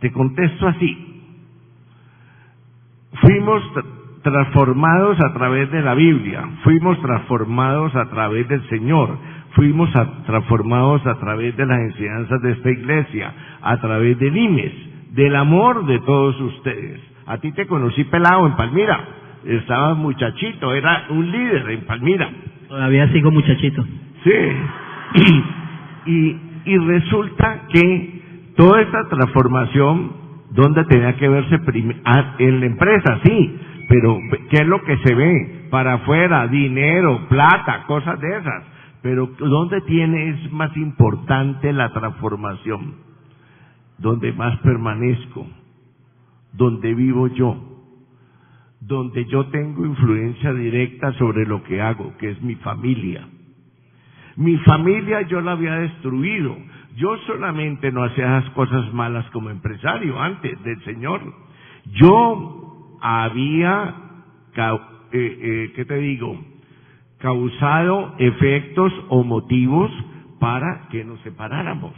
te 0.00 0.12
contesto 0.12 0.68
así. 0.68 1.22
Fuimos 3.20 3.62
tra- 3.74 3.84
transformados 4.22 5.18
a 5.20 5.32
través 5.32 5.70
de 5.70 5.80
la 5.82 5.94
Biblia, 5.94 6.44
fuimos 6.62 7.00
transformados 7.00 7.94
a 7.94 8.08
través 8.10 8.48
del 8.48 8.66
Señor, 8.68 9.16
fuimos 9.52 9.90
transformados 10.26 11.06
a 11.06 11.14
través 11.18 11.56
de 11.56 11.64
las 11.66 11.78
enseñanzas 11.78 12.42
de 12.42 12.52
esta 12.52 12.70
iglesia, 12.70 13.32
a 13.62 13.76
través 13.80 14.18
del 14.18 14.36
IMES, 14.36 14.72
del 15.14 15.36
amor 15.36 15.86
de 15.86 16.00
todos 16.00 16.38
ustedes. 16.40 17.00
A 17.26 17.38
ti 17.38 17.52
te 17.52 17.66
conocí 17.66 18.04
pelado 18.04 18.46
en 18.46 18.56
Palmira, 18.56 19.00
estabas 19.46 19.96
muchachito, 19.96 20.74
era 20.74 21.06
un 21.10 21.30
líder 21.30 21.70
en 21.70 21.80
Palmira. 21.82 22.30
Todavía 22.68 23.08
sigo 23.12 23.30
muchachito. 23.30 23.84
Sí. 24.24 24.32
Y, 26.06 26.36
y 26.66 26.76
resulta 26.76 27.62
que 27.72 28.52
toda 28.56 28.82
esta 28.82 29.08
transformación, 29.08 30.12
¿dónde 30.50 30.84
tenía 30.84 31.16
que 31.16 31.28
verse 31.30 31.58
ah, 32.04 32.34
en 32.38 32.60
la 32.60 32.66
empresa? 32.66 33.20
Sí, 33.24 33.58
pero 33.88 34.18
¿qué 34.50 34.56
es 34.62 34.66
lo 34.66 34.82
que 34.82 34.98
se 34.98 35.14
ve? 35.14 35.66
Para 35.70 35.94
afuera, 35.94 36.46
dinero, 36.48 37.26
plata, 37.30 37.84
cosas 37.86 38.20
de 38.20 38.36
esas. 38.36 38.64
Pero 39.02 39.30
¿dónde 39.38 39.80
tiene 39.82 40.30
es 40.30 40.52
más 40.52 40.76
importante 40.76 41.72
la 41.72 41.90
transformación? 41.92 42.96
Donde 43.98 44.32
más 44.32 44.58
permanezco, 44.58 45.46
donde 46.52 46.94
vivo 46.94 47.28
yo, 47.28 47.73
donde 48.86 49.24
yo 49.26 49.46
tengo 49.46 49.86
influencia 49.86 50.52
directa 50.52 51.12
sobre 51.14 51.46
lo 51.46 51.62
que 51.62 51.80
hago, 51.80 52.16
que 52.18 52.30
es 52.30 52.42
mi 52.42 52.54
familia. 52.56 53.26
Mi 54.36 54.56
familia 54.58 55.22
yo 55.22 55.40
la 55.40 55.52
había 55.52 55.76
destruido. 55.76 56.56
Yo 56.96 57.16
solamente 57.26 57.90
no 57.90 58.04
hacía 58.04 58.38
esas 58.38 58.50
cosas 58.50 58.92
malas 58.92 59.28
como 59.30 59.50
empresario 59.50 60.20
antes 60.20 60.62
del 60.64 60.82
Señor. 60.84 61.20
Yo 61.92 62.96
había 63.00 63.94
eh, 64.56 65.02
eh, 65.12 65.72
¿qué 65.74 65.84
te 65.84 65.96
digo? 65.96 66.38
Causado 67.18 68.14
efectos 68.18 68.92
o 69.08 69.24
motivos 69.24 69.90
para 70.38 70.88
que 70.90 71.04
nos 71.04 71.20
separáramos. 71.20 71.94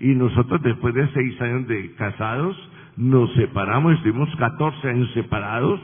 Y 0.00 0.08
nosotros 0.08 0.60
después 0.62 0.94
de 0.94 1.08
seis 1.12 1.40
años 1.40 1.68
de 1.68 1.94
casados, 1.94 2.56
nos 2.96 3.32
separamos, 3.34 3.94
estuvimos 3.94 4.34
14 4.36 4.88
años 4.88 5.10
separados. 5.12 5.80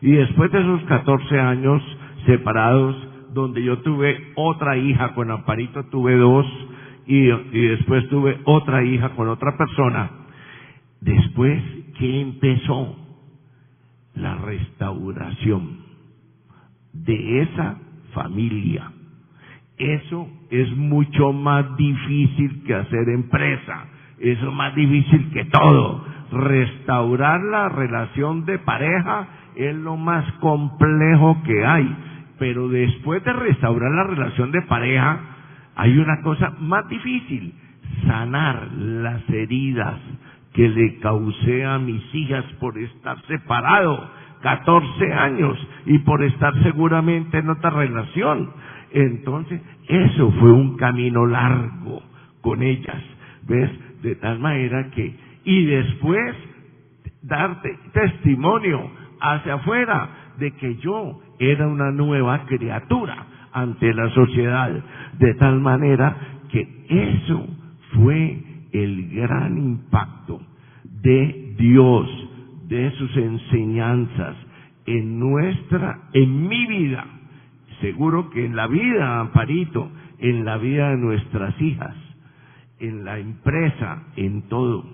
Y 0.00 0.12
después 0.12 0.50
de 0.52 0.60
esos 0.60 0.82
14 0.84 1.40
años 1.40 1.82
separados, 2.26 2.96
donde 3.32 3.62
yo 3.62 3.78
tuve 3.78 4.32
otra 4.34 4.76
hija, 4.76 5.14
con 5.14 5.30
Amparito 5.30 5.84
tuve 5.84 6.16
dos, 6.16 6.46
y, 7.06 7.28
y 7.28 7.66
después 7.68 8.08
tuve 8.08 8.38
otra 8.44 8.84
hija 8.84 9.10
con 9.10 9.28
otra 9.28 9.56
persona, 9.56 10.10
después, 11.00 11.62
¿qué 11.98 12.20
empezó? 12.20 12.96
La 14.14 14.34
restauración 14.36 15.78
de 16.92 17.42
esa 17.42 17.78
familia. 18.12 18.92
Eso 19.76 20.28
es 20.50 20.76
mucho 20.76 21.32
más 21.32 21.76
difícil 21.76 22.64
que 22.64 22.74
hacer 22.74 23.08
empresa. 23.10 23.86
Eso 24.20 24.48
es 24.48 24.54
más 24.54 24.74
difícil 24.74 25.30
que 25.32 25.44
todo. 25.46 26.04
Restaurar 26.32 27.40
la 27.42 27.68
relación 27.68 28.44
de 28.44 28.58
pareja 28.58 29.28
es 29.56 29.74
lo 29.74 29.96
más 29.96 30.30
complejo 30.34 31.42
que 31.44 31.64
hay. 31.64 31.96
Pero 32.38 32.68
después 32.68 33.24
de 33.24 33.32
restaurar 33.32 33.90
la 33.92 34.04
relación 34.04 34.52
de 34.52 34.62
pareja, 34.62 35.20
hay 35.76 35.98
una 35.98 36.20
cosa 36.22 36.52
más 36.60 36.88
difícil. 36.88 37.54
Sanar 38.06 38.68
las 38.72 39.28
heridas 39.30 39.98
que 40.52 40.68
le 40.68 40.98
causé 40.98 41.64
a 41.64 41.78
mis 41.78 42.02
hijas 42.14 42.44
por 42.60 42.78
estar 42.78 43.20
separado 43.26 44.10
14 44.42 45.12
años 45.12 45.56
y 45.86 45.98
por 46.00 46.22
estar 46.22 46.54
seguramente 46.62 47.38
en 47.38 47.50
otra 47.50 47.70
relación. 47.70 48.50
Entonces, 48.92 49.60
eso 49.88 50.30
fue 50.32 50.52
un 50.52 50.76
camino 50.76 51.26
largo 51.26 52.02
con 52.40 52.62
ellas, 52.62 53.02
¿ves? 53.46 53.70
De 54.02 54.14
tal 54.16 54.38
manera 54.38 54.90
que, 54.90 55.14
y 55.44 55.64
después 55.64 56.34
darte 57.22 57.76
testimonio 57.92 58.90
hacia 59.20 59.54
afuera 59.54 60.08
de 60.38 60.52
que 60.52 60.76
yo 60.76 61.20
era 61.38 61.66
una 61.66 61.90
nueva 61.90 62.44
criatura 62.46 63.26
ante 63.52 63.92
la 63.92 64.08
sociedad, 64.10 64.70
de 65.18 65.34
tal 65.34 65.60
manera 65.60 66.16
que 66.50 66.86
eso 66.88 67.46
fue 67.94 68.38
el 68.72 69.10
gran 69.10 69.56
impacto 69.58 70.40
de 70.84 71.54
Dios, 71.58 72.08
de 72.68 72.90
sus 72.92 73.16
enseñanzas 73.16 74.36
en 74.86 75.18
nuestra, 75.18 76.08
en 76.12 76.48
mi 76.48 76.66
vida. 76.66 77.04
Seguro 77.80 78.30
que 78.30 78.44
en 78.44 78.56
la 78.56 78.66
vida, 78.66 79.20
Amparito, 79.20 79.90
en 80.18 80.44
la 80.44 80.58
vida 80.58 80.90
de 80.90 80.96
nuestras 80.96 81.60
hijas, 81.60 81.94
en 82.80 83.04
la 83.04 83.18
empresa, 83.18 84.04
en 84.16 84.48
todo. 84.48 84.84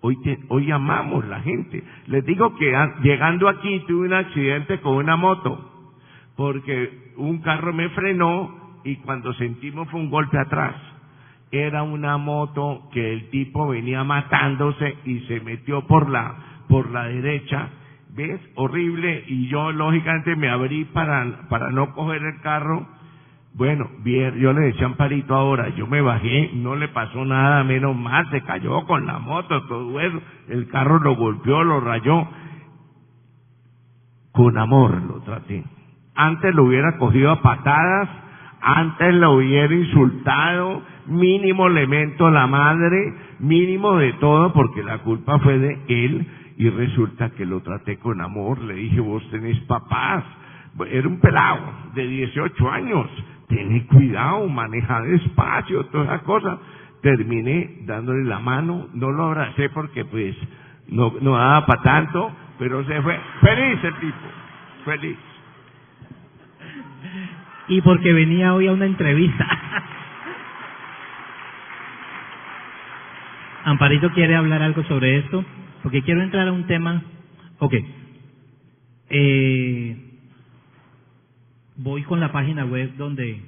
Hoy, 0.00 0.20
te, 0.22 0.38
hoy 0.48 0.70
amamos 0.70 1.26
la 1.26 1.40
gente. 1.40 1.82
Les 2.06 2.24
digo 2.24 2.56
que 2.56 2.72
llegando 3.02 3.48
aquí 3.48 3.84
tuve 3.86 4.06
un 4.06 4.14
accidente 4.14 4.80
con 4.80 4.96
una 4.96 5.16
moto, 5.16 5.92
porque 6.36 7.12
un 7.16 7.40
carro 7.40 7.72
me 7.72 7.88
frenó 7.90 8.80
y 8.84 8.96
cuando 8.96 9.32
sentimos 9.34 9.88
fue 9.90 10.00
un 10.00 10.10
golpe 10.10 10.38
atrás. 10.38 10.74
Era 11.50 11.82
una 11.82 12.18
moto 12.18 12.88
que 12.92 13.12
el 13.12 13.30
tipo 13.30 13.68
venía 13.68 14.04
matándose 14.04 14.96
y 15.04 15.20
se 15.20 15.40
metió 15.40 15.86
por 15.86 16.10
la, 16.10 16.64
por 16.68 16.90
la 16.90 17.04
derecha 17.04 17.70
¿ves? 18.18 18.40
Horrible, 18.56 19.24
y 19.28 19.48
yo 19.48 19.72
lógicamente 19.72 20.34
me 20.36 20.48
abrí 20.48 20.84
para, 20.86 21.48
para 21.48 21.70
no 21.70 21.92
coger 21.92 22.22
el 22.22 22.40
carro. 22.40 22.86
Bueno, 23.58 23.90
bien, 24.04 24.36
yo 24.36 24.52
le 24.52 24.66
decía 24.66 24.84
a 24.84 24.90
Amparito 24.90 25.34
ahora, 25.34 25.70
yo 25.70 25.88
me 25.88 26.00
bajé, 26.00 26.52
no 26.54 26.76
le 26.76 26.86
pasó 26.86 27.24
nada, 27.24 27.64
menos 27.64 27.96
mal, 27.96 28.30
se 28.30 28.40
cayó 28.42 28.86
con 28.86 29.04
la 29.04 29.18
moto, 29.18 29.66
todo 29.66 29.98
eso, 29.98 30.22
el 30.46 30.68
carro 30.68 31.00
lo 31.00 31.16
golpeó, 31.16 31.64
lo 31.64 31.80
rayó. 31.80 32.28
Con 34.30 34.56
amor 34.56 35.02
lo 35.02 35.22
traté. 35.22 35.64
Antes 36.14 36.54
lo 36.54 36.66
hubiera 36.66 36.98
cogido 36.98 37.32
a 37.32 37.42
patadas, 37.42 38.08
antes 38.60 39.12
lo 39.14 39.32
hubiera 39.32 39.74
insultado, 39.74 40.80
mínimo 41.08 41.66
elemento 41.66 42.28
a 42.28 42.30
la 42.30 42.46
madre, 42.46 43.12
mínimo 43.40 43.96
de 43.96 44.12
todo, 44.14 44.52
porque 44.52 44.84
la 44.84 44.98
culpa 44.98 45.40
fue 45.40 45.58
de 45.58 45.82
él, 45.88 46.28
y 46.58 46.70
resulta 46.70 47.30
que 47.30 47.44
lo 47.44 47.60
traté 47.62 47.98
con 47.98 48.20
amor, 48.20 48.60
le 48.60 48.74
dije, 48.74 49.00
vos 49.00 49.28
tenés 49.32 49.58
papás, 49.62 50.22
era 50.88 51.08
un 51.08 51.18
pelado 51.18 51.72
de 51.94 52.06
18 52.06 52.70
años, 52.70 53.08
tenés 53.48 53.84
cuidado, 53.86 54.48
maneja 54.48 55.00
despacio, 55.02 55.84
todas 55.86 56.08
esas 56.08 56.22
cosas. 56.22 56.58
Terminé 57.02 57.78
dándole 57.82 58.24
la 58.24 58.40
mano, 58.40 58.88
no 58.92 59.10
lo 59.10 59.24
abracé 59.26 59.70
porque 59.70 60.04
pues 60.04 60.36
no, 60.88 61.14
no 61.20 61.32
daba 61.36 61.66
para 61.66 61.82
tanto, 61.82 62.32
pero 62.58 62.84
se 62.84 63.02
fue 63.02 63.18
feliz 63.40 63.84
el 63.84 63.94
tipo, 63.94 64.16
feliz. 64.84 65.16
Y 67.68 67.80
porque 67.82 68.12
venía 68.12 68.54
hoy 68.54 68.66
a 68.66 68.72
una 68.72 68.86
entrevista. 68.86 69.46
Amparito 73.64 74.10
quiere 74.12 74.34
hablar 74.34 74.62
algo 74.62 74.82
sobre 74.84 75.18
esto 75.18 75.44
porque 75.82 76.02
quiero 76.02 76.22
entrar 76.22 76.48
a 76.48 76.52
un 76.52 76.66
tema. 76.66 77.02
Ok. 77.58 77.74
Eh, 79.10 80.07
voy 81.78 82.02
con 82.02 82.20
la 82.20 82.32
página 82.32 82.66
web 82.66 82.94
donde 82.96 83.40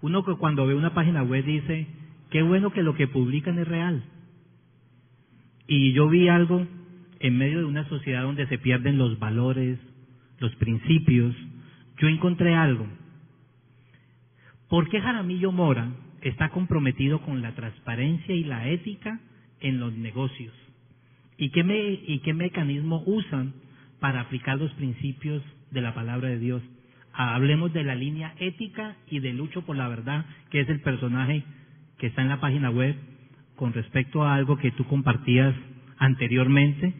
uno 0.00 0.24
cuando 0.38 0.66
ve 0.66 0.74
una 0.74 0.94
página 0.94 1.22
web 1.22 1.44
dice, 1.44 1.86
qué 2.30 2.42
bueno 2.42 2.72
que 2.72 2.82
lo 2.82 2.94
que 2.94 3.06
publican 3.06 3.58
es 3.58 3.68
real. 3.68 4.02
Y 5.66 5.92
yo 5.92 6.08
vi 6.08 6.28
algo 6.28 6.66
en 7.20 7.36
medio 7.36 7.58
de 7.58 7.64
una 7.66 7.88
sociedad 7.88 8.22
donde 8.22 8.46
se 8.46 8.58
pierden 8.58 8.96
los 8.96 9.18
valores, 9.18 9.78
los 10.38 10.54
principios. 10.56 11.34
Yo 11.98 12.08
encontré 12.08 12.54
algo. 12.54 12.86
¿Por 14.68 14.88
qué 14.88 15.00
Jaramillo 15.00 15.52
Mora 15.52 15.90
está 16.22 16.50
comprometido 16.50 17.20
con 17.20 17.42
la 17.42 17.54
transparencia 17.54 18.34
y 18.34 18.44
la 18.44 18.68
ética 18.68 19.20
en 19.60 19.78
los 19.80 19.92
negocios? 19.94 20.54
¿Y 21.36 21.50
qué, 21.50 21.64
me, 21.64 21.76
¿Y 21.78 22.20
qué 22.20 22.34
mecanismo 22.34 23.02
usan 23.04 23.52
para 24.00 24.20
aplicar 24.20 24.58
los 24.58 24.72
principios 24.72 25.42
de 25.70 25.80
la 25.80 25.94
palabra 25.94 26.28
de 26.28 26.38
Dios? 26.38 26.62
Ah, 27.12 27.34
hablemos 27.34 27.72
de 27.72 27.84
la 27.84 27.94
línea 27.94 28.34
ética 28.38 28.96
y 29.10 29.20
de 29.20 29.32
lucho 29.32 29.62
por 29.62 29.76
la 29.76 29.88
verdad, 29.88 30.24
que 30.50 30.60
es 30.60 30.68
el 30.68 30.80
personaje 30.80 31.44
que 31.98 32.06
está 32.06 32.22
en 32.22 32.28
la 32.28 32.40
página 32.40 32.70
web 32.70 32.96
con 33.56 33.72
respecto 33.72 34.22
a 34.22 34.34
algo 34.34 34.56
que 34.56 34.70
tú 34.70 34.84
compartías 34.84 35.54
anteriormente, 35.98 36.94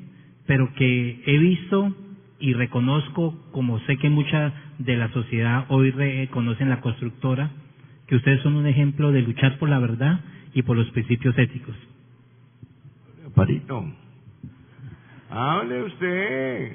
pero 0.47 0.73
que 0.75 1.23
he 1.25 1.39
visto 1.39 1.95
y 2.41 2.53
reconozco, 2.53 3.35
como 3.53 3.79
sé 3.81 3.97
que 3.97 4.11
mucha 4.11 4.53
de 4.79 4.97
la 4.97 5.13
sociedad 5.13 5.67
hoy 5.69 5.91
reconocen 5.91 6.69
la 6.69 6.81
constructora, 6.81 7.51
que 8.07 8.17
ustedes 8.17 8.43
son 8.43 8.57
un 8.57 8.67
ejemplo 8.67 9.13
de 9.13 9.23
luchar 9.23 9.59
por 9.59 9.69
la 9.69 9.79
verdad 9.79 10.21
y 10.55 10.63
por 10.63 10.77
los 10.77 10.91
principios 10.91 11.37
éticos. 11.39 11.77
Parito. 13.35 13.85
Hable 15.31 15.83
usted. 15.83 16.73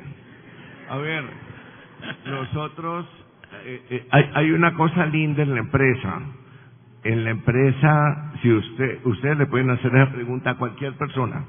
A 0.90 0.98
ver, 0.98 1.24
nosotros, 2.26 3.06
eh, 3.66 3.82
eh, 3.90 4.08
hay, 4.12 4.30
hay 4.34 4.52
una 4.52 4.74
cosa 4.74 5.06
linda 5.06 5.44
en 5.44 5.54
la 5.54 5.60
empresa. 5.60 6.22
En 7.04 7.24
la 7.24 7.32
empresa, 7.32 8.32
si 8.42 8.52
usted, 8.52 9.00
ustedes 9.06 9.38
le 9.38 9.46
pueden 9.48 9.70
hacer 9.70 9.94
esa 9.96 10.12
pregunta 10.12 10.52
a 10.52 10.56
cualquier 10.56 10.94
persona, 10.94 11.44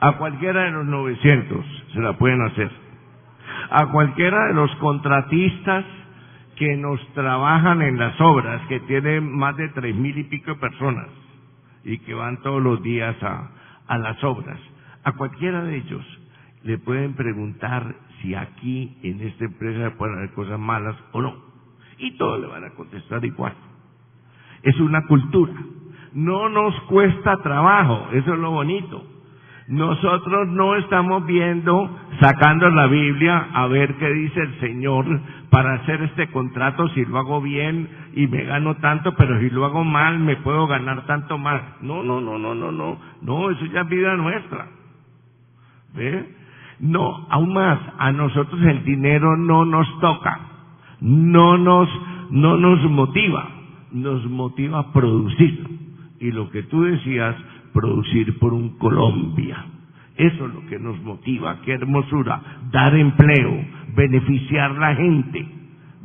a 0.00 0.12
cualquiera 0.12 0.64
de 0.64 0.70
los 0.70 0.86
900 0.86 1.64
se 1.92 2.00
la 2.00 2.14
pueden 2.14 2.40
hacer, 2.42 2.70
a 3.70 3.86
cualquiera 3.88 4.46
de 4.46 4.54
los 4.54 4.74
contratistas 4.76 5.84
que 6.56 6.74
nos 6.76 7.06
trabajan 7.12 7.82
en 7.82 7.98
las 7.98 8.18
obras, 8.18 8.62
que 8.68 8.80
tienen 8.80 9.30
más 9.30 9.56
de 9.58 9.68
tres 9.70 9.94
mil 9.94 10.16
y 10.16 10.24
pico 10.24 10.56
personas 10.58 11.08
y 11.84 11.98
que 11.98 12.14
van 12.14 12.40
todos 12.42 12.62
los 12.62 12.82
días 12.82 13.16
a 13.22 13.98
las 13.98 14.22
obras. 14.24 14.58
A 15.04 15.12
cualquiera 15.12 15.62
de 15.64 15.76
ellos 15.76 16.04
le 16.64 16.78
pueden 16.78 17.14
preguntar 17.14 17.94
si 18.26 18.34
aquí 18.34 18.98
en 19.02 19.20
esta 19.20 19.44
empresa 19.44 19.94
pueden 19.96 20.16
haber 20.16 20.32
cosas 20.32 20.58
malas 20.58 20.96
o 21.12 21.22
no. 21.22 21.36
Y 21.98 22.16
todos 22.16 22.40
le 22.40 22.48
van 22.48 22.64
a 22.64 22.70
contestar 22.70 23.24
igual. 23.24 23.54
Es 24.62 24.78
una 24.80 25.06
cultura. 25.06 25.52
No 26.12 26.48
nos 26.48 26.78
cuesta 26.82 27.36
trabajo, 27.42 28.08
eso 28.12 28.34
es 28.34 28.38
lo 28.38 28.50
bonito. 28.50 29.04
Nosotros 29.68 30.48
no 30.48 30.76
estamos 30.76 31.26
viendo, 31.26 31.90
sacando 32.20 32.68
la 32.70 32.86
Biblia 32.86 33.48
a 33.52 33.66
ver 33.66 33.94
qué 33.96 34.08
dice 34.12 34.40
el 34.40 34.60
Señor 34.60 35.04
para 35.50 35.74
hacer 35.74 36.02
este 36.02 36.28
contrato, 36.28 36.88
si 36.90 37.04
lo 37.04 37.18
hago 37.18 37.40
bien 37.40 37.88
y 38.14 38.26
me 38.26 38.44
gano 38.44 38.76
tanto, 38.76 39.14
pero 39.16 39.38
si 39.40 39.50
lo 39.50 39.64
hago 39.64 39.84
mal 39.84 40.18
me 40.18 40.36
puedo 40.36 40.66
ganar 40.66 41.06
tanto 41.06 41.38
más. 41.38 41.62
No, 41.80 42.02
no, 42.02 42.20
no, 42.20 42.38
no, 42.38 42.54
no, 42.54 42.72
no, 42.72 42.98
no, 43.22 43.50
eso 43.50 43.66
ya 43.66 43.82
es 43.82 43.88
vida 43.88 44.16
nuestra. 44.16 44.68
¿Ve? 45.94 46.45
No, 46.80 47.26
aún 47.30 47.54
más, 47.54 47.78
a 47.98 48.12
nosotros 48.12 48.60
el 48.62 48.84
dinero 48.84 49.36
no 49.36 49.64
nos 49.64 49.86
toca, 50.00 50.40
no 51.00 51.56
nos, 51.56 51.88
no 52.30 52.56
nos 52.56 52.82
motiva, 52.90 53.48
nos 53.92 54.28
motiva 54.28 54.80
a 54.80 54.92
producir. 54.92 55.66
Y 56.20 56.32
lo 56.32 56.50
que 56.50 56.64
tú 56.64 56.82
decías, 56.82 57.36
producir 57.72 58.38
por 58.38 58.52
un 58.52 58.78
Colombia. 58.78 59.64
Eso 60.16 60.46
es 60.46 60.54
lo 60.54 60.66
que 60.66 60.78
nos 60.78 61.00
motiva, 61.02 61.60
qué 61.62 61.72
hermosura, 61.72 62.40
dar 62.70 62.94
empleo, 62.94 63.64
beneficiar 63.94 64.72
la 64.72 64.94
gente, 64.94 65.46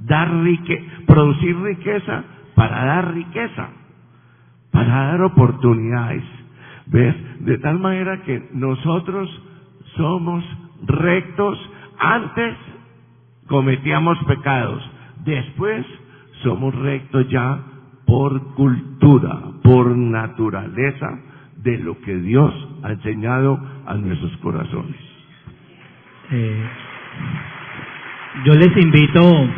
dar 0.05 0.43
rique, 0.43 0.86
producir 1.05 1.57
riqueza 1.57 2.24
para 2.55 2.86
dar 2.86 3.13
riqueza, 3.13 3.69
para 4.72 4.88
dar 4.88 5.22
oportunidades. 5.22 6.24
¿Ves? 6.88 7.15
De 7.45 7.57
tal 7.59 7.80
manera 7.80 8.22
que 8.24 8.49
nosotros 8.53 9.30
somos 10.02 10.43
rectos, 10.88 11.60
antes 11.99 12.58
cometíamos 13.47 14.18
pecados, 14.26 14.82
después 15.24 15.86
somos 16.41 16.74
rectos 16.74 17.30
ya 17.30 17.60
por 18.08 18.56
cultura, 18.56 19.41
por 19.64 19.95
naturaleza 19.95 21.20
de 21.58 21.78
lo 21.78 22.02
que 22.02 22.16
Dios 22.16 22.52
ha 22.82 22.93
enseñado 22.93 23.60
a 23.86 23.93
nuestros 23.93 24.36
corazones. 24.38 24.99
Eh, 26.32 26.66
yo 28.45 28.54
les 28.56 28.84
invito, 28.84 29.49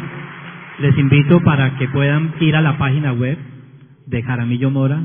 les 0.79 0.97
invito 0.97 1.39
para 1.41 1.77
que 1.77 1.87
puedan 1.87 2.33
ir 2.41 2.57
a 2.57 2.61
la 2.61 2.77
página 2.77 3.13
web 3.13 3.37
de 4.07 4.21
Jaramillo 4.21 4.69
Mora 4.71 5.01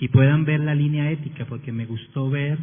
y 0.00 0.08
puedan 0.08 0.46
ver 0.46 0.60
la 0.60 0.74
línea 0.74 1.10
ética, 1.10 1.44
porque 1.46 1.70
me 1.70 1.84
gustó 1.84 2.30
ver 2.30 2.58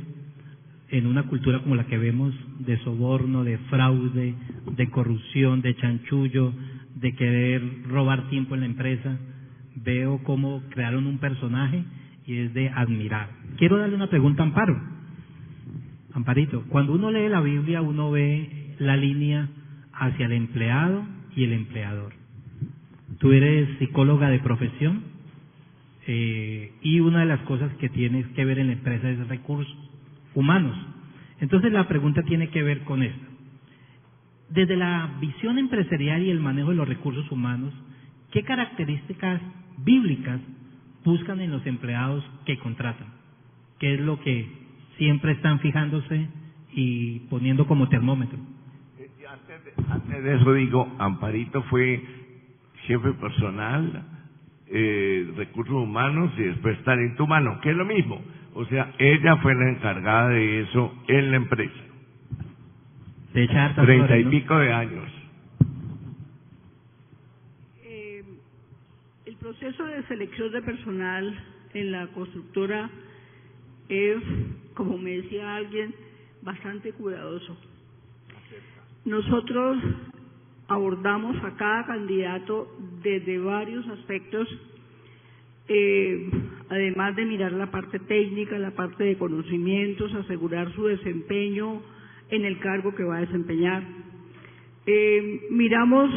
en 0.92 1.06
una 1.06 1.24
cultura 1.24 1.60
como 1.60 1.76
la 1.76 1.86
que 1.86 1.98
vemos 1.98 2.34
de 2.60 2.78
soborno, 2.80 3.44
de 3.44 3.58
fraude, 3.70 4.36
de 4.76 4.90
corrupción, 4.90 5.62
de 5.62 5.76
chanchullo, 5.76 6.54
de 6.96 7.14
querer 7.16 7.62
robar 7.88 8.30
tiempo 8.30 8.56
en 8.56 8.62
la 8.62 8.66
empresa, 8.66 9.18
veo 9.76 10.22
cómo 10.24 10.64
crearon 10.70 11.06
un 11.06 11.20
personaje 11.20 11.84
y 12.26 12.38
es 12.38 12.54
de 12.54 12.70
admirar. 12.70 13.30
Quiero 13.58 13.78
darle 13.78 13.96
una 13.96 14.10
pregunta 14.10 14.44
a 14.44 14.48
Amparo. 14.48 14.80
Amparito, 16.14 16.64
cuando 16.70 16.94
uno 16.94 17.12
lee 17.12 17.30
la 17.30 17.42
Biblia 17.42 17.82
uno 17.82 18.12
ve 18.12 18.76
la 18.80 18.98
línea 18.98 19.48
hacia 19.94 20.26
el 20.26 20.32
empleado 20.32 21.06
y 21.36 21.44
el 21.44 21.54
empleador. 21.54 22.14
Tú 23.20 23.32
eres 23.32 23.78
psicóloga 23.78 24.30
de 24.30 24.40
profesión 24.40 25.04
eh, 26.08 26.72
y 26.82 27.00
una 27.00 27.20
de 27.20 27.26
las 27.28 27.42
cosas 27.42 27.72
que 27.76 27.90
tienes 27.90 28.26
que 28.30 28.46
ver 28.46 28.58
en 28.60 28.68
la 28.68 28.74
empresa 28.74 29.10
es 29.10 29.28
recursos 29.28 29.89
humanos. 30.36 30.76
Entonces 31.40 31.72
la 31.72 31.88
pregunta 31.88 32.24
tiene 32.24 32.50
que 32.50 32.64
ver 32.64 32.82
con 32.84 33.04
esto. 33.04 33.26
Desde 34.50 34.76
la 34.76 35.18
visión 35.22 35.58
empresarial 35.58 36.24
y 36.24 36.32
el 36.32 36.40
manejo 36.40 36.72
de 36.72 36.76
los 36.76 36.88
recursos 36.88 37.32
humanos, 37.32 37.74
¿qué 38.32 38.44
características 38.44 39.42
bíblicas 39.78 40.42
buscan 41.06 41.40
en 41.40 41.52
los 41.52 41.66
empleados 41.66 42.24
que 42.46 42.58
contratan? 42.58 43.08
¿Qué 43.80 43.94
es 43.94 44.00
lo 44.00 44.20
que 44.20 44.48
siempre 44.98 45.34
están 45.34 45.60
fijándose 45.60 46.28
y 46.74 47.20
poniendo 47.30 47.68
como 47.68 47.88
termómetro? 47.90 48.40
Antes 49.90 50.24
de, 50.24 50.36
eso 50.36 50.54
digo, 50.54 50.92
Amparito 50.98 51.62
fue 51.64 52.04
jefe 52.88 53.14
personal, 53.14 54.04
eh, 54.68 55.32
recursos 55.38 55.76
humanos 55.76 56.32
y 56.38 56.44
después 56.44 56.84
talento 56.84 57.24
humano, 57.24 57.60
que 57.62 57.70
es 57.70 57.76
lo 57.76 57.86
mismo. 57.86 58.22
O 58.60 58.66
sea, 58.66 58.94
ella 58.98 59.38
fue 59.38 59.56
la 59.56 59.70
encargada 59.70 60.28
de 60.32 60.64
eso 60.64 60.94
en 61.08 61.32
la 61.32 61.38
empresa. 61.38 61.82
De 63.34 63.48
Treinta 63.48 64.18
y 64.18 64.26
pico 64.26 64.58
de 64.58 64.74
años. 64.74 65.10
Eh, 67.86 68.22
el 69.28 69.36
proceso 69.38 69.86
de 69.86 70.04
selección 70.08 70.52
de 70.52 70.62
personal 70.62 71.42
en 71.74 71.92
la 71.94 72.08
constructora 72.08 72.90
es, 73.88 74.18
como 74.74 74.98
me 74.98 75.22
decía 75.22 75.56
alguien, 75.56 75.96
bastante 76.42 76.92
cuidadoso. 76.92 77.58
Nosotros 79.06 79.78
abordamos 80.68 81.42
a 81.46 81.56
cada 81.56 81.86
candidato 81.86 82.76
desde 83.02 83.40
varios 83.40 83.88
aspectos 83.88 84.50
eh, 85.70 86.30
además 86.70 87.16
de 87.16 87.26
mirar 87.26 87.52
la 87.52 87.72
parte 87.72 88.00
técnica, 88.00 88.58
la 88.58 88.72
parte 88.72 89.04
de 89.04 89.18
conocimientos, 89.18 90.14
asegurar 90.14 90.72
su 90.74 90.86
desempeño 90.86 91.82
en 92.30 92.46
el 92.46 92.60
cargo 92.60 92.94
que 92.96 93.04
va 93.04 93.18
a 93.18 93.22
desempeñar. 93.22 93.84
Eh, 94.86 95.48
miramos 95.52 96.10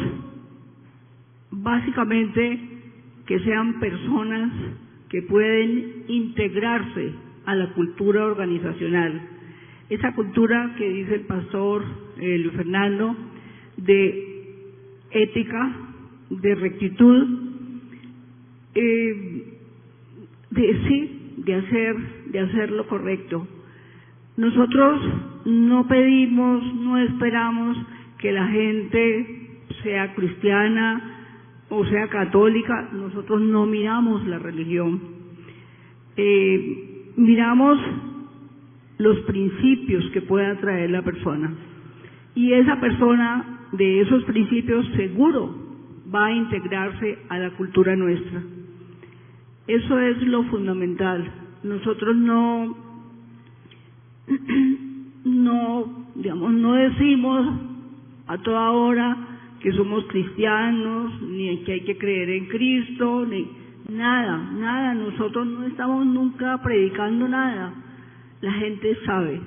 básicamente 1.51 2.59
que 3.25 3.39
sean 3.39 3.79
personas 3.79 4.51
que 5.09 5.21
pueden 5.23 6.05
integrarse 6.07 7.11
a 7.45 7.55
la 7.55 7.73
cultura 7.73 8.25
organizacional. 8.25 9.21
Esa 9.89 10.13
cultura 10.13 10.75
que 10.77 10.89
dice 10.89 11.15
el 11.15 11.21
pastor 11.21 11.83
eh, 12.17 12.37
Luis 12.37 12.55
Fernando 12.55 13.15
de 13.77 14.33
ética, 15.11 15.75
de 16.29 16.55
rectitud, 16.55 17.27
eh, 18.75 19.52
de 20.53 20.87
sí, 20.87 21.33
de 21.37 21.55
hacer, 21.55 21.95
de 22.27 22.39
hacer 22.39 22.71
lo 22.71 22.87
correcto. 22.87 23.47
Nosotros 24.37 25.01
no 25.45 25.87
pedimos, 25.87 26.73
no 26.75 26.97
esperamos 26.99 27.77
que 28.19 28.31
la 28.31 28.47
gente 28.47 29.59
sea 29.83 30.13
cristiana 30.13 31.09
o 31.69 31.83
sea 31.85 32.07
católica, 32.07 32.89
nosotros 32.93 33.41
no 33.41 33.65
miramos 33.65 34.25
la 34.27 34.37
religión. 34.37 35.01
Eh, 36.15 37.11
miramos 37.17 37.79
los 38.99 39.17
principios 39.21 40.05
que 40.11 40.21
pueda 40.21 40.55
traer 40.59 40.91
la 40.91 41.01
persona. 41.01 41.51
Y 42.35 42.53
esa 42.53 42.79
persona 42.79 43.67
de 43.71 44.01
esos 44.01 44.23
principios 44.25 44.85
seguro 44.95 45.55
va 46.13 46.27
a 46.27 46.31
integrarse 46.31 47.17
a 47.29 47.39
la 47.39 47.49
cultura 47.51 47.95
nuestra. 47.95 48.41
Eso 49.67 49.99
es 49.99 50.21
lo 50.23 50.43
fundamental. 50.43 51.31
Nosotros 51.63 52.15
no, 52.15 52.75
no, 55.23 56.07
digamos, 56.15 56.53
no 56.53 56.73
decimos 56.73 57.47
a 58.27 58.37
toda 58.39 58.71
hora 58.71 59.17
que 59.61 59.71
somos 59.71 60.03
cristianos, 60.07 61.21
ni 61.21 61.57
que 61.59 61.73
hay 61.73 61.81
que 61.81 61.97
creer 61.97 62.29
en 62.29 62.45
Cristo, 62.47 63.25
ni 63.25 63.47
nada, 63.89 64.51
nada. 64.51 64.93
Nosotros 64.93 65.47
no 65.47 65.65
estamos 65.65 66.05
nunca 66.05 66.61
predicando 66.61 67.29
nada. 67.29 67.73
La 68.41 68.51
gente 68.51 68.97
sabe 69.05 69.39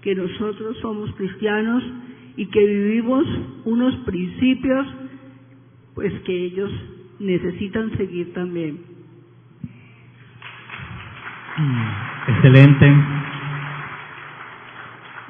que 0.00 0.14
nosotros 0.14 0.78
somos 0.80 1.14
cristianos 1.16 1.84
y 2.38 2.46
que 2.46 2.64
vivimos 2.64 3.26
unos 3.66 3.94
principios, 4.06 4.86
pues 5.94 6.12
que 6.22 6.46
ellos 6.46 6.70
necesitan 7.18 7.94
seguir 7.98 8.32
también. 8.32 8.89
Excelente. 12.28 12.86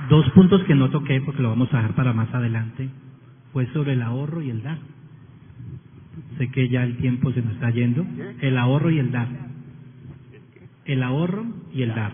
Dos 0.08 0.28
puntos 0.30 0.62
que 0.64 0.74
no 0.74 0.90
toqué 0.90 1.20
porque 1.20 1.42
lo 1.42 1.50
vamos 1.50 1.72
a 1.72 1.78
dejar 1.78 1.94
para 1.94 2.12
más 2.12 2.32
adelante 2.34 2.88
fue 3.52 3.66
sobre 3.72 3.92
el 3.94 4.02
ahorro 4.02 4.42
y 4.42 4.50
el 4.50 4.62
dar. 4.62 4.78
Sé 6.38 6.50
que 6.50 6.68
ya 6.68 6.84
el 6.84 6.96
tiempo 6.98 7.32
se 7.32 7.42
nos 7.42 7.54
está 7.54 7.70
yendo. 7.70 8.06
El 8.40 8.58
ahorro 8.58 8.90
y 8.90 8.98
el 8.98 9.10
dar. 9.10 9.28
El 10.84 11.02
ahorro 11.02 11.44
y 11.72 11.82
el 11.82 11.94
dar. 11.94 12.12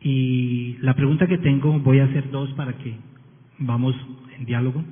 Y 0.00 0.76
la 0.80 0.94
pregunta 0.94 1.26
que 1.26 1.38
tengo, 1.38 1.78
voy 1.80 2.00
a 2.00 2.04
hacer 2.04 2.30
dos 2.30 2.50
para 2.54 2.74
que 2.74 2.96
vamos 3.58 3.94
en 4.38 4.44
diálogo. 4.44 4.84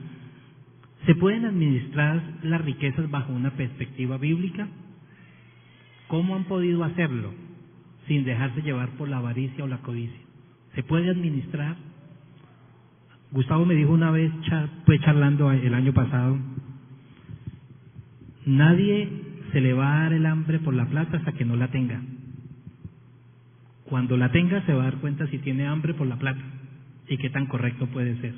¿Se 1.07 1.15
pueden 1.15 1.45
administrar 1.45 2.21
las 2.43 2.65
riquezas 2.65 3.11
bajo 3.11 3.33
una 3.33 3.51
perspectiva 3.53 4.19
bíblica? 4.19 4.69
¿Cómo 6.09 6.37
han 6.37 6.45
podido 6.45 6.85
hacerlo 6.85 7.33
sin 8.07 8.25
dejarse 8.25 8.63
llevar 8.63 8.91
por 8.91 9.09
la 9.09 9.19
avaricia 9.19 9.65
o 9.65 9.67
la 9.67 9.79
codicia? 9.79 10.21
¿Se 10.75 10.83
puede 10.83 11.11
administrar? 11.11 11.77
Gustavo 13.33 13.65
me 13.65 13.75
dijo 13.75 13.93
una 13.93 14.11
vez, 14.11 14.31
fue 14.85 15.01
charlando 15.01 15.51
el 15.51 15.75
año 15.75 15.93
pasado, 15.93 16.39
nadie 18.45 19.11
se 19.53 19.61
le 19.61 19.73
va 19.73 19.97
a 19.97 20.01
dar 20.03 20.13
el 20.13 20.27
hambre 20.27 20.61
por 20.61 20.75
la 20.75 20.87
plata 20.87 21.17
hasta 21.17 21.33
que 21.33 21.45
no 21.45 21.57
la 21.57 21.69
tenga. 21.69 22.01
Cuando 23.85 24.17
la 24.17 24.31
tenga 24.31 24.65
se 24.67 24.75
va 24.75 24.83
a 24.83 24.91
dar 24.91 25.01
cuenta 25.01 25.27
si 25.27 25.39
tiene 25.39 25.67
hambre 25.67 25.95
por 25.95 26.07
la 26.07 26.17
plata 26.17 26.41
y 27.09 27.19
qué 27.19 27.31
tan 27.31 27.47
correcto 27.47 27.87
puede 27.89 28.21
ser. 28.21 28.35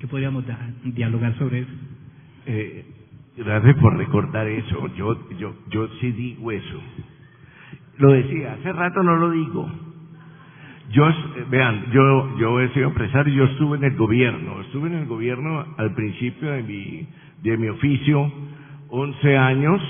¿Qué 0.00 0.06
podríamos 0.06 0.44
dialogar 0.84 1.36
sobre 1.38 1.60
eso? 1.60 1.72
Eh, 2.46 2.84
Gracias 3.36 3.76
por 3.76 3.96
recordar 3.96 4.48
eso. 4.48 4.88
Yo, 4.94 5.28
yo, 5.38 5.54
yo 5.68 5.88
sí 6.00 6.10
digo 6.12 6.50
eso. 6.52 6.80
Lo 7.98 8.12
decía, 8.12 8.54
hace 8.54 8.72
rato 8.72 9.02
no 9.02 9.16
lo 9.16 9.30
digo. 9.30 9.70
Yo, 10.90 11.08
es- 11.08 11.50
vean, 11.50 11.86
yo, 11.92 12.36
yo 12.38 12.60
he 12.60 12.68
sido 12.70 12.88
empresario, 12.88 13.34
yo 13.34 13.44
estuve 13.44 13.78
en 13.78 13.84
el 13.84 13.96
gobierno, 13.96 14.60
estuve 14.62 14.88
en 14.88 14.94
el 14.96 15.06
gobierno 15.06 15.64
al 15.78 15.94
principio 15.94 16.50
de 16.50 16.62
mi, 16.62 17.08
de 17.42 17.56
mi 17.58 17.68
oficio, 17.68 18.32
11 18.90 19.36
años, 19.36 19.82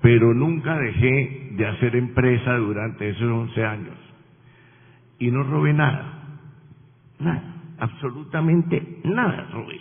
pero 0.00 0.34
nunca 0.34 0.78
dejé 0.78 1.50
de 1.56 1.66
hacer 1.66 1.96
empresa 1.96 2.56
durante 2.56 3.10
esos 3.10 3.30
11 3.30 3.64
años. 3.64 3.94
Y 5.18 5.30
no 5.30 5.42
robé 5.44 5.72
nada, 5.74 6.38
nada, 7.20 7.42
absolutamente 7.78 9.00
nada 9.04 9.48
robé. 9.52 9.80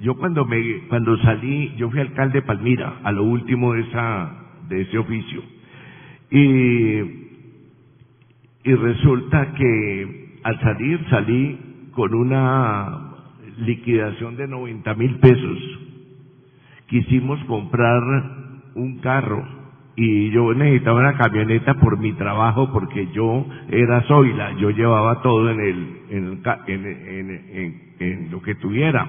Yo 0.00 0.16
cuando 0.16 0.44
me, 0.46 0.88
cuando 0.88 1.16
salí, 1.18 1.74
yo 1.76 1.90
fui 1.90 2.00
alcalde 2.00 2.40
de 2.40 2.46
Palmira, 2.46 3.00
a 3.04 3.12
lo 3.12 3.24
último 3.24 3.74
de 3.74 3.82
esa, 3.82 4.32
de 4.68 4.82
ese 4.82 4.98
oficio. 4.98 5.42
Y 6.30 7.02
resulta 8.74 9.52
que 9.54 10.38
al 10.42 10.60
salir 10.60 11.00
salí 11.10 11.58
con 11.92 12.14
una 12.14 13.10
liquidación 13.58 14.36
de 14.36 14.48
90 14.48 14.94
mil 14.94 15.18
pesos. 15.20 15.58
Quisimos 16.88 17.42
comprar 17.44 18.02
un 18.74 18.98
carro 19.00 19.44
y 19.96 20.30
yo 20.30 20.52
necesitaba 20.54 21.00
una 21.00 21.16
camioneta 21.18 21.74
por 21.74 21.98
mi 21.98 22.12
trabajo 22.14 22.72
porque 22.72 23.08
yo 23.12 23.46
era 23.70 24.00
Zoila, 24.02 24.52
yo 24.58 24.70
llevaba 24.70 25.22
todo 25.22 25.50
en 25.50 25.60
el, 25.60 25.96
en, 26.10 26.42
el 26.68 26.86
en- 26.86 27.30
en- 27.54 27.82
en 28.00 28.30
lo 28.30 28.42
que 28.42 28.54
tuviera. 28.56 29.06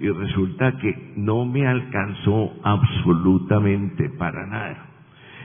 Y 0.00 0.08
resulta 0.10 0.76
que 0.78 0.94
no 1.16 1.44
me 1.46 1.66
alcanzó 1.66 2.52
absolutamente 2.64 4.10
para 4.10 4.46
nada 4.46 4.87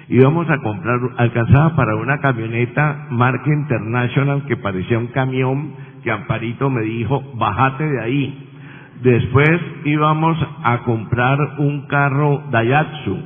íbamos 0.09 0.49
a 0.49 0.57
comprar, 0.59 0.99
alcanzaba 1.17 1.75
para 1.75 1.95
una 1.95 2.19
camioneta 2.19 3.07
marca 3.09 3.49
International 3.51 4.45
que 4.45 4.57
parecía 4.57 4.97
un 4.99 5.07
camión 5.07 5.73
que 6.03 6.11
Amparito 6.11 6.69
me 6.69 6.81
dijo, 6.83 7.23
bájate 7.35 7.85
de 7.85 8.01
ahí. 8.01 8.49
Después 9.01 9.59
íbamos 9.85 10.37
a 10.63 10.79
comprar 10.79 11.37
un 11.59 11.87
carro 11.87 12.43
Daihatsu, 12.51 13.17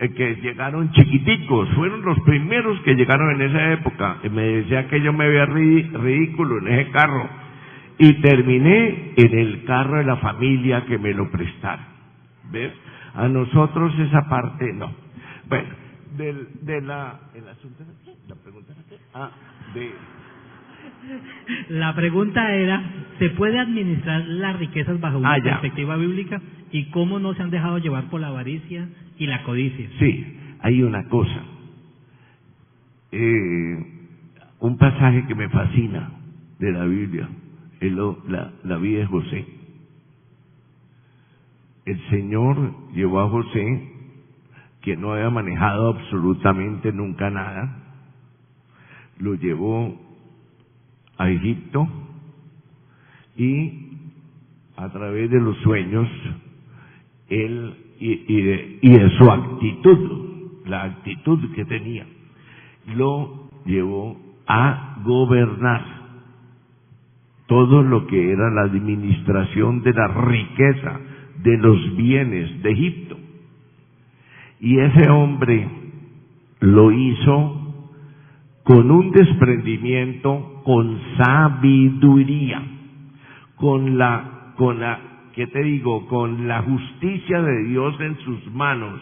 eh, 0.00 0.08
que 0.14 0.36
llegaron 0.36 0.90
chiquiticos, 0.92 1.68
fueron 1.70 2.02
los 2.02 2.18
primeros 2.20 2.78
que 2.80 2.94
llegaron 2.94 3.30
en 3.40 3.42
esa 3.50 3.72
época. 3.72 4.16
Me 4.32 4.42
decía 4.42 4.88
que 4.88 5.00
yo 5.00 5.12
me 5.12 5.28
veía 5.28 5.46
ri- 5.46 5.90
ridículo 5.92 6.58
en 6.58 6.68
ese 6.68 6.90
carro. 6.90 7.28
Y 7.98 8.14
terminé 8.20 9.12
en 9.16 9.38
el 9.38 9.64
carro 9.64 9.98
de 9.98 10.04
la 10.04 10.16
familia 10.16 10.84
que 10.86 10.98
me 10.98 11.14
lo 11.14 11.30
prestaron. 11.30 11.84
¿Ves? 12.50 12.72
A 13.14 13.28
nosotros 13.28 13.96
esa 13.98 14.28
parte 14.28 14.72
no. 14.72 14.90
Bueno, 15.48 15.68
del, 16.16 16.48
de 16.62 16.80
la... 16.82 17.20
¿El 17.34 17.48
asunto 17.48 17.82
era 17.82 17.92
qué? 18.04 18.14
¿La 18.28 18.34
pregunta 18.36 18.72
era 18.72 18.82
qué? 18.88 18.96
Ah, 19.14 19.30
de... 19.74 19.90
La 21.70 21.94
pregunta 21.94 22.54
era, 22.54 22.82
¿se 23.18 23.30
puede 23.30 23.58
administrar 23.58 24.24
las 24.26 24.58
riquezas 24.58 25.00
bajo 25.00 25.18
una 25.18 25.34
Ah, 25.34 25.38
perspectiva 25.42 25.96
bíblica? 25.96 26.40
¿Y 26.70 26.86
cómo 26.86 27.18
no 27.18 27.34
se 27.34 27.42
han 27.42 27.50
dejado 27.50 27.78
llevar 27.78 28.04
por 28.10 28.20
la 28.20 28.28
avaricia 28.28 28.88
y 29.18 29.26
la 29.26 29.42
codicia? 29.44 29.88
Sí, 29.98 30.36
hay 30.60 30.82
una 30.82 31.08
cosa. 31.08 31.42
Eh, 33.12 33.86
un 34.60 34.78
pasaje 34.78 35.26
que 35.26 35.34
me 35.34 35.48
fascina 35.50 36.10
de 36.58 36.72
la 36.72 36.84
Biblia, 36.84 37.28
es 37.80 37.92
lo- 37.92 38.22
la, 38.28 38.52
la 38.64 38.76
vida 38.78 39.00
de 39.00 39.06
José. 39.06 39.44
El 41.84 42.00
Señor 42.10 42.72
llevó 42.94 43.20
a 43.20 43.28
José, 43.28 43.91
que 44.82 44.96
no 44.96 45.12
había 45.12 45.30
manejado 45.30 45.88
absolutamente 45.88 46.92
nunca 46.92 47.30
nada, 47.30 47.76
lo 49.18 49.34
llevó 49.34 49.96
a 51.16 51.30
Egipto 51.30 51.88
y 53.36 53.92
a 54.76 54.88
través 54.90 55.30
de 55.30 55.40
los 55.40 55.56
sueños, 55.58 56.08
él 57.28 57.74
y, 58.00 58.42
de, 58.42 58.78
y 58.82 58.90
de 58.90 59.10
su 59.10 59.30
actitud, 59.30 60.62
la 60.66 60.82
actitud 60.84 61.54
que 61.54 61.64
tenía, 61.64 62.04
lo 62.96 63.48
llevó 63.64 64.20
a 64.46 64.98
gobernar 65.04 66.02
todo 67.46 67.82
lo 67.82 68.06
que 68.06 68.32
era 68.32 68.50
la 68.50 68.62
administración 68.62 69.82
de 69.82 69.92
la 69.92 70.08
riqueza, 70.08 71.00
de 71.42 71.58
los 71.58 71.96
bienes 71.96 72.62
de 72.62 72.70
Egipto. 72.70 73.16
Y 74.62 74.78
ese 74.78 75.10
hombre 75.10 75.68
lo 76.60 76.92
hizo 76.92 77.74
con 78.62 78.92
un 78.92 79.10
desprendimiento, 79.10 80.62
con 80.64 81.00
sabiduría, 81.18 82.62
con 83.56 83.98
la, 83.98 84.54
con 84.56 84.78
la, 84.78 85.00
¿qué 85.34 85.48
te 85.48 85.64
digo? 85.64 86.06
Con 86.06 86.46
la 86.46 86.62
justicia 86.62 87.42
de 87.42 87.64
Dios 87.64 88.00
en 88.00 88.16
sus 88.18 88.52
manos 88.52 89.00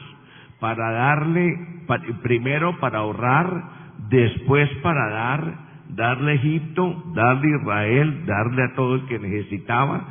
para 0.60 0.92
darle, 0.92 1.84
primero 2.22 2.78
para 2.80 3.00
ahorrar, 3.00 3.62
después 4.08 4.66
para 4.82 5.10
dar, 5.10 5.54
darle 5.90 6.32
a 6.32 6.34
Egipto, 6.36 7.04
darle 7.14 7.52
a 7.52 7.60
Israel, 7.60 8.24
darle 8.24 8.64
a 8.64 8.74
todo 8.74 8.94
el 8.94 9.04
que 9.04 9.18
necesitaba, 9.18 10.06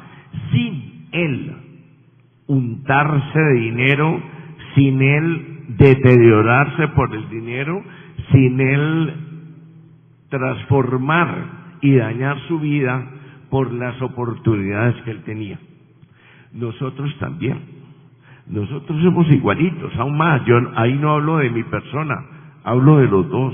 sin 0.52 1.08
él 1.12 1.56
untarse 2.46 3.40
de 3.40 3.54
dinero, 3.62 4.39
sin 4.76 5.02
él 5.02 5.60
deteriorarse 5.78 6.88
por 6.90 7.14
el 7.16 7.30
dinero, 7.30 7.84
sin 8.32 8.60
él 8.60 9.14
transformar 10.30 11.78
y 11.82 11.96
dañar 11.96 12.38
su 12.48 12.60
vida 12.60 13.06
por 13.50 13.72
las 13.74 14.02
oportunidades 14.02 14.96
que 15.04 15.12
él 15.12 15.24
tenía. 15.24 15.60
Nosotros 16.54 17.16
también. 17.20 17.80
Nosotros 18.48 19.02
somos 19.04 19.30
igualitos, 19.30 19.96
aún 19.98 20.18
más. 20.18 20.44
Yo 20.46 20.56
ahí 20.76 20.94
no 20.94 21.12
hablo 21.12 21.38
de 21.38 21.52
mi 21.52 21.64
persona, 21.64 22.16
hablo 22.64 22.98
de 22.98 23.08
los 23.08 23.30
dos. 23.30 23.54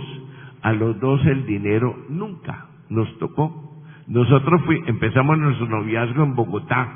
A 0.61 0.73
los 0.73 0.99
dos 0.99 1.23
el 1.25 1.45
dinero 1.45 1.95
nunca 2.09 2.67
nos 2.89 3.17
tocó. 3.19 3.83
Nosotros 4.07 4.61
fui, 4.65 4.81
empezamos 4.85 5.37
nuestro 5.37 5.67
noviazgo 5.67 6.23
en 6.23 6.35
Bogotá, 6.35 6.87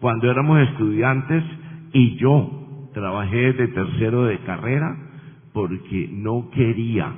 cuando 0.00 0.30
éramos 0.30 0.60
estudiantes, 0.60 1.44
y 1.92 2.16
yo 2.16 2.59
trabajé 2.92 3.52
desde 3.52 3.68
tercero 3.68 4.24
de 4.24 4.38
carrera 4.38 4.96
porque 5.52 6.08
no 6.12 6.50
quería 6.50 7.12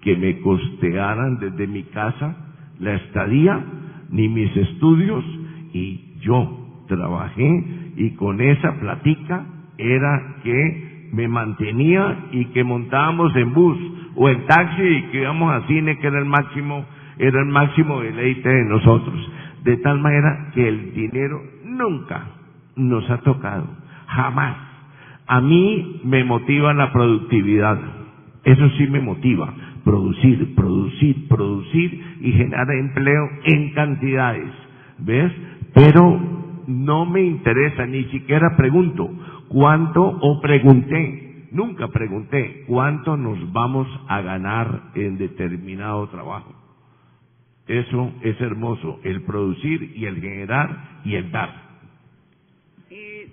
que 0.00 0.16
me 0.16 0.40
costearan 0.40 1.38
desde 1.38 1.66
mi 1.66 1.84
casa 1.84 2.36
la 2.80 2.94
estadía 2.94 3.64
ni 4.10 4.28
mis 4.28 4.54
estudios 4.56 5.24
y 5.72 6.18
yo 6.20 6.84
trabajé 6.88 7.64
y 7.96 8.10
con 8.16 8.40
esa 8.40 8.78
platica 8.80 9.46
era 9.78 10.36
que 10.42 11.08
me 11.12 11.28
mantenía 11.28 12.26
y 12.32 12.46
que 12.46 12.64
montábamos 12.64 13.34
en 13.36 13.52
bus 13.52 13.78
o 14.16 14.28
en 14.28 14.46
taxi 14.46 14.82
y 14.82 15.02
que 15.10 15.22
íbamos 15.22 15.52
a 15.52 15.66
cine 15.66 15.98
que 15.98 16.06
era 16.06 16.18
el 16.18 16.26
máximo 16.26 16.84
era 17.18 17.40
el 17.40 17.46
máximo 17.46 18.00
deleite 18.00 18.48
de 18.48 18.64
nosotros. 18.64 19.14
De 19.64 19.76
tal 19.76 20.00
manera 20.00 20.50
que 20.54 20.66
el 20.66 20.94
dinero 20.94 21.40
nunca 21.64 22.26
nos 22.74 23.08
ha 23.10 23.18
tocado 23.18 23.66
jamás 24.06 24.71
a 25.26 25.40
mí 25.40 26.00
me 26.04 26.24
motiva 26.24 26.74
la 26.74 26.92
productividad 26.92 28.02
eso 28.44 28.68
sí 28.70 28.86
me 28.88 29.00
motiva 29.00 29.54
producir, 29.84 30.54
producir, 30.54 31.28
producir 31.28 32.16
y 32.20 32.32
generar 32.32 32.70
empleo 32.70 33.28
en 33.44 33.72
cantidades, 33.72 34.52
¿ves? 34.98 35.32
Pero 35.74 36.20
no 36.66 37.06
me 37.06 37.22
interesa, 37.22 37.86
ni 37.86 38.04
siquiera 38.04 38.56
pregunto 38.56 39.10
cuánto 39.48 40.02
o 40.02 40.40
pregunté, 40.40 41.48
nunca 41.52 41.88
pregunté 41.88 42.64
cuánto 42.66 43.16
nos 43.16 43.52
vamos 43.52 43.88
a 44.08 44.20
ganar 44.22 44.90
en 44.94 45.18
determinado 45.18 46.08
trabajo. 46.08 46.52
Eso 47.66 48.12
es 48.22 48.40
hermoso, 48.40 49.00
el 49.04 49.22
producir 49.22 49.94
y 49.96 50.04
el 50.06 50.20
generar 50.20 51.00
y 51.04 51.14
el 51.14 51.30
dar. 51.30 51.62
Eh, 52.90 53.28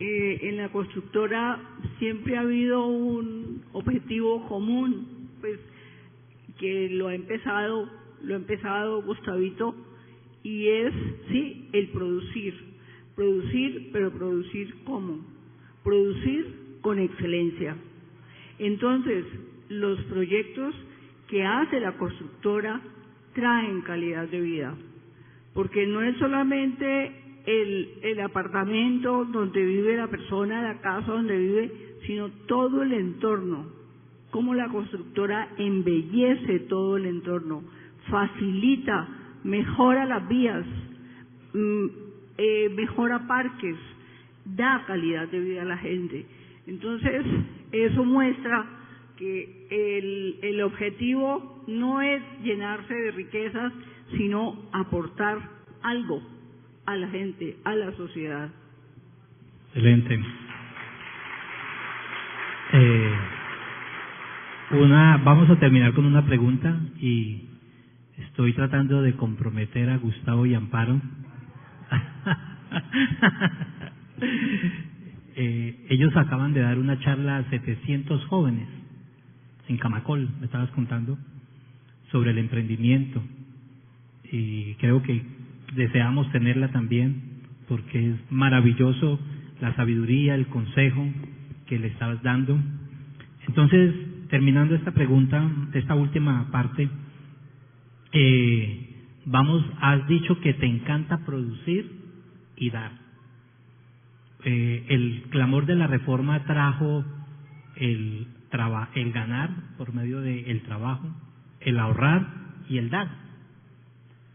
Eh, 0.00 0.38
en 0.42 0.56
la 0.56 0.70
constructora 0.70 1.60
siempre 1.98 2.36
ha 2.36 2.40
habido 2.40 2.84
un 2.86 3.62
objetivo 3.72 4.46
común, 4.48 5.28
pues 5.40 5.60
que 6.58 6.88
lo 6.90 7.08
ha 7.08 7.14
empezado, 7.14 7.88
lo 8.22 8.34
ha 8.34 8.36
empezado 8.36 9.02
Gustavito, 9.02 9.74
y 10.42 10.66
es 10.68 10.92
sí 11.28 11.68
el 11.72 11.88
producir, 11.88 12.54
producir, 13.14 13.90
pero 13.92 14.10
producir 14.10 14.74
cómo, 14.84 15.20
producir 15.84 16.78
con 16.80 16.98
excelencia. 16.98 17.76
Entonces, 18.58 19.24
los 19.68 20.00
proyectos 20.04 20.74
que 21.28 21.44
hace 21.44 21.80
la 21.80 21.96
constructora 21.96 22.80
traen 23.32 23.80
calidad 23.82 24.28
de 24.28 24.40
vida, 24.40 24.74
porque 25.54 25.86
no 25.86 26.02
es 26.02 26.16
solamente 26.18 27.23
el, 27.46 27.98
el 28.02 28.20
apartamento 28.20 29.24
donde 29.26 29.64
vive 29.64 29.96
la 29.96 30.08
persona, 30.08 30.62
la 30.62 30.80
casa 30.80 31.12
donde 31.12 31.36
vive, 31.36 31.72
sino 32.06 32.30
todo 32.46 32.82
el 32.82 32.92
entorno. 32.92 33.66
Cómo 34.30 34.54
la 34.54 34.68
constructora 34.68 35.50
embellece 35.58 36.60
todo 36.60 36.96
el 36.96 37.06
entorno, 37.06 37.62
facilita, 38.10 39.08
mejora 39.44 40.06
las 40.06 40.26
vías, 40.28 40.66
mm, 41.52 41.86
eh, 42.38 42.68
mejora 42.74 43.26
parques, 43.26 43.76
da 44.44 44.84
calidad 44.86 45.28
de 45.28 45.40
vida 45.40 45.62
a 45.62 45.66
la 45.66 45.78
gente. 45.78 46.26
Entonces, 46.66 47.24
eso 47.72 48.04
muestra 48.04 48.66
que 49.16 49.66
el, 49.70 50.38
el 50.42 50.62
objetivo 50.62 51.62
no 51.68 52.00
es 52.00 52.22
llenarse 52.42 52.92
de 52.92 53.10
riquezas, 53.12 53.72
sino 54.16 54.62
aportar 54.72 55.38
algo 55.82 56.33
a 56.86 56.96
la 56.96 57.08
gente, 57.08 57.56
a 57.64 57.74
la 57.74 57.92
sociedad. 57.92 58.50
Excelente. 59.68 60.20
Eh, 62.72 63.14
una, 64.72 65.18
vamos 65.18 65.48
a 65.50 65.58
terminar 65.58 65.92
con 65.94 66.06
una 66.06 66.24
pregunta 66.24 66.76
y 67.00 67.44
estoy 68.18 68.52
tratando 68.52 69.02
de 69.02 69.14
comprometer 69.14 69.90
a 69.90 69.98
Gustavo 69.98 70.46
y 70.46 70.54
Amparo. 70.54 71.00
eh, 75.36 75.86
ellos 75.90 76.16
acaban 76.16 76.54
de 76.54 76.60
dar 76.60 76.78
una 76.78 76.98
charla 77.00 77.38
a 77.38 77.50
700 77.50 78.24
jóvenes 78.26 78.68
en 79.68 79.78
Camacol, 79.78 80.28
me 80.40 80.46
estabas 80.46 80.70
contando, 80.70 81.16
sobre 82.10 82.32
el 82.32 82.38
emprendimiento. 82.38 83.22
Y 84.30 84.74
creo 84.74 85.02
que 85.02 85.22
deseamos 85.74 86.30
tenerla 86.32 86.68
también 86.68 87.34
porque 87.68 88.10
es 88.10 88.16
maravilloso 88.30 89.18
la 89.60 89.74
sabiduría, 89.74 90.34
el 90.34 90.46
consejo 90.46 91.06
que 91.66 91.78
le 91.78 91.88
estabas 91.88 92.22
dando. 92.22 92.58
Entonces, 93.48 93.94
terminando 94.28 94.74
esta 94.74 94.92
pregunta, 94.92 95.50
esta 95.72 95.94
última 95.94 96.50
parte, 96.50 96.88
eh, 98.12 98.88
vamos, 99.26 99.64
has 99.80 100.06
dicho 100.06 100.40
que 100.40 100.54
te 100.54 100.66
encanta 100.66 101.24
producir 101.24 101.90
y 102.56 102.70
dar. 102.70 102.92
Eh, 104.44 104.84
el 104.88 105.24
clamor 105.30 105.64
de 105.66 105.74
la 105.74 105.86
reforma 105.86 106.44
trajo 106.44 107.04
el, 107.76 108.26
traba, 108.50 108.90
el 108.94 109.12
ganar 109.12 109.50
por 109.78 109.94
medio 109.94 110.20
del 110.20 110.60
trabajo, 110.62 111.08
el 111.60 111.78
ahorrar 111.78 112.26
y 112.68 112.78
el 112.78 112.90
dar. 112.90 113.23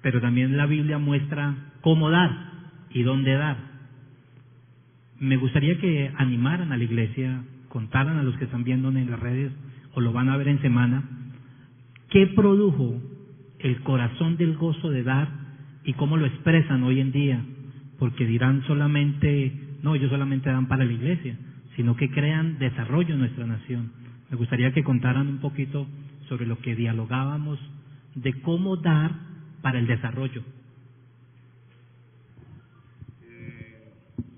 Pero 0.01 0.21
también 0.21 0.57
la 0.57 0.65
Biblia 0.65 0.97
muestra 0.97 1.55
cómo 1.81 2.09
dar 2.09 2.31
y 2.91 3.03
dónde 3.03 3.33
dar. 3.33 3.57
Me 5.19 5.37
gustaría 5.37 5.77
que 5.79 6.11
animaran 6.17 6.71
a 6.71 6.77
la 6.77 6.83
iglesia, 6.83 7.43
contaran 7.67 8.17
a 8.17 8.23
los 8.23 8.37
que 8.37 8.45
están 8.45 8.63
viendo 8.63 8.89
en 8.89 9.11
las 9.11 9.19
redes 9.19 9.51
o 9.93 10.01
lo 10.01 10.13
van 10.13 10.29
a 10.29 10.37
ver 10.37 10.47
en 10.47 10.61
semana, 10.61 11.03
qué 12.09 12.27
produjo 12.27 13.01
el 13.59 13.81
corazón 13.81 14.37
del 14.37 14.55
gozo 14.55 14.89
de 14.89 15.03
dar 15.03 15.27
y 15.83 15.93
cómo 15.93 16.17
lo 16.17 16.25
expresan 16.25 16.83
hoy 16.83 16.99
en 16.99 17.11
día, 17.11 17.43
porque 17.97 18.25
dirán 18.25 18.63
solamente, 18.67 19.53
no, 19.83 19.95
ellos 19.95 20.09
solamente 20.09 20.49
dan 20.49 20.67
para 20.67 20.85
la 20.85 20.93
iglesia, 20.93 21.37
sino 21.75 21.95
que 21.95 22.09
crean 22.09 22.59
desarrollo 22.59 23.13
en 23.13 23.19
nuestra 23.19 23.45
nación. 23.45 23.91
Me 24.29 24.37
gustaría 24.37 24.71
que 24.73 24.83
contaran 24.83 25.27
un 25.27 25.39
poquito 25.39 25.87
sobre 26.27 26.45
lo 26.45 26.59
que 26.59 26.75
dialogábamos 26.75 27.59
de 28.15 28.33
cómo 28.41 28.77
dar 28.77 29.28
para 29.61 29.79
el 29.79 29.87
desarrollo. 29.87 30.43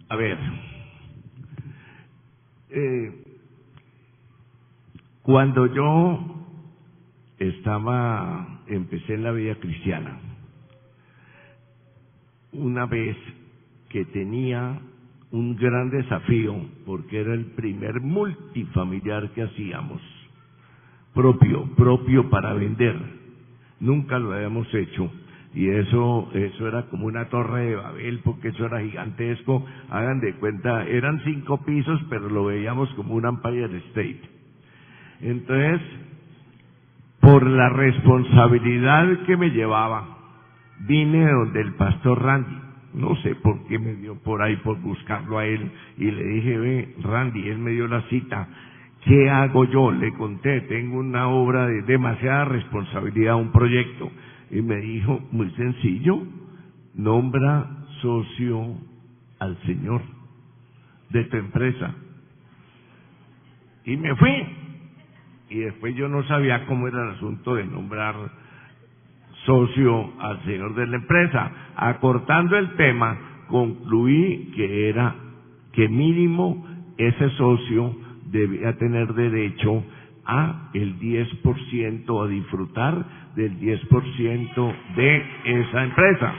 A 0.10 0.16
ver, 0.16 0.38
eh, 2.70 3.24
cuando 5.22 5.68
yo 5.68 6.46
estaba, 7.40 8.62
empecé 8.68 9.14
en 9.14 9.24
la 9.24 9.32
vida 9.32 9.56
cristiana, 9.56 10.20
una 12.52 12.86
vez 12.86 13.16
que 13.90 14.06
tenía 14.06 14.82
un 15.32 15.56
gran 15.56 15.90
desafío, 15.90 16.56
porque 16.86 17.22
era 17.22 17.34
el 17.34 17.46
primer 17.52 18.02
multifamiliar 18.02 19.30
que 19.32 19.44
hacíamos, 19.44 20.02
propio, 21.14 21.74
propio 21.76 22.30
para 22.30 22.54
vender. 22.54 23.21
Nunca 23.82 24.18
lo 24.20 24.34
habíamos 24.34 24.74
hecho. 24.74 25.12
Y 25.54 25.68
eso, 25.68 26.30
eso 26.34 26.68
era 26.68 26.84
como 26.84 27.08
una 27.08 27.26
torre 27.26 27.66
de 27.66 27.76
Babel, 27.76 28.22
porque 28.24 28.50
eso 28.50 28.66
era 28.66 28.80
gigantesco. 28.82 29.66
Hagan 29.90 30.22
de 30.22 30.34
cuenta, 30.36 30.86
eran 30.86 31.22
cinco 31.26 31.62
pisos, 31.66 32.00
pero 32.10 32.30
lo 32.30 32.46
veíamos 32.46 32.90
como 32.94 33.16
un 33.16 33.26
Empire 33.26 33.78
State. 33.90 34.22
Entonces, 35.20 35.82
por 37.20 37.46
la 37.46 37.70
responsabilidad 37.70 39.26
que 39.26 39.36
me 39.36 39.50
llevaba, 39.50 40.18
vine 40.88 41.30
donde 41.30 41.62
el 41.62 41.74
pastor 41.74 42.24
Randy. 42.24 42.58
No 42.94 43.16
sé 43.18 43.36
por 43.36 43.68
qué 43.68 43.80
me 43.80 43.96
dio 43.96 44.16
por 44.16 44.42
ahí 44.42 44.58
por 44.58 44.80
buscarlo 44.82 45.38
a 45.38 45.46
él 45.46 45.72
y 45.98 46.12
le 46.12 46.24
dije, 46.24 46.58
ve, 46.58 46.96
Randy, 47.02 47.48
él 47.48 47.58
me 47.58 47.72
dio 47.72 47.88
la 47.88 48.02
cita. 48.10 48.48
¿Qué 49.06 49.30
hago 49.30 49.66
yo? 49.66 49.92
Le 49.92 50.14
conté, 50.14 50.62
tengo 50.62 51.00
una 51.00 51.28
obra 51.28 51.68
de 51.68 51.82
demasiada 51.84 52.46
responsabilidad, 52.46 53.36
un 53.36 53.52
proyecto. 53.52 54.12
Y 54.52 54.62
me 54.62 54.78
dijo, 54.78 55.22
muy 55.32 55.50
sencillo, 55.52 56.22
nombra 56.96 57.68
socio 58.02 58.76
al 59.40 59.58
Señor 59.64 60.02
de 61.10 61.24
tu 61.26 61.38
empresa. 61.38 61.96
Y 63.86 63.98
me 63.98 64.16
fui. 64.16 64.32
Y 65.50 65.60
después 65.60 65.96
yo 65.96 66.08
no 66.08 66.24
sabía 66.24 66.66
cómo 66.66 66.88
era 66.88 67.04
el 67.04 67.16
asunto 67.16 67.56
de 67.56 67.66
nombrar 67.66 68.16
socio 69.46 70.12
al 70.20 70.44
señor 70.46 70.76
de 70.76 70.88
la 70.88 70.98
empresa. 70.98 71.52
Acortando 71.76 72.58
el 72.58 72.76
tema, 72.76 73.18
concluí 73.48 74.52
que 74.56 74.90
era 74.90 75.16
que 75.74 75.90
mínimo 75.90 76.66
ese 76.98 77.30
socio 77.32 77.96
debía 78.32 78.78
tener 78.78 79.14
derecho 79.14 79.84
a 80.26 80.70
el 80.74 81.00
10%, 81.00 82.24
a 82.24 82.28
disfrutar 82.28 83.06
del 83.36 83.60
10% 83.60 84.76
de 84.96 85.26
esa 85.46 85.84
empresa. 85.84 86.34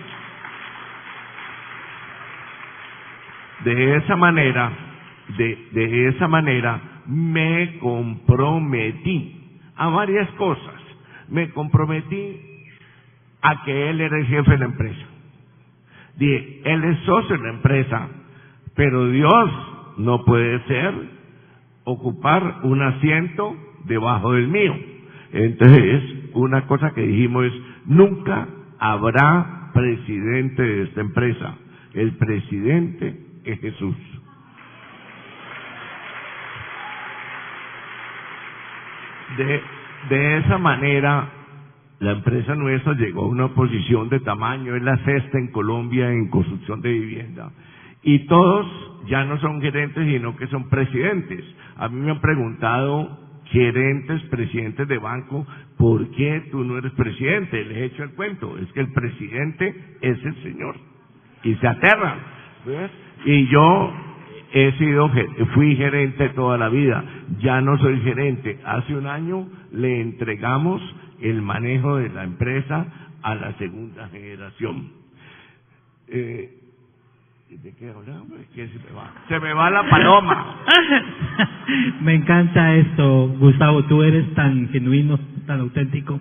De 3.65 3.97
esa 3.97 4.17
manera, 4.17 4.73
de, 5.37 5.69
de 5.73 6.09
esa 6.09 6.29
manera 6.29 6.81
me 7.07 7.79
comprometí 7.79 9.61
a 9.77 9.89
varias 9.89 10.29
cosas. 10.33 10.75
Me 11.29 11.51
comprometí 11.51 12.41
a 13.43 13.65
que 13.65 13.91
él 13.91 14.01
era 14.01 14.19
el 14.19 14.27
jefe 14.27 14.51
de 14.51 14.59
la 14.59 14.65
empresa. 14.67 15.07
Dije, 16.17 16.61
él 16.65 16.85
es 16.85 16.99
socio 17.01 17.37
de 17.37 17.43
la 17.43 17.51
empresa, 17.51 18.09
pero 18.75 19.09
Dios 19.09 19.51
no 19.99 20.25
puede 20.25 20.61
ser 20.67 21.22
ocupar 21.85 22.61
un 22.65 22.83
asiento 22.83 23.57
debajo 23.85 24.33
del 24.33 24.49
mío. 24.49 24.75
Entonces, 25.33 26.03
una 26.35 26.67
cosa 26.67 26.93
que 26.95 27.03
dijimos 27.03 27.47
es, 27.47 27.53
nunca 27.87 28.49
habrá 28.79 29.71
presidente 29.73 30.63
de 30.63 30.83
esta 30.85 31.01
empresa. 31.01 31.57
El 31.95 32.13
presidente 32.17 33.17
es 33.45 33.61
Jesús. 33.61 33.97
De, 39.37 39.61
de 40.11 40.39
esa 40.39 40.59
manera, 40.59 41.29
la 42.01 42.13
empresa 42.13 42.55
nuestra 42.55 42.95
llegó 42.95 43.23
a 43.23 43.29
una 43.29 43.49
posición 43.55 44.09
de 44.09 44.21
tamaño, 44.21 44.77
es 44.77 44.83
la 44.83 44.97
sexta 45.05 45.39
en 45.39 45.53
Colombia 45.53 46.11
en 46.11 46.29
construcción 46.29 46.83
de 46.83 46.93
vivienda. 46.93 47.51
Y 48.03 48.27
todos 48.27 48.67
ya 49.07 49.25
no 49.25 49.39
son 49.39 49.61
gerentes, 49.61 50.07
sino 50.07 50.37
que 50.37 50.47
son 50.49 50.69
presidentes. 50.69 51.45
A 51.77 51.89
mí 51.89 52.01
me 52.01 52.11
han 52.11 52.21
preguntado 52.21 53.19
gerentes, 53.47 54.23
presidentes 54.25 54.89
de 54.89 54.99
banco, 54.99 55.47
¿por 55.77 56.11
qué 56.13 56.49
tú 56.51 56.65
no 56.65 56.79
eres 56.79 56.93
presidente? 56.93 57.65
Les 57.65 57.77
he 57.77 57.85
hecho 57.87 58.03
el 58.03 58.11
cuento, 58.13 58.57
es 58.59 58.73
que 58.73 58.81
el 58.81 58.93
presidente 58.93 59.75
es 60.01 60.25
el 60.25 60.43
Señor. 60.43 60.77
Y 61.45 61.55
se 61.57 61.69
aterran. 61.69 62.19
Y 63.25 63.47
yo 63.49 63.93
he 64.53 64.73
sido, 64.79 65.11
fui 65.55 65.77
gerente 65.77 66.31
toda 66.31 66.57
la 66.57 66.69
vida, 66.69 67.05
ya 67.41 67.61
no 67.61 67.79
soy 67.79 68.01
gerente. 68.01 68.59
Hace 68.65 68.97
un 68.97 69.07
año 69.07 69.49
le 69.73 70.01
entregamos 70.01 70.81
el 71.21 71.43
manejo 71.43 71.97
de 71.97 72.09
la 72.09 72.25
empresa 72.25 72.87
a 73.23 73.35
la 73.35 73.53
segunda 73.59 74.09
generación. 74.09 74.93
Eh, 76.09 76.62
¿De 77.61 77.75
qué 77.77 77.91
hablamos? 77.91 78.31
Es 78.41 78.47
que 78.55 78.67
se 78.69 78.79
me 78.79 78.93
va. 78.97 79.13
Se 79.29 79.39
me 79.39 79.53
va 79.53 79.71
la 79.71 79.89
paloma. 79.89 80.57
Me 82.01 82.15
encanta 82.15 82.75
esto, 82.77 83.29
Gustavo. 83.39 83.85
Tú 83.85 84.03
eres 84.03 84.33
tan 84.35 84.69
genuino, 84.71 85.19
tan 85.47 85.61
auténtico. 85.61 86.19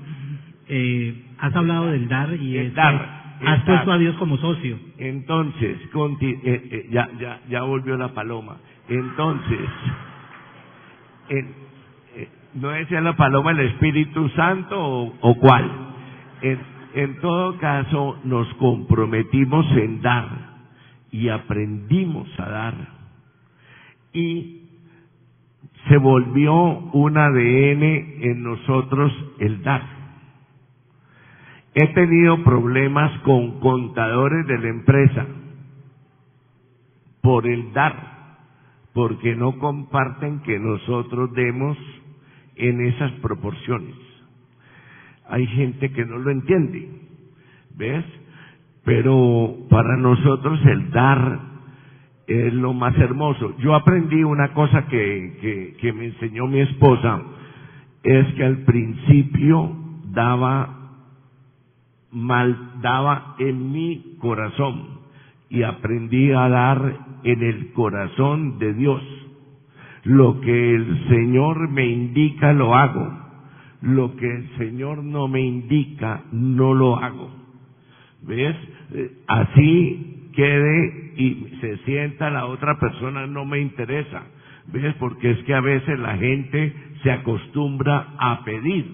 Eh, 0.68 1.26
has 1.40 1.56
hablado 1.56 1.88
del 1.88 2.08
dar 2.08 2.34
y 2.34 2.58
El 2.58 2.68
es 2.68 2.74
dar. 2.76 3.38
has 3.46 3.64
puesto 3.64 3.92
a 3.92 3.98
Dios 3.98 4.16
como 4.18 4.38
socio. 4.38 4.78
Entonces, 4.98 5.78
conti- 5.94 6.40
eh, 6.44 6.68
eh, 6.72 6.88
ya, 6.92 7.08
ya, 7.20 7.40
ya 7.50 7.62
volvió 7.64 7.98
la 7.98 8.10
paloma. 8.14 8.58
Entonces, 8.90 9.70
en- 11.30 11.54
eh, 12.18 12.30
¿no 12.56 12.70
decía 12.70 13.02
la 13.02 13.16
paloma 13.16 13.52
el 13.52 13.62
Espíritu 13.62 14.28
Santo 14.30 14.78
o, 14.80 15.14
o 15.22 15.36
cuál? 15.36 15.70
En, 16.42 16.60
en 16.94 17.20
todo 17.22 17.58
caso, 17.58 18.20
nos 18.26 18.48
comprometimos 18.56 19.66
en 19.78 20.02
dar 20.02 20.51
y 21.12 21.30
aprendimos 21.30 22.28
a 22.40 22.50
dar. 22.50 22.88
Y 24.14 24.70
se 25.88 25.98
volvió 25.98 26.54
un 26.54 27.18
ADN 27.18 27.84
en 27.84 28.44
nosotros 28.44 29.12
el 29.40 29.62
dar. 29.64 29.84
He 31.74 31.88
tenido 31.88 32.44
problemas 32.44 33.18
con 33.22 33.60
contadores 33.60 34.46
de 34.48 34.58
la 34.58 34.68
empresa 34.70 35.26
por 37.22 37.48
el 37.48 37.72
dar, 37.72 38.38
porque 38.94 39.36
no 39.36 39.58
comparten 39.58 40.42
que 40.42 40.60
nosotros 40.60 41.32
demos 41.34 41.78
en 42.56 42.82
esas 42.82 43.12
proporciones. 43.14 43.96
Hay 45.30 45.48
gente 45.48 45.92
que 45.92 46.06
no 46.06 46.18
lo 46.18 46.32
entiende, 46.32 46.90
¿ves? 47.76 48.04
Pero 48.84 49.56
para 49.70 49.98
nosotros 49.98 50.60
el 50.66 50.90
dar 50.92 51.40
es 52.28 52.54
lo 52.54 52.74
más 52.74 52.98
hermoso. 52.98 53.56
Yo 53.60 53.76
aprendí 53.76 54.24
una 54.24 54.54
cosa 54.54 54.88
que, 54.88 55.76
que, 55.80 55.94
me 55.94 56.06
enseñó 56.06 56.48
mi 56.48 56.62
esposa, 56.62 57.22
es 58.04 58.34
que 58.34 58.44
al 58.44 58.58
principio 58.60 59.76
daba 60.12 60.78
mal 62.12 62.82
daba 62.82 63.36
en 63.40 63.72
mi 63.72 64.18
corazón 64.20 65.00
y 65.50 65.64
aprendí 65.64 66.32
a 66.32 66.50
dar 66.50 67.00
en 67.24 67.44
el 67.44 67.72
corazón 67.74 68.58
de 68.60 68.74
Dios. 68.74 69.02
Lo 70.04 70.42
que 70.42 70.76
el 70.76 71.08
Señor 71.10 71.70
me 71.70 71.88
indica 71.88 72.54
lo 72.54 72.74
hago. 72.74 73.20
Lo 73.82 74.16
que 74.16 74.28
el 74.28 74.50
Señor 74.58 75.04
no 75.04 75.28
me 75.28 75.42
indica 75.42 76.24
no 76.32 76.74
lo 76.74 76.98
hago. 76.98 77.30
¿Ves? 78.24 78.56
Así 79.28 80.30
quede 80.34 81.14
y 81.18 81.58
se 81.62 81.78
sienta 81.86 82.30
la 82.30 82.46
otra 82.46 82.80
persona 82.80 83.28
no 83.28 83.46
me 83.46 83.60
interesa. 83.60 84.24
¿Ves? 84.68 84.94
Porque 85.00 85.32
es 85.32 85.40
que 85.44 85.54
a 85.54 85.62
veces 85.62 86.00
la 86.00 86.18
gente 86.18 86.74
se 87.04 87.12
acostumbra 87.12 88.14
a 88.18 88.44
pedir. 88.44 88.86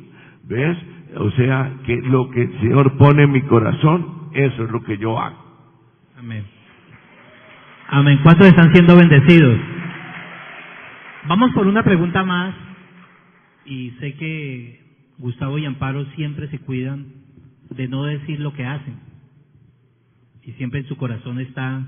¿Ves? 0.43 0.77
O 1.17 1.31
sea, 1.31 1.73
que 1.85 1.97
lo 1.97 2.29
que 2.29 2.43
el 2.43 2.59
Señor 2.59 2.97
pone 2.97 3.23
en 3.23 3.31
mi 3.31 3.41
corazón, 3.41 4.29
eso 4.33 4.63
es 4.63 4.71
lo 4.71 4.83
que 4.83 4.97
yo 4.97 5.19
hago. 5.19 5.37
Amén. 6.17 6.43
Amén. 7.89 8.19
¿Cuántos 8.23 8.47
están 8.47 8.71
siendo 8.73 8.95
bendecidos? 8.95 9.57
Vamos 11.27 11.51
por 11.53 11.67
una 11.67 11.83
pregunta 11.83 12.23
más. 12.23 12.55
Y 13.65 13.91
sé 13.99 14.15
que 14.15 14.81
Gustavo 15.17 15.57
y 15.57 15.65
Amparo 15.65 16.05
siempre 16.15 16.47
se 16.47 16.59
cuidan 16.59 17.07
de 17.69 17.87
no 17.87 18.05
decir 18.05 18.39
lo 18.39 18.53
que 18.53 18.65
hacen. 18.65 19.06
Y 20.47 20.53
siempre 20.53 20.79
en 20.79 20.87
su 20.87 20.95
corazón 20.95 21.39
está 21.41 21.85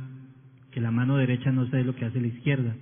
que 0.72 0.82
la 0.82 0.91
mano 0.91 1.16
derecha 1.16 1.49
no 1.49 1.66
sabe 1.70 1.86
lo 1.86 1.95
que 1.95 2.03
hace 2.03 2.20
la 2.20 2.28
izquierda. 2.28 2.76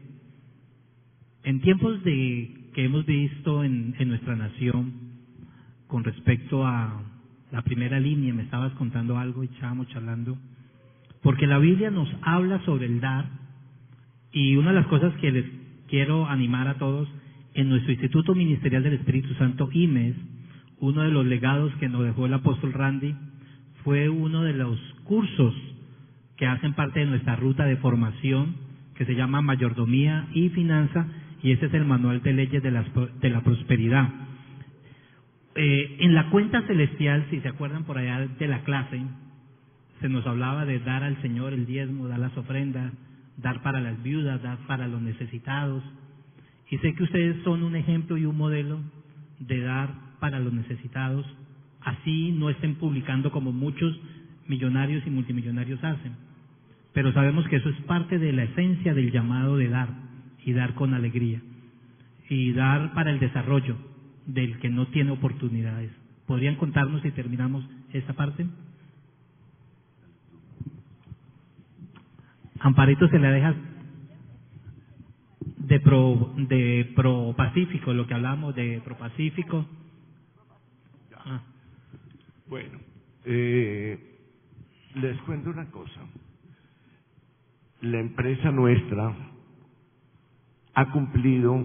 En 1.44 1.62
tiempos 1.62 2.04
de 2.04 2.72
que 2.74 2.84
hemos 2.84 3.06
visto 3.06 3.64
en, 3.64 3.94
en 4.00 4.10
nuestra 4.10 4.36
nación 4.36 4.92
con 5.86 6.04
respecto 6.04 6.66
a 6.66 7.04
la 7.52 7.62
primera 7.62 8.00
línea, 8.00 8.34
me 8.34 8.42
estabas 8.42 8.74
contando 8.74 9.20
algo 9.20 9.44
y 9.44 9.48
estábamos 9.48 9.88
charlando, 9.90 10.36
porque 11.22 11.46
la 11.46 11.60
Biblia 11.60 11.92
nos 11.92 12.10
habla 12.24 12.60
sobre 12.66 12.88
el 12.88 13.00
dar 13.00 13.30
y 14.32 14.56
una 14.56 14.70
de 14.70 14.78
las 14.78 14.88
cosas 14.88 15.14
que 15.22 15.32
les 15.32 15.46
quiero 15.88 16.28
animar 16.28 16.68
a 16.68 16.80
todos, 16.80 17.08
en 17.54 17.70
nuestro 17.70 17.92
Instituto 17.92 18.34
Ministerial 18.36 18.82
del 18.84 18.94
Espíritu 18.94 19.34
Santo, 19.36 19.70
IMES, 19.72 20.16
uno 20.80 21.04
de 21.04 21.12
los 21.12 21.26
legados 21.26 21.72
que 21.76 21.88
nos 21.88 22.04
dejó 22.04 22.26
el 22.26 22.34
apóstol 22.34 22.74
Randy 22.74 23.16
fue 23.88 24.10
uno 24.10 24.44
de 24.44 24.52
los 24.52 24.78
cursos 25.06 25.56
que 26.36 26.46
hacen 26.46 26.74
parte 26.74 27.00
de 27.00 27.06
nuestra 27.06 27.38
ruta 27.38 27.64
de 27.64 27.78
formación 27.78 28.58
que 28.96 29.06
se 29.06 29.16
llama 29.16 29.42
Mayordomía 29.42 30.28
y 30.34 30.50
Finanza 30.50 31.08
y 31.42 31.54
ese 31.54 31.68
es 31.68 31.74
el 31.74 31.86
manual 31.86 32.22
de 32.22 32.34
leyes 32.34 32.62
de 32.62 32.70
la, 32.70 32.84
de 32.84 33.30
la 33.30 33.40
prosperidad. 33.46 34.10
Eh, 35.56 36.00
en 36.02 36.16
la 36.16 36.30
cuenta 36.32 36.64
celestial, 36.64 37.28
si 37.30 37.40
se 37.40 37.48
acuerdan 37.48 37.86
por 37.86 37.98
allá 37.98 38.28
de 38.28 38.48
la 38.50 38.66
clase, 38.66 39.02
se 40.02 40.10
nos 40.10 40.28
hablaba 40.28 40.66
de 40.66 40.80
dar 40.80 41.06
al 41.06 41.22
Señor 41.22 41.54
el 41.54 41.66
diezmo, 41.66 42.10
dar 42.10 42.20
las 42.20 42.36
ofrendas, 42.36 42.92
dar 43.38 43.62
para 43.62 43.80
las 43.80 44.04
viudas, 44.04 44.44
dar 44.44 44.58
para 44.68 44.90
los 44.90 45.02
necesitados. 45.02 45.82
Y 46.70 46.78
sé 46.80 46.94
que 46.94 47.04
ustedes 47.04 47.42
son 47.46 47.64
un 47.64 47.78
ejemplo 47.78 48.18
y 48.18 48.26
un 48.26 48.36
modelo 48.36 48.82
de 49.40 49.62
dar 49.62 49.94
para 50.20 50.42
los 50.42 50.52
necesitados. 50.52 51.26
Así 51.88 52.34
no 52.34 52.50
estén 52.50 52.76
publicando 52.76 53.32
como 53.32 53.54
muchos 53.54 53.98
millonarios 54.46 55.08
y 55.08 55.10
multimillonarios 55.10 55.82
hacen. 55.82 56.18
Pero 56.92 57.14
sabemos 57.14 57.48
que 57.48 57.56
eso 57.56 57.70
es 57.70 57.80
parte 57.84 58.20
de 58.20 58.34
la 58.34 58.44
esencia 58.44 58.94
del 58.94 59.10
llamado 59.10 59.56
de 59.56 59.70
dar 59.70 59.88
y 60.44 60.52
dar 60.52 60.74
con 60.74 60.94
alegría. 60.94 61.42
Y 62.28 62.52
dar 62.52 62.94
para 62.94 63.10
el 63.10 63.20
desarrollo 63.20 63.78
del 64.26 64.60
que 64.60 64.68
no 64.68 64.88
tiene 64.88 65.12
oportunidades. 65.12 65.90
¿Podrían 66.26 66.56
contarnos 66.56 67.02
si 67.04 67.12
terminamos 67.12 67.64
esta 67.94 68.12
parte? 68.12 68.46
Amparito 72.60 73.08
se 73.08 73.18
le 73.18 73.30
deja 73.30 73.56
de 75.40 75.80
pro, 75.80 76.34
de 76.36 76.92
pro 76.98 77.34
Pacífico, 77.38 77.94
lo 77.94 78.06
que 78.08 78.14
hablamos 78.14 78.54
de 78.56 78.82
pro 78.84 78.98
Pacífico. 78.98 79.66
Ah, 81.16 81.40
Bueno, 82.50 82.80
eh, 83.26 84.00
les 84.96 85.20
cuento 85.22 85.50
una 85.50 85.70
cosa. 85.70 86.00
La 87.82 88.00
empresa 88.00 88.52
nuestra 88.52 89.14
ha 90.74 90.92
cumplido, 90.92 91.62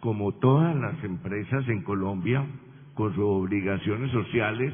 como 0.00 0.32
todas 0.34 0.76
las 0.76 1.02
empresas 1.02 1.68
en 1.68 1.82
Colombia, 1.82 2.46
con 2.94 3.12
sus 3.14 3.24
obligaciones 3.24 4.12
sociales, 4.12 4.72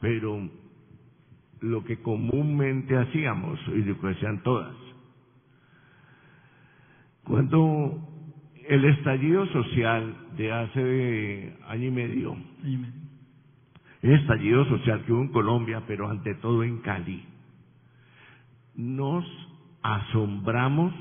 pero 0.00 0.48
lo 1.60 1.84
que 1.84 2.00
comúnmente 2.00 2.96
hacíamos, 2.96 3.60
y 3.68 3.82
lo 3.82 4.00
que 4.00 4.08
hacían 4.08 4.42
todas. 4.42 4.74
Cuando 7.24 8.08
el 8.68 8.84
estallido 8.86 9.46
social 9.48 10.16
de 10.36 10.52
hace 10.52 11.56
año 11.68 11.88
y 11.88 11.90
medio, 11.90 12.32
año 12.32 12.44
y 12.64 12.76
medio. 12.78 13.05
Estallido 14.02 14.64
social 14.66 15.04
que 15.04 15.12
hubo 15.12 15.22
en 15.22 15.32
Colombia, 15.32 15.82
pero 15.86 16.08
ante 16.08 16.34
todo 16.36 16.62
en 16.62 16.78
Cali, 16.78 17.24
nos 18.74 19.24
asombramos, 19.82 20.92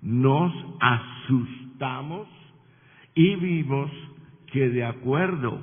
nos 0.00 0.52
asustamos 0.80 2.28
y 3.14 3.36
vimos 3.36 3.90
que 4.52 4.68
de 4.68 4.84
acuerdo 4.84 5.60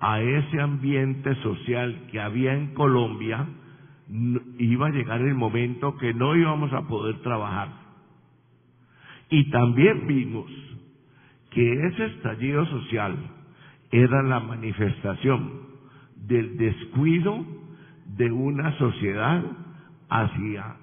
a 0.00 0.20
ese 0.20 0.60
ambiente 0.60 1.34
social 1.42 2.06
que 2.10 2.20
había 2.20 2.54
en 2.54 2.74
Colombia, 2.74 3.46
iba 4.58 4.86
a 4.86 4.90
llegar 4.90 5.20
el 5.20 5.34
momento 5.34 5.96
que 5.98 6.14
no 6.14 6.34
íbamos 6.34 6.72
a 6.72 6.88
poder 6.88 7.20
trabajar. 7.20 7.68
Y 9.28 9.50
también 9.50 10.06
vimos 10.06 10.50
que 11.50 11.86
ese 11.86 12.06
estallido 12.06 12.64
social 12.66 13.16
era 13.90 14.22
la 14.22 14.40
manifestación 14.40 15.59
del 16.30 16.56
descuido 16.56 17.44
de 18.16 18.30
una 18.30 18.72
sociedad 18.78 19.44
hacia 20.08 20.76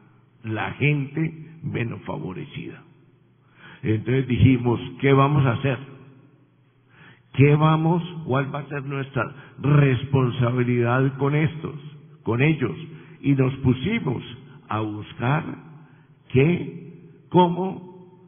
la 0.43 0.73
gente 0.73 1.47
menos 1.63 2.01
favorecida. 2.01 2.83
Entonces 3.81 4.27
dijimos, 4.27 4.79
¿qué 4.99 5.13
vamos 5.13 5.45
a 5.45 5.53
hacer? 5.53 5.77
¿Qué 7.33 7.55
vamos, 7.55 8.03
cuál 8.25 8.53
va 8.53 8.59
a 8.59 8.67
ser 8.67 8.83
nuestra 8.83 9.23
responsabilidad 9.59 11.17
con 11.17 11.33
estos, 11.33 11.75
con 12.23 12.41
ellos? 12.41 12.75
Y 13.21 13.33
nos 13.33 13.53
pusimos 13.57 14.23
a 14.67 14.81
buscar 14.81 15.43
qué, 16.29 17.13
cómo, 17.29 18.19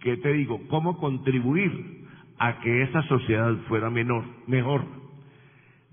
qué 0.00 0.16
te 0.18 0.32
digo, 0.34 0.60
cómo 0.68 0.98
contribuir 0.98 2.06
a 2.38 2.60
que 2.60 2.82
esa 2.82 3.02
sociedad 3.04 3.56
fuera 3.66 3.90
menor, 3.90 4.24
mejor. 4.46 4.97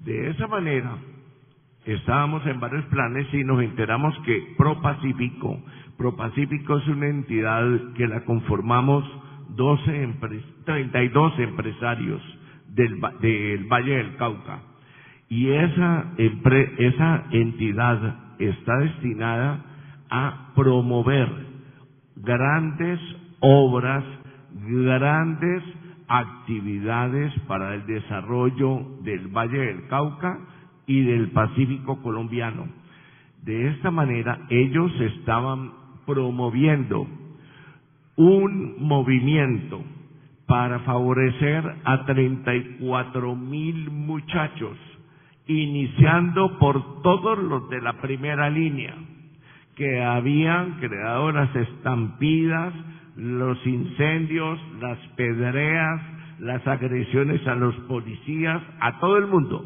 De 0.05 0.29
esa 0.29 0.47
manera, 0.47 0.97
estábamos 1.85 2.45
en 2.45 2.59
varios 2.59 2.85
planes 2.85 3.27
y 3.33 3.43
nos 3.43 3.61
enteramos 3.61 4.15
que 4.19 4.53
Pro 4.57 4.79
Pacífico, 4.81 5.59
Pro 5.97 6.15
Pacífico 6.15 6.77
es 6.77 6.87
una 6.87 7.07
entidad 7.07 7.65
que 7.95 8.07
la 8.07 8.21
conformamos 8.21 9.03
12 9.49 10.07
empre- 10.07 10.43
32 10.65 11.39
empresarios 11.39 12.21
del, 12.69 13.01
del 13.19 13.65
Valle 13.65 13.97
del 13.97 14.15
Cauca. 14.17 14.59
Y 15.27 15.49
esa, 15.49 16.05
esa 16.77 17.23
entidad 17.31 18.15
está 18.37 18.77
destinada 18.77 19.59
a 20.11 20.51
promover 20.55 21.27
grandes 22.17 22.99
obras, 23.39 24.03
grandes 24.53 25.63
actividades 26.07 27.33
para 27.47 27.75
el 27.75 27.85
desarrollo 27.85 28.85
del 29.01 29.27
Valle 29.27 29.57
del 29.57 29.87
Cauca 29.87 30.39
y 30.85 31.01
del 31.01 31.31
Pacífico 31.31 32.01
colombiano. 32.01 32.67
De 33.43 33.69
esta 33.69 33.91
manera 33.91 34.39
ellos 34.49 34.91
estaban 34.99 35.71
promoviendo 36.05 37.07
un 38.15 38.75
movimiento 38.79 39.83
para 40.45 40.79
favorecer 40.79 41.63
a 41.83 42.05
34 42.05 43.35
mil 43.35 43.89
muchachos, 43.89 44.77
iniciando 45.47 46.57
por 46.59 47.01
todos 47.01 47.37
los 47.39 47.69
de 47.69 47.81
la 47.81 47.93
primera 47.93 48.49
línea, 48.49 48.95
que 49.75 50.03
habían 50.03 50.79
creado 50.79 51.31
las 51.31 51.53
estampidas, 51.55 52.73
los 53.15 53.65
incendios, 53.65 54.59
las 54.81 54.97
pedreas, 55.15 56.01
las 56.39 56.65
agresiones 56.67 57.45
a 57.47 57.55
los 57.55 57.75
policías, 57.87 58.61
a 58.79 58.99
todo 58.99 59.17
el 59.17 59.27
mundo, 59.27 59.63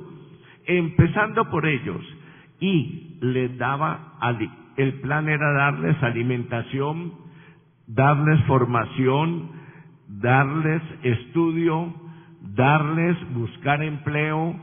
empezando 0.65 1.49
por 1.49 1.65
ellos, 1.65 2.01
y 2.59 3.17
les 3.21 3.57
daba, 3.57 4.17
el 4.77 4.93
plan 5.01 5.27
era 5.27 5.51
darles 5.53 6.01
alimentación, 6.03 7.13
darles 7.87 8.43
formación, 8.45 9.49
darles 10.07 10.81
estudio, 11.03 11.93
darles 12.55 13.17
buscar 13.33 13.81
empleo, 13.83 14.55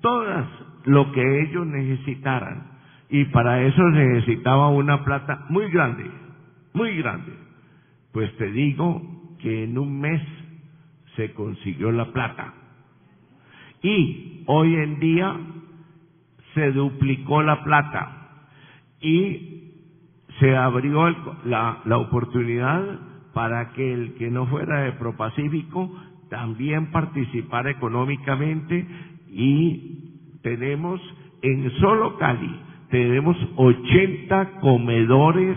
todas 0.00 0.46
lo 0.84 1.10
que 1.12 1.42
ellos 1.42 1.66
necesitaran. 1.66 2.78
Y 3.10 3.24
para 3.26 3.62
eso 3.62 3.82
necesitaba 3.88 4.68
una 4.68 5.04
plata 5.04 5.46
muy 5.48 5.70
grande, 5.70 6.10
muy 6.74 6.96
grande. 6.98 7.47
Pues 8.12 8.34
te 8.36 8.50
digo 8.50 9.02
que 9.38 9.64
en 9.64 9.78
un 9.78 10.00
mes 10.00 10.22
se 11.16 11.32
consiguió 11.32 11.92
la 11.92 12.12
plata. 12.12 12.54
Y 13.82 14.42
hoy 14.46 14.74
en 14.74 14.98
día 14.98 15.36
se 16.54 16.72
duplicó 16.72 17.42
la 17.42 17.62
plata 17.62 18.46
y 19.00 19.72
se 20.40 20.56
abrió 20.56 21.08
la, 21.44 21.80
la 21.84 21.98
oportunidad 21.98 23.00
para 23.34 23.72
que 23.72 23.92
el 23.92 24.14
que 24.14 24.30
no 24.30 24.46
fuera 24.46 24.82
de 24.82 24.92
Propacífico 24.92 25.90
también 26.28 26.90
participara 26.90 27.70
económicamente 27.70 28.86
y 29.30 30.38
tenemos 30.42 31.00
en 31.42 31.70
solo 31.78 32.16
Cali, 32.16 32.50
tenemos 32.90 33.36
80 33.56 34.60
comedores 34.60 35.56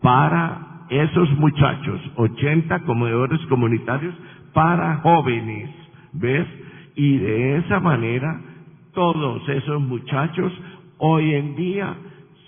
para 0.00 0.67
esos 0.90 1.30
muchachos, 1.38 2.00
80 2.16 2.80
comedores 2.80 3.40
comunitarios 3.46 4.14
para 4.52 4.96
jóvenes, 4.98 5.70
¿ves? 6.12 6.46
Y 6.94 7.18
de 7.18 7.58
esa 7.58 7.80
manera 7.80 8.40
todos 8.92 9.48
esos 9.48 9.80
muchachos 9.80 10.52
hoy 10.98 11.34
en 11.34 11.54
día 11.54 11.94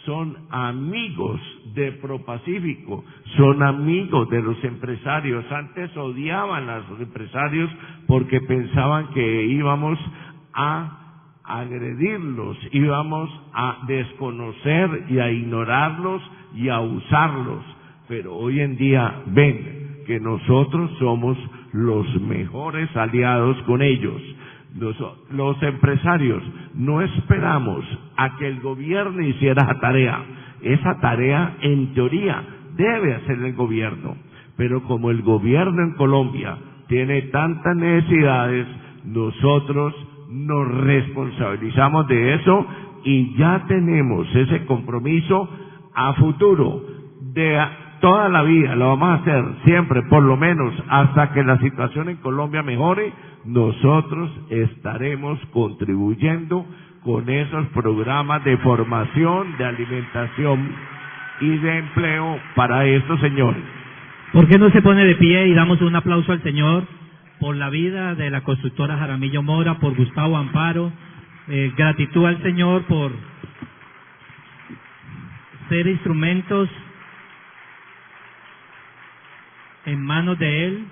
son 0.05 0.37
amigos 0.51 1.41
de 1.75 1.93
Propacífico, 1.93 3.05
son 3.37 3.63
amigos 3.63 4.29
de 4.31 4.43
los 4.43 4.63
empresarios. 4.65 5.45
Antes 5.53 5.97
odiaban 5.97 6.69
a 6.69 6.79
los 6.79 7.01
empresarios 7.01 7.71
porque 8.07 8.41
pensaban 8.41 9.09
que 9.09 9.47
íbamos 9.47 9.99
a 10.55 10.97
agredirlos, 11.45 12.57
íbamos 12.73 13.31
a 13.53 13.79
desconocer 13.87 15.07
y 15.11 15.19
a 15.19 15.31
ignorarlos 15.31 16.23
y 16.55 16.69
a 16.69 16.81
usarlos. 16.81 17.63
Pero 18.11 18.35
hoy 18.35 18.59
en 18.61 18.77
día 18.77 19.23
ven 19.27 20.03
que 20.05 20.19
nosotros 20.19 20.91
somos 20.99 21.39
los 21.73 22.21
mejores 22.21 22.95
aliados 22.97 23.57
con 23.69 23.83
ellos. 23.83 24.21
Los, 25.31 25.63
empresarios 25.63 26.43
no 26.75 27.03
esperamos 27.03 27.85
a 28.17 28.37
que 28.37 28.49
el 28.49 28.59
gobierno 28.63 29.23
hiciera 29.23 29.63
esa 29.63 29.79
tarea. 29.79 30.25
Esa 30.61 30.99
tarea, 30.99 31.57
en 31.61 31.95
teoría, 31.95 32.43
debe 32.77 33.15
hacer 33.15 33.39
el 33.43 33.55
gobierno. 33.55 34.17
Pero 34.57 34.83
como 34.83 35.13
el 35.13 35.23
gobierno 35.23 35.81
en 35.81 35.93
Colombia 35.93 36.59
tiene 36.89 37.23
tantas 37.31 37.77
necesidades, 37.77 38.67
nosotros 39.05 39.95
nos 40.29 40.67
responsabilizamos 40.83 42.09
de 42.09 42.35
eso 42.35 42.67
y 43.05 43.37
ya 43.37 43.67
tenemos 43.69 44.27
ese 44.35 44.67
compromiso 44.67 45.49
a 45.95 46.15
futuro 46.15 46.83
de 47.33 47.61
toda 48.01 48.29
la 48.29 48.43
vida, 48.43 48.75
lo 48.75 48.89
vamos 48.89 49.09
a 49.09 49.15
hacer 49.15 49.45
siempre, 49.65 50.03
por 50.03 50.23
lo 50.23 50.37
menos 50.37 50.75
hasta 50.89 51.33
que 51.33 51.45
la 51.45 51.59
situación 51.59 52.09
en 52.09 52.17
Colombia 52.17 52.63
mejore, 52.63 53.13
nosotros 53.45 54.31
estaremos 54.51 55.39
contribuyendo 55.53 56.67
con 57.05 57.29
esos 57.29 57.67
programas 57.69 58.45
de 58.45 58.57
formación, 58.59 59.57
de 59.57 59.65
alimentación 59.65 60.71
y 61.41 61.57
de 61.59 61.79
empleo 61.79 62.39
para 62.55 62.85
estos 62.87 63.21
señores. 63.21 63.63
¿Por 64.33 64.47
qué 64.49 64.59
no 64.59 64.71
se 64.71 64.83
pone 64.83 65.05
de 65.05 65.15
pie 65.17 65.49
y 65.49 65.55
damos 65.55 65.81
un 65.81 65.97
aplauso 65.97 66.33
al 66.33 66.43
Señor 66.43 66.85
por 67.41 67.57
la 67.57 67.71
vida 67.71 68.15
de 68.15 68.31
la 68.31 68.43
constructora 68.43 68.99
Jaramillo 68.99 69.43
Mora, 69.43 69.79
por 69.79 69.97
Gustavo 69.97 70.37
Amparo? 70.37 70.93
Eh, 71.49 71.73
gratitud 71.77 72.27
al 72.27 72.41
Señor 72.43 72.83
por 72.83 73.11
ser 75.69 75.87
instrumentos 75.87 76.69
en 79.91 80.01
manos 80.03 80.39
de 80.39 80.67
Él. 80.67 80.87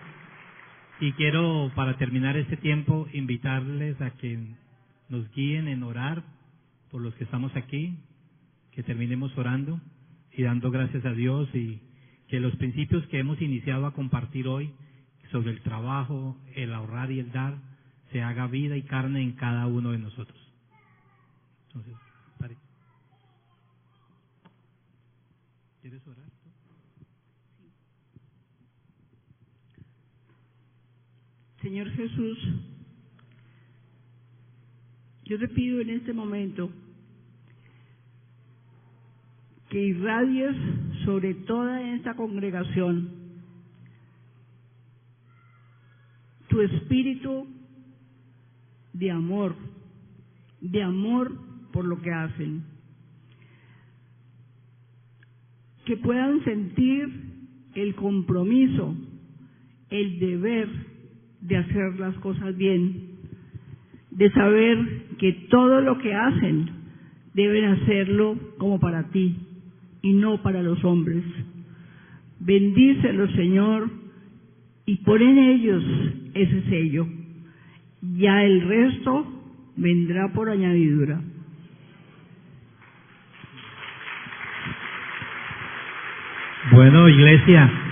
Y 1.00 1.12
quiero, 1.12 1.70
para 1.76 1.96
terminar 1.96 2.36
este 2.36 2.56
tiempo, 2.56 3.06
invitarles 3.12 4.00
a 4.00 4.10
que 4.10 4.38
nos 5.08 5.30
guíen 5.30 5.68
en 5.68 5.84
orar 5.84 6.24
por 6.90 7.00
los 7.00 7.14
que 7.14 7.24
estamos 7.24 7.54
aquí, 7.54 7.96
que 8.72 8.82
terminemos 8.82 9.36
orando 9.38 9.80
y 10.32 10.42
dando 10.42 10.72
gracias 10.72 11.04
a 11.04 11.12
Dios 11.12 11.48
y 11.54 11.80
que 12.26 12.40
los 12.40 12.56
principios 12.56 13.06
que 13.06 13.20
hemos 13.20 13.40
iniciado 13.40 13.86
a 13.86 13.94
compartir 13.94 14.48
hoy 14.48 14.74
sobre 15.30 15.52
el 15.52 15.60
trabajo, 15.60 16.36
el 16.56 16.74
ahorrar 16.74 17.12
y 17.12 17.20
el 17.20 17.30
dar, 17.30 17.56
se 18.10 18.22
haga 18.22 18.48
vida 18.48 18.76
y 18.76 18.82
carne 18.82 19.22
en 19.22 19.32
cada 19.32 19.66
uno 19.66 19.92
de 19.92 19.98
nosotros. 19.98 20.38
Entonces, 21.68 21.94
pare. 22.38 22.56
¿Quieres 25.82 26.04
orar? 26.08 26.26
tú? 31.57 31.57
Señor 31.68 31.90
Jesús, 31.90 32.38
yo 35.26 35.38
te 35.38 35.48
pido 35.48 35.82
en 35.82 35.90
este 35.90 36.14
momento 36.14 36.70
que 39.68 39.78
irradies 39.78 40.56
sobre 41.04 41.34
toda 41.34 41.82
esta 41.94 42.14
congregación 42.14 43.10
tu 46.48 46.62
espíritu 46.62 47.46
de 48.94 49.10
amor, 49.10 49.54
de 50.62 50.82
amor 50.82 51.38
por 51.70 51.84
lo 51.84 52.00
que 52.00 52.10
hacen. 52.10 52.64
Que 55.84 55.98
puedan 55.98 56.42
sentir 56.44 57.10
el 57.74 57.94
compromiso, 57.94 58.96
el 59.90 60.18
deber 60.18 60.96
de 61.40 61.56
hacer 61.56 61.98
las 61.98 62.14
cosas 62.16 62.56
bien, 62.56 63.18
de 64.10 64.30
saber 64.32 64.78
que 65.18 65.32
todo 65.50 65.80
lo 65.80 65.98
que 65.98 66.14
hacen 66.14 66.70
deben 67.34 67.64
hacerlo 67.66 68.36
como 68.58 68.80
para 68.80 69.04
ti 69.10 69.36
y 70.02 70.12
no 70.12 70.42
para 70.42 70.62
los 70.62 70.82
hombres. 70.84 71.22
Bendícelos, 72.40 73.30
Señor, 73.32 73.90
y 74.86 74.96
pon 74.96 75.22
en 75.22 75.38
ellos 75.38 75.84
ese 76.34 76.62
sello. 76.68 77.06
Ya 78.16 78.44
el 78.44 78.62
resto 78.62 79.26
vendrá 79.76 80.32
por 80.32 80.48
añadidura. 80.48 81.20
Bueno, 86.72 87.08
iglesia, 87.08 87.87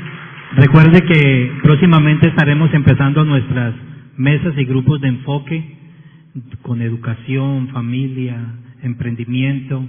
recuerde 0.56 1.02
que 1.02 1.52
próximamente 1.62 2.28
estaremos 2.28 2.72
empezando 2.72 3.24
nuestras 3.24 3.74
mesas 4.16 4.54
y 4.56 4.64
grupos 4.64 5.00
de 5.02 5.08
enfoque 5.08 5.76
con 6.62 6.80
educación, 6.82 7.68
familia, 7.68 8.36
emprendimiento, 8.82 9.86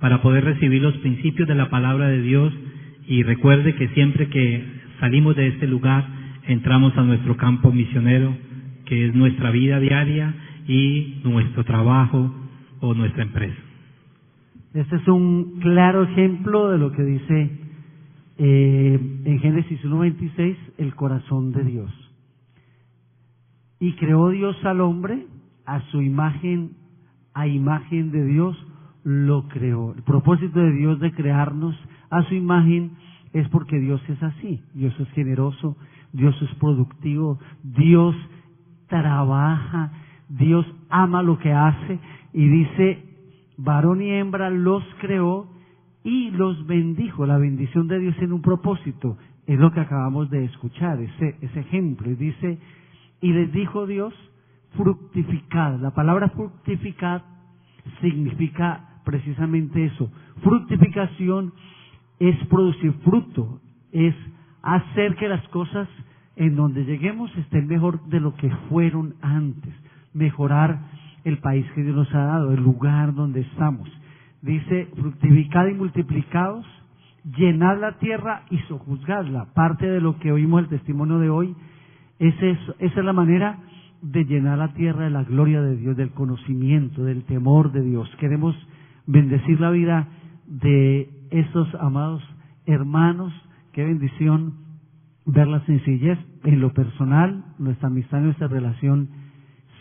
para 0.00 0.22
poder 0.22 0.44
recibir 0.44 0.82
los 0.82 0.96
principios 0.98 1.48
de 1.48 1.54
la 1.54 1.68
palabra 1.68 2.08
de 2.08 2.22
Dios 2.22 2.52
y 3.08 3.22
recuerde 3.22 3.74
que 3.74 3.88
siempre 3.88 4.28
que 4.28 4.64
salimos 5.00 5.34
de 5.36 5.48
este 5.48 5.66
lugar 5.66 6.06
entramos 6.46 6.96
a 6.96 7.02
nuestro 7.02 7.36
campo 7.36 7.72
misionero, 7.72 8.36
que 8.86 9.06
es 9.06 9.14
nuestra 9.14 9.50
vida 9.50 9.80
diaria 9.80 10.34
y 10.68 11.20
nuestro 11.24 11.64
trabajo 11.64 12.34
o 12.80 12.94
nuestra 12.94 13.22
empresa. 13.22 13.56
Este 14.74 14.96
es 14.96 15.08
un 15.08 15.60
claro 15.60 16.04
ejemplo 16.04 16.70
de 16.70 16.78
lo 16.78 16.92
que 16.92 17.02
dice 17.02 17.63
eh, 18.38 19.20
en 19.24 19.38
Génesis 19.40 19.82
1.26 19.84 20.56
el 20.78 20.94
corazón 20.94 21.52
de 21.52 21.64
Dios. 21.64 21.90
Y 23.80 23.94
creó 23.96 24.30
Dios 24.30 24.56
al 24.64 24.80
hombre 24.80 25.26
a 25.66 25.80
su 25.90 26.02
imagen, 26.02 26.72
a 27.32 27.46
imagen 27.46 28.10
de 28.10 28.24
Dios 28.24 28.56
lo 29.04 29.48
creó. 29.48 29.94
El 29.94 30.02
propósito 30.02 30.58
de 30.58 30.72
Dios 30.72 30.98
de 31.00 31.12
crearnos 31.12 31.76
a 32.10 32.22
su 32.24 32.34
imagen 32.34 32.92
es 33.32 33.48
porque 33.48 33.78
Dios 33.78 34.00
es 34.08 34.22
así. 34.22 34.62
Dios 34.74 34.94
es 34.98 35.08
generoso, 35.10 35.76
Dios 36.12 36.34
es 36.42 36.54
productivo, 36.56 37.38
Dios 37.62 38.14
trabaja, 38.88 39.92
Dios 40.28 40.66
ama 40.88 41.22
lo 41.22 41.38
que 41.38 41.52
hace 41.52 41.98
y 42.32 42.48
dice, 42.48 43.02
varón 43.56 44.02
y 44.02 44.10
hembra 44.10 44.50
los 44.50 44.82
creó 45.00 45.53
y 46.04 46.30
los 46.30 46.66
bendijo. 46.66 47.26
La 47.26 47.38
bendición 47.38 47.88
de 47.88 47.98
Dios 47.98 48.14
en 48.20 48.32
un 48.32 48.42
propósito 48.42 49.16
es 49.46 49.58
lo 49.58 49.72
que 49.72 49.80
acabamos 49.80 50.30
de 50.30 50.44
escuchar, 50.44 51.00
ese, 51.00 51.36
ese 51.40 51.60
ejemplo. 51.60 52.10
Y 52.10 52.14
dice, 52.14 52.58
y 53.20 53.32
les 53.32 53.52
dijo 53.52 53.86
Dios, 53.86 54.14
fructificad. 54.76 55.80
La 55.80 55.90
palabra 55.90 56.28
fructificad 56.28 57.22
significa 58.00 59.00
precisamente 59.04 59.86
eso. 59.86 60.10
Fructificación 60.42 61.52
es 62.18 62.36
producir 62.46 62.92
fruto, 63.04 63.60
es 63.92 64.14
hacer 64.62 65.16
que 65.16 65.28
las 65.28 65.46
cosas 65.48 65.88
en 66.36 66.56
donde 66.56 66.84
lleguemos 66.84 67.34
estén 67.36 67.66
mejor 67.66 68.04
de 68.06 68.20
lo 68.20 68.34
que 68.34 68.50
fueron 68.68 69.14
antes, 69.20 69.72
mejorar 70.12 70.80
el 71.24 71.38
país 71.38 71.64
que 71.74 71.82
Dios 71.82 71.94
nos 71.94 72.14
ha 72.14 72.24
dado, 72.24 72.52
el 72.52 72.62
lugar 72.62 73.14
donde 73.14 73.40
estamos. 73.40 73.88
Dice, 74.44 74.88
fructificad 74.94 75.68
y 75.68 75.72
multiplicados, 75.72 76.66
llenad 77.34 77.80
la 77.80 77.92
tierra 77.92 78.42
y 78.50 78.58
sojuzgadla. 78.68 79.54
Parte 79.54 79.88
de 79.88 80.02
lo 80.02 80.18
que 80.18 80.32
oímos 80.32 80.60
el 80.60 80.68
testimonio 80.68 81.18
de 81.18 81.30
hoy 81.30 81.56
es 82.18 82.34
eso, 82.42 82.74
esa 82.78 83.00
es 83.00 83.06
la 83.06 83.14
manera 83.14 83.58
de 84.02 84.26
llenar 84.26 84.58
la 84.58 84.74
tierra 84.74 85.04
de 85.04 85.10
la 85.10 85.24
gloria 85.24 85.62
de 85.62 85.76
Dios, 85.76 85.96
del 85.96 86.10
conocimiento, 86.10 87.04
del 87.04 87.24
temor 87.24 87.72
de 87.72 87.80
Dios. 87.80 88.06
Queremos 88.20 88.54
bendecir 89.06 89.58
la 89.60 89.70
vida 89.70 90.08
de 90.46 91.08
estos 91.30 91.74
amados 91.76 92.22
hermanos. 92.66 93.32
Qué 93.72 93.82
bendición 93.82 94.56
ver 95.24 95.48
la 95.48 95.64
sencillez 95.64 96.18
en 96.42 96.60
lo 96.60 96.74
personal, 96.74 97.46
nuestra 97.58 97.88
amistad, 97.88 98.20
nuestra 98.20 98.48
relación. 98.48 99.08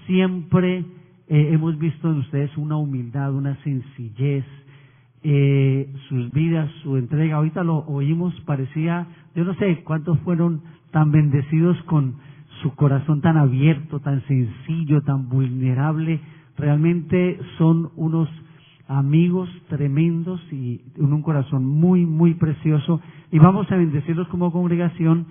Siempre 0.07 0.85
eh, 1.33 1.51
hemos 1.51 1.79
visto 1.79 2.11
en 2.11 2.19
ustedes 2.19 2.55
una 2.57 2.77
humildad, 2.77 3.33
una 3.33 3.55
sencillez, 3.63 4.45
eh, 5.23 5.91
sus 6.07 6.31
vidas, 6.31 6.69
su 6.83 6.95
entrega. 6.95 7.37
Ahorita 7.37 7.63
lo 7.63 7.77
oímos, 7.87 8.39
parecía, 8.41 9.07
yo 9.33 9.43
no 9.43 9.55
sé 9.55 9.81
cuántos 9.83 10.19
fueron 10.19 10.61
tan 10.91 11.11
bendecidos 11.11 11.75
con 11.85 12.17
su 12.61 12.75
corazón 12.75 13.21
tan 13.21 13.37
abierto, 13.37 13.99
tan 13.99 14.21
sencillo, 14.27 15.01
tan 15.01 15.27
vulnerable. 15.27 16.19
Realmente 16.55 17.39
son 17.57 17.89
unos 17.95 18.29
amigos 18.87 19.49
tremendos 19.69 20.39
y 20.53 20.81
un 20.97 21.23
corazón 21.23 21.65
muy, 21.65 22.05
muy 22.05 22.35
precioso. 22.35 23.01
Y 23.31 23.39
vamos 23.39 23.71
a 23.71 23.75
bendecirlos 23.75 24.27
como 24.27 24.51
congregación 24.51 25.25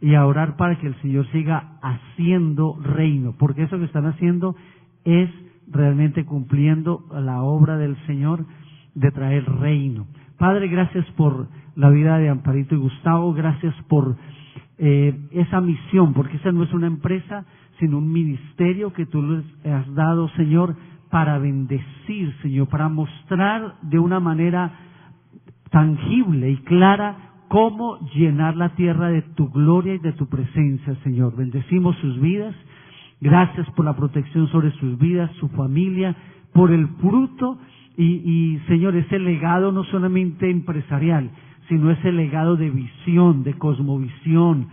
y 0.00 0.14
a 0.14 0.24
orar 0.24 0.56
para 0.56 0.78
que 0.78 0.86
el 0.86 0.94
Señor 1.02 1.26
siga 1.32 1.80
haciendo 1.82 2.78
reino, 2.80 3.34
porque 3.36 3.64
eso 3.64 3.76
que 3.76 3.86
están 3.86 4.06
haciendo 4.06 4.54
es 5.04 5.28
realmente 5.70 6.24
cumpliendo 6.24 7.04
la 7.12 7.42
obra 7.42 7.76
del 7.76 7.96
Señor 8.06 8.46
de 8.94 9.10
traer 9.10 9.44
reino. 9.44 10.06
Padre, 10.38 10.68
gracias 10.68 11.04
por 11.12 11.48
la 11.76 11.90
vida 11.90 12.18
de 12.18 12.28
Amparito 12.28 12.74
y 12.74 12.78
Gustavo, 12.78 13.32
gracias 13.32 13.74
por 13.88 14.16
eh, 14.78 15.18
esa 15.32 15.60
misión, 15.60 16.14
porque 16.14 16.36
esa 16.36 16.52
no 16.52 16.64
es 16.64 16.72
una 16.72 16.86
empresa, 16.86 17.44
sino 17.78 17.98
un 17.98 18.12
ministerio 18.12 18.92
que 18.92 19.06
tú 19.06 19.22
les 19.22 19.44
has 19.66 19.92
dado, 19.94 20.28
Señor, 20.30 20.76
para 21.10 21.38
bendecir, 21.38 22.34
Señor, 22.42 22.68
para 22.68 22.88
mostrar 22.88 23.76
de 23.82 23.98
una 23.98 24.20
manera 24.20 24.72
tangible 25.70 26.50
y 26.50 26.56
clara 26.58 27.28
cómo 27.48 27.98
llenar 28.14 28.56
la 28.56 28.70
tierra 28.70 29.08
de 29.08 29.22
tu 29.22 29.48
gloria 29.50 29.94
y 29.94 29.98
de 29.98 30.12
tu 30.12 30.28
presencia, 30.28 30.94
Señor. 31.02 31.36
Bendecimos 31.36 31.96
sus 31.96 32.20
vidas. 32.20 32.54
Gracias 33.20 33.68
por 33.70 33.84
la 33.84 33.96
protección 33.96 34.48
sobre 34.48 34.70
sus 34.72 34.98
vidas, 34.98 35.30
su 35.40 35.48
familia, 35.48 36.14
por 36.52 36.70
el 36.70 36.86
fruto 37.00 37.58
y, 37.96 38.60
Señor, 38.68 38.94
ese 38.94 39.18
legado 39.18 39.72
no 39.72 39.82
solamente 39.84 40.48
empresarial, 40.48 41.30
sino 41.68 41.90
ese 41.90 42.12
legado 42.12 42.56
de 42.56 42.70
visión, 42.70 43.42
de 43.42 43.54
cosmovisión, 43.54 44.68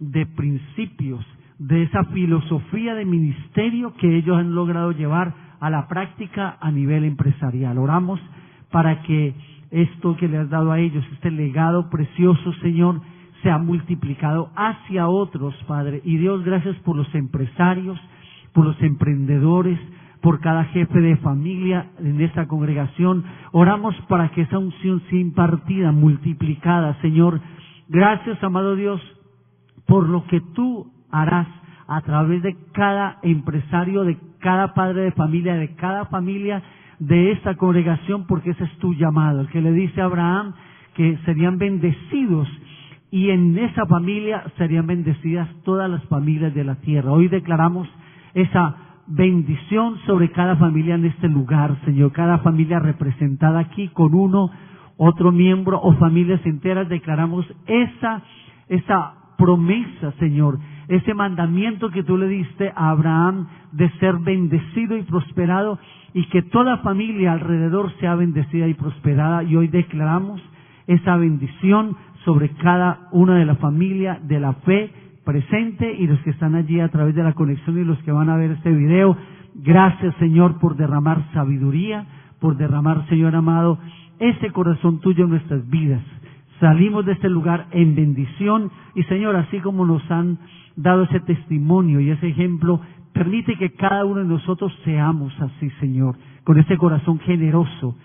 de 0.00 0.26
principios, 0.26 1.24
de 1.58 1.84
esa 1.84 2.04
filosofía 2.06 2.94
de 2.94 3.04
ministerio 3.04 3.94
que 3.94 4.16
ellos 4.16 4.36
han 4.38 4.56
logrado 4.56 4.90
llevar 4.90 5.34
a 5.60 5.70
la 5.70 5.86
práctica 5.86 6.58
a 6.60 6.72
nivel 6.72 7.04
empresarial. 7.04 7.78
Oramos 7.78 8.20
para 8.72 9.02
que 9.02 9.34
esto 9.70 10.16
que 10.16 10.28
le 10.28 10.38
has 10.38 10.50
dado 10.50 10.72
a 10.72 10.80
ellos, 10.80 11.04
este 11.12 11.30
legado 11.30 11.88
precioso, 11.90 12.52
Señor, 12.54 13.00
sea 13.44 13.58
multiplicado 13.58 14.50
hacia 14.56 15.06
otros, 15.06 15.54
Padre. 15.68 16.00
Y 16.04 16.16
Dios, 16.16 16.42
gracias 16.44 16.74
por 16.78 16.96
los 16.96 17.14
empresarios, 17.14 18.00
por 18.52 18.64
los 18.64 18.80
emprendedores, 18.82 19.78
por 20.22 20.40
cada 20.40 20.64
jefe 20.64 21.00
de 21.00 21.18
familia 21.18 21.90
en 22.00 22.20
esta 22.22 22.48
congregación. 22.48 23.22
Oramos 23.52 23.94
para 24.08 24.30
que 24.30 24.40
esa 24.40 24.58
unción 24.58 25.02
sea 25.10 25.20
impartida, 25.20 25.92
multiplicada, 25.92 26.98
Señor. 27.02 27.40
Gracias, 27.88 28.42
amado 28.42 28.74
Dios, 28.74 29.00
por 29.86 30.08
lo 30.08 30.24
que 30.24 30.40
tú 30.54 30.90
harás 31.12 31.46
a 31.86 32.00
través 32.00 32.42
de 32.42 32.56
cada 32.72 33.18
empresario, 33.22 34.04
de 34.04 34.16
cada 34.40 34.72
padre 34.72 35.02
de 35.02 35.12
familia, 35.12 35.54
de 35.56 35.74
cada 35.74 36.06
familia 36.06 36.62
de 36.98 37.32
esta 37.32 37.56
congregación, 37.56 38.26
porque 38.26 38.52
ese 38.52 38.64
es 38.64 38.78
tu 38.78 38.94
llamado. 38.94 39.42
El 39.42 39.48
que 39.48 39.60
le 39.60 39.72
dice 39.72 40.00
a 40.00 40.06
Abraham 40.06 40.54
que 40.94 41.18
serían 41.26 41.58
bendecidos 41.58 42.48
y 43.14 43.30
en 43.30 43.56
esa 43.56 43.86
familia 43.86 44.42
serían 44.58 44.88
bendecidas 44.88 45.48
todas 45.62 45.88
las 45.88 46.02
familias 46.06 46.52
de 46.52 46.64
la 46.64 46.74
tierra. 46.80 47.12
Hoy 47.12 47.28
declaramos 47.28 47.88
esa 48.34 48.74
bendición 49.06 49.98
sobre 50.04 50.32
cada 50.32 50.56
familia 50.56 50.96
en 50.96 51.04
este 51.04 51.28
lugar, 51.28 51.76
Señor, 51.84 52.10
cada 52.10 52.38
familia 52.38 52.80
representada 52.80 53.60
aquí 53.60 53.86
con 53.90 54.16
uno, 54.16 54.50
otro 54.96 55.30
miembro 55.30 55.80
o 55.80 55.92
familias 55.92 56.44
enteras, 56.44 56.88
declaramos 56.88 57.46
esa, 57.68 58.20
esa 58.68 59.14
promesa, 59.38 60.10
Señor, 60.18 60.58
ese 60.88 61.14
mandamiento 61.14 61.90
que 61.90 62.02
tú 62.02 62.16
le 62.16 62.26
diste 62.26 62.72
a 62.74 62.90
Abraham 62.90 63.46
de 63.70 63.90
ser 64.00 64.16
bendecido 64.18 64.96
y 64.96 65.02
prosperado 65.02 65.78
y 66.14 66.24
que 66.30 66.42
toda 66.42 66.78
familia 66.78 67.30
alrededor 67.34 67.92
sea 68.00 68.16
bendecida 68.16 68.66
y 68.66 68.74
prosperada. 68.74 69.44
Y 69.44 69.54
hoy 69.54 69.68
declaramos 69.68 70.42
esa 70.88 71.16
bendición 71.16 71.96
sobre 72.24 72.50
cada 72.50 73.08
una 73.12 73.36
de 73.36 73.44
la 73.44 73.56
familia 73.56 74.18
de 74.22 74.40
la 74.40 74.54
fe 74.54 74.90
presente 75.24 75.92
y 75.92 76.06
los 76.06 76.18
que 76.20 76.30
están 76.30 76.54
allí 76.54 76.80
a 76.80 76.88
través 76.88 77.14
de 77.14 77.22
la 77.22 77.32
conexión 77.32 77.78
y 77.78 77.84
los 77.84 77.98
que 78.02 78.12
van 78.12 78.28
a 78.28 78.36
ver 78.36 78.52
este 78.52 78.70
video. 78.70 79.16
Gracias 79.54 80.14
Señor 80.16 80.58
por 80.58 80.76
derramar 80.76 81.22
sabiduría, 81.32 82.06
por 82.40 82.56
derramar 82.56 83.06
Señor 83.08 83.34
amado 83.34 83.78
ese 84.18 84.50
corazón 84.50 85.00
tuyo 85.00 85.24
en 85.24 85.30
nuestras 85.30 85.68
vidas. 85.68 86.02
Salimos 86.60 87.04
de 87.04 87.12
este 87.12 87.28
lugar 87.28 87.66
en 87.72 87.94
bendición 87.94 88.70
y 88.94 89.02
Señor, 89.04 89.36
así 89.36 89.60
como 89.60 89.86
nos 89.86 90.08
han 90.10 90.38
dado 90.76 91.04
ese 91.04 91.20
testimonio 91.20 92.00
y 92.00 92.10
ese 92.10 92.28
ejemplo, 92.28 92.80
permite 93.12 93.56
que 93.56 93.72
cada 93.72 94.04
uno 94.04 94.20
de 94.20 94.28
nosotros 94.28 94.72
seamos 94.84 95.32
así, 95.40 95.70
Señor, 95.80 96.16
con 96.44 96.58
ese 96.58 96.76
corazón 96.78 97.18
generoso, 97.20 97.96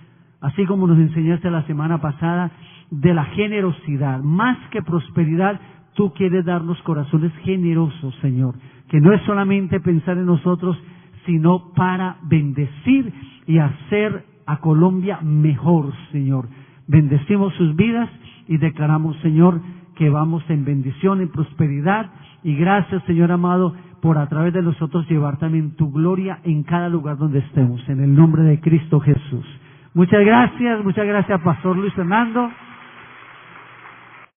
así 0.41 0.65
como 0.65 0.87
nos 0.87 0.97
enseñaste 0.97 1.49
la 1.49 1.63
semana 1.63 1.99
pasada 1.99 2.51
de 2.91 3.13
la 3.13 3.25
generosidad, 3.25 4.21
más 4.21 4.57
que 4.69 4.81
prosperidad, 4.81 5.59
tú 5.93 6.11
quieres 6.13 6.45
darnos 6.45 6.81
corazones 6.83 7.31
generosos, 7.43 8.15
Señor, 8.21 8.55
que 8.89 8.99
no 8.99 9.13
es 9.13 9.21
solamente 9.23 9.79
pensar 9.79 10.17
en 10.17 10.25
nosotros, 10.25 10.77
sino 11.25 11.73
para 11.73 12.17
bendecir 12.23 13.13
y 13.45 13.59
hacer 13.59 14.25
a 14.45 14.57
Colombia 14.57 15.19
mejor, 15.21 15.93
Señor. 16.11 16.47
Bendecimos 16.87 17.53
sus 17.55 17.75
vidas 17.75 18.09
y 18.47 18.57
declaramos, 18.57 19.15
Señor, 19.17 19.61
que 19.95 20.09
vamos 20.09 20.43
en 20.49 20.65
bendición, 20.65 21.21
en 21.21 21.29
prosperidad. 21.29 22.09
Y 22.43 22.55
gracias, 22.55 23.03
Señor 23.03 23.31
amado, 23.31 23.75
por 24.01 24.17
a 24.17 24.27
través 24.27 24.53
de 24.53 24.63
nosotros 24.63 25.07
llevar 25.09 25.37
también 25.37 25.75
tu 25.75 25.91
gloria 25.91 26.39
en 26.43 26.63
cada 26.63 26.89
lugar 26.89 27.17
donde 27.17 27.39
estemos. 27.39 27.87
En 27.89 28.01
el 28.01 28.15
nombre 28.15 28.43
de 28.43 28.59
Cristo 28.59 28.99
Jesús. 28.99 29.45
Muchas 29.93 30.25
gracias, 30.25 30.83
muchas 30.83 31.05
gracias, 31.05 31.41
Pastor 31.41 31.75
Luis 31.75 31.93
Fernando. 31.93 32.49